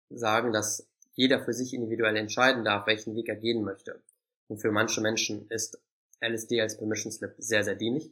sagen, 0.09 0.51
dass 0.53 0.87
jeder 1.19 1.43
für 1.43 1.51
sich 1.51 1.73
individuell 1.73 2.15
entscheiden 2.15 2.63
darf, 2.63 2.87
welchen 2.87 3.13
Weg 3.13 3.27
er 3.27 3.35
gehen 3.35 3.65
möchte. 3.65 4.01
Und 4.47 4.61
für 4.61 4.71
manche 4.71 5.01
Menschen 5.01 5.49
ist 5.49 5.77
LSD 6.21 6.61
als 6.61 6.77
Permission 6.77 7.11
Slip 7.11 7.35
sehr, 7.37 7.65
sehr 7.65 7.75
dienlich. 7.75 8.09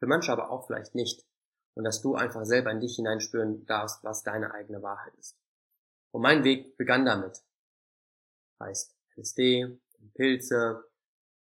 Für 0.00 0.08
manche 0.08 0.32
aber 0.32 0.50
auch 0.50 0.66
vielleicht 0.66 0.96
nicht. 0.96 1.24
Und 1.74 1.84
dass 1.84 2.02
du 2.02 2.16
einfach 2.16 2.44
selber 2.44 2.72
in 2.72 2.80
dich 2.80 2.96
hineinspüren 2.96 3.64
darfst, 3.66 4.02
was 4.02 4.24
deine 4.24 4.52
eigene 4.54 4.82
Wahrheit 4.82 5.14
ist. 5.20 5.38
Und 6.10 6.22
mein 6.22 6.42
Weg 6.42 6.76
begann 6.76 7.06
damit. 7.06 7.44
Heißt 8.58 8.92
LSD, 9.16 9.78
Pilze, 10.14 10.82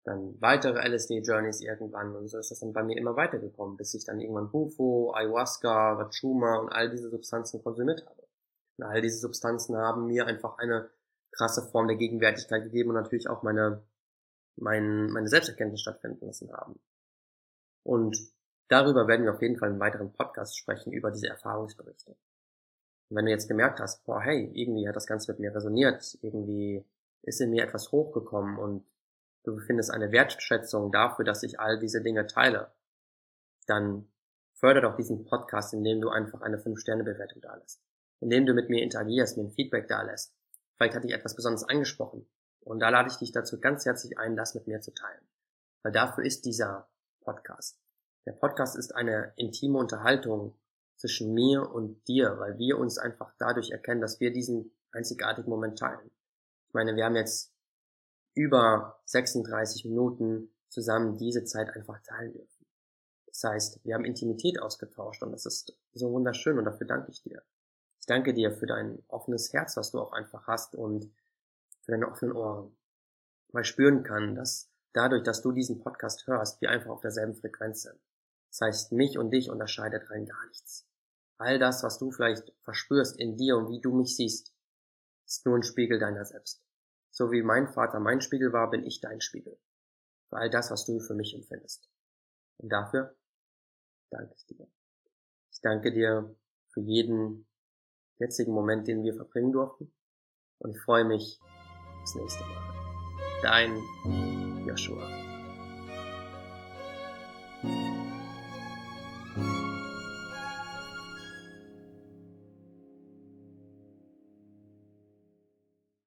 dann 0.06 0.40
weitere 0.40 0.80
LSD-Journeys 0.88 1.60
irgendwann 1.60 2.16
und 2.16 2.30
so 2.30 2.38
ist 2.38 2.50
das 2.50 2.62
dann 2.62 2.72
bei 2.72 2.84
mir 2.84 2.96
immer 2.96 3.18
weitergekommen, 3.18 3.76
bis 3.76 3.94
ich 3.94 4.06
dann 4.06 4.22
irgendwann 4.22 4.52
Bufo, 4.52 5.14
Ayahuasca, 5.14 5.98
Wachuma 5.98 6.60
und 6.60 6.70
all 6.70 6.90
diese 6.90 7.10
Substanzen 7.10 7.62
konsumiert 7.62 8.06
habe. 8.06 8.27
Und 8.78 8.84
all 8.86 9.02
diese 9.02 9.20
Substanzen 9.20 9.76
haben 9.76 10.08
mir 10.08 10.26
einfach 10.26 10.58
eine 10.58 10.90
krasse 11.32 11.64
Form 11.72 11.88
der 11.88 11.98
Gegenwärtigkeit 11.98 12.64
gegeben 12.64 12.90
und 12.90 12.96
natürlich 12.96 13.30
auch 13.30 13.44
meine, 13.44 13.84
mein, 14.56 15.10
meine 15.12 15.28
Selbsterkenntnis 15.28 15.82
stattfinden 15.82 16.26
lassen 16.26 16.52
haben. 16.52 16.80
Und 17.84 18.18
darüber 18.68 19.08
werden 19.08 19.26
wir 19.26 19.34
auf 19.34 19.42
jeden 19.42 19.58
Fall 19.58 19.72
in 19.72 19.80
weiteren 19.80 20.12
Podcasts 20.14 20.58
sprechen, 20.58 20.92
über 20.92 21.12
diese 21.12 21.28
Erfahrungsberichte. 21.28 22.12
Und 23.10 23.16
wenn 23.16 23.26
du 23.26 23.32
jetzt 23.32 23.48
gemerkt 23.48 23.80
hast, 23.80 24.04
boah, 24.06 24.22
hey, 24.22 24.52
irgendwie 24.54 24.88
hat 24.88 24.96
das 24.96 25.08
Ganze 25.08 25.32
mit 25.32 25.40
mir 25.40 25.56
resoniert, 25.56 26.18
irgendwie 26.22 26.84
ist 27.24 27.42
in 27.42 27.52
mir 27.52 27.64
etwas 27.64 27.92
hochgekommen 27.92 28.58
und 28.58 28.86
du 29.44 29.58
findest 29.60 29.92
eine 29.92 30.12
Wertschätzung 30.12 30.92
dafür, 30.92 31.24
dass 31.24 31.44
ich 31.44 31.60
all 31.60 31.80
diese 31.80 32.02
Dinge 32.02 32.28
teile, 32.28 32.72
dann 33.66 34.08
förder 34.54 34.82
doch 34.82 34.96
diesen 34.96 35.26
Podcast, 35.26 35.74
indem 35.74 36.02
du 36.02 36.10
einfach 36.10 36.42
eine 36.42 36.58
5-Sterne-Bewertung 36.58 37.42
da 37.42 37.56
lässt. 37.56 37.87
Indem 38.20 38.46
du 38.46 38.54
mit 38.54 38.70
mir 38.70 38.82
interagierst, 38.84 39.38
mir 39.38 39.44
ein 39.44 39.52
Feedback 39.52 39.88
da 39.88 40.02
lässt. 40.02 40.34
Vielleicht 40.76 40.96
hat 40.96 41.04
dich 41.04 41.14
etwas 41.14 41.36
besonders 41.36 41.64
angesprochen. 41.64 42.28
Und 42.62 42.80
da 42.80 42.90
lade 42.90 43.10
ich 43.10 43.18
dich 43.18 43.32
dazu 43.32 43.60
ganz 43.60 43.86
herzlich 43.86 44.18
ein, 44.18 44.36
das 44.36 44.56
mit 44.56 44.68
mir 44.68 44.82
zu 44.82 44.94
teilen. 44.94 45.28
Weil 45.84 45.92
dafür 45.92 46.26
ist 46.26 46.46
dieser 46.46 46.90
Podcast. 47.22 47.80
Der 48.26 48.34
Podcast 48.34 48.78
ist 48.78 48.94
eine 48.94 49.34
intime 49.38 49.78
Unterhaltung 49.78 50.54
zwischen 50.98 51.34
mir 51.34 51.72
und 51.72 52.06
dir, 52.08 52.40
weil 52.40 52.58
wir 52.58 52.78
uns 52.78 52.98
einfach 52.98 53.34
dadurch 53.38 53.72
erkennen, 53.72 54.02
dass 54.02 54.20
wir 54.20 54.34
diesen 54.34 54.72
einzigartigen 54.92 55.50
Moment 55.50 55.80
teilen. 55.80 56.12
Ich 56.68 56.74
meine, 56.74 56.96
wir 56.96 57.06
haben 57.06 57.16
jetzt 57.16 57.54
über 58.34 59.00
36 59.06 59.86
Minuten 59.86 60.52
zusammen 60.70 61.18
diese 61.18 61.46
Zeit 61.46 61.70
einfach 61.70 62.02
teilen 62.02 62.34
dürfen. 62.34 62.66
Das 63.28 63.44
heißt, 63.44 63.86
wir 63.86 63.96
haben 63.96 64.06
Intimität 64.06 64.62
ausgetauscht 64.62 65.24
und 65.24 65.32
das 65.32 65.46
ist 65.46 65.78
so 65.94 66.12
wunderschön 66.12 66.58
und 66.58 66.66
dafür 66.66 66.88
danke 66.88 67.12
ich 67.12 67.22
dir. 67.22 67.42
Ich 68.08 68.10
danke 68.10 68.34
dir 68.34 68.54
für 68.54 68.68
dein 68.68 69.04
offenes 69.10 69.52
Herz, 69.52 69.76
was 69.76 69.92
du 69.92 70.00
auch 70.00 70.14
einfach 70.14 70.48
hast 70.48 70.76
und 70.76 71.14
für 71.82 71.92
deine 71.92 72.08
offenen 72.08 72.38
Ohren. 72.38 72.74
Weil 73.52 73.64
ich 73.64 73.68
spüren 73.68 74.04
kann, 74.04 74.34
dass 74.34 74.72
dadurch, 74.94 75.24
dass 75.24 75.42
du 75.42 75.52
diesen 75.52 75.80
Podcast 75.80 76.26
hörst, 76.26 76.62
wir 76.62 76.70
einfach 76.70 76.92
auf 76.92 77.02
derselben 77.02 77.36
Frequenz 77.36 77.82
sind. 77.82 78.00
Das 78.48 78.62
heißt, 78.62 78.92
mich 78.94 79.18
und 79.18 79.32
dich 79.32 79.50
unterscheidet 79.50 80.10
rein 80.10 80.26
gar 80.26 80.48
nichts. 80.48 80.88
All 81.38 81.60
das, 81.60 81.84
was 81.84 82.00
du 82.00 82.10
vielleicht 82.12 82.54
verspürst 82.62 83.20
in 83.20 83.36
dir 83.36 83.58
und 83.58 83.68
wie 83.68 83.82
du 83.82 83.94
mich 83.94 84.16
siehst, 84.16 84.56
ist 85.26 85.46
nur 85.46 85.58
ein 85.58 85.64
Spiegel 85.64 86.00
deiner 86.00 86.24
selbst. 86.24 86.64
So 87.10 87.34
wie 87.34 87.44
mein 87.44 87.68
Vater 87.68 88.00
mein 88.00 88.22
Spiegel 88.22 88.54
war, 88.54 88.70
bin 88.70 88.86
ich 88.86 89.02
dein 89.02 89.20
Spiegel. 89.20 89.60
Für 90.30 90.38
all 90.38 90.50
das, 90.50 90.72
was 90.72 90.86
du 90.86 91.02
für 91.02 91.14
mich 91.14 91.36
empfindest. 91.36 91.90
Und 92.56 92.70
dafür 92.70 93.18
danke 94.12 94.34
ich 94.34 94.46
dir. 94.46 94.66
Ich 95.52 95.60
danke 95.60 95.92
dir 95.92 96.34
für 96.70 96.80
jeden 96.80 97.47
jetzigen 98.20 98.54
Moment, 98.54 98.88
den 98.88 99.04
wir 99.04 99.14
verbringen 99.14 99.52
durften. 99.52 99.92
Und 100.60 100.72
ich 100.72 100.82
freue 100.82 101.06
mich 101.06 101.40
aufs 102.02 102.16
nächste 102.16 102.44
Mal. 102.44 102.78
Dein 103.44 104.66
Joshua. 104.66 105.27